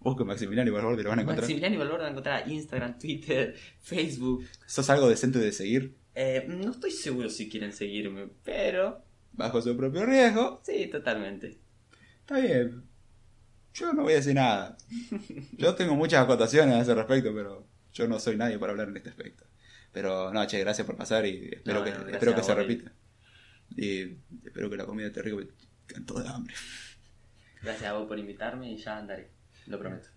[0.00, 1.42] Busca Maximiliano y Valborde lo van a encontrar.
[1.42, 4.44] Maximiliano y Valborde van a encontrar Instagram, Twitter, Facebook.
[4.66, 5.96] ¿Sos algo decente de seguir?
[6.14, 9.02] Eh, no estoy seguro si quieren seguirme, pero.
[9.32, 10.60] Bajo su propio riesgo.
[10.64, 11.58] Sí, totalmente.
[12.20, 12.82] Está bien.
[13.74, 14.76] Yo no voy a decir nada.
[15.52, 18.96] Yo tengo muchas acotaciones a ese respecto, pero yo no soy nadie para hablar en
[18.96, 19.44] este aspecto.
[19.98, 22.92] Pero no, che, gracias por pasar y espero que, espero que se repita.
[23.76, 25.44] Y espero que la comida esté rica,
[25.86, 26.54] canto de hambre.
[27.62, 29.32] Gracias a vos por invitarme y ya andaré,
[29.66, 30.08] lo prometo.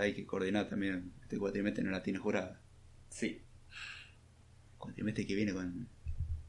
[0.00, 1.12] hay que coordinar también.
[1.22, 2.60] Este cuatrimestre no la tiene jurada.
[3.10, 3.40] Sí.
[4.76, 5.88] Cuatrimestre que viene con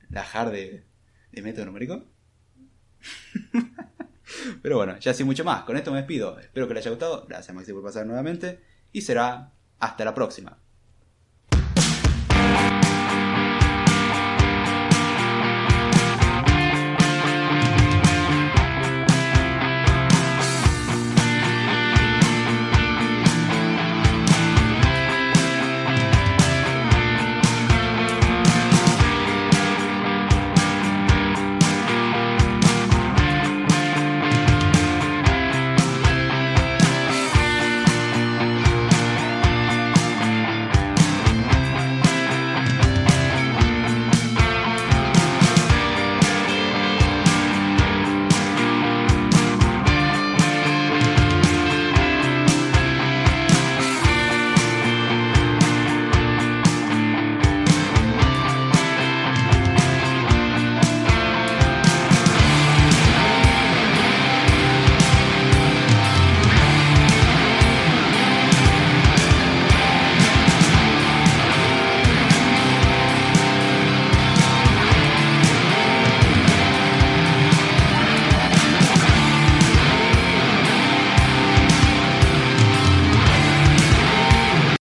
[0.10, 0.84] la hard de,
[1.32, 2.08] de método numérico.
[4.64, 5.62] Pero bueno, ya sin mucho más.
[5.64, 6.40] Con esto me despido.
[6.40, 7.28] Espero que les haya gustado.
[7.28, 8.62] Gracias Maxi por pasar nuevamente.
[8.92, 10.63] Y será hasta la próxima.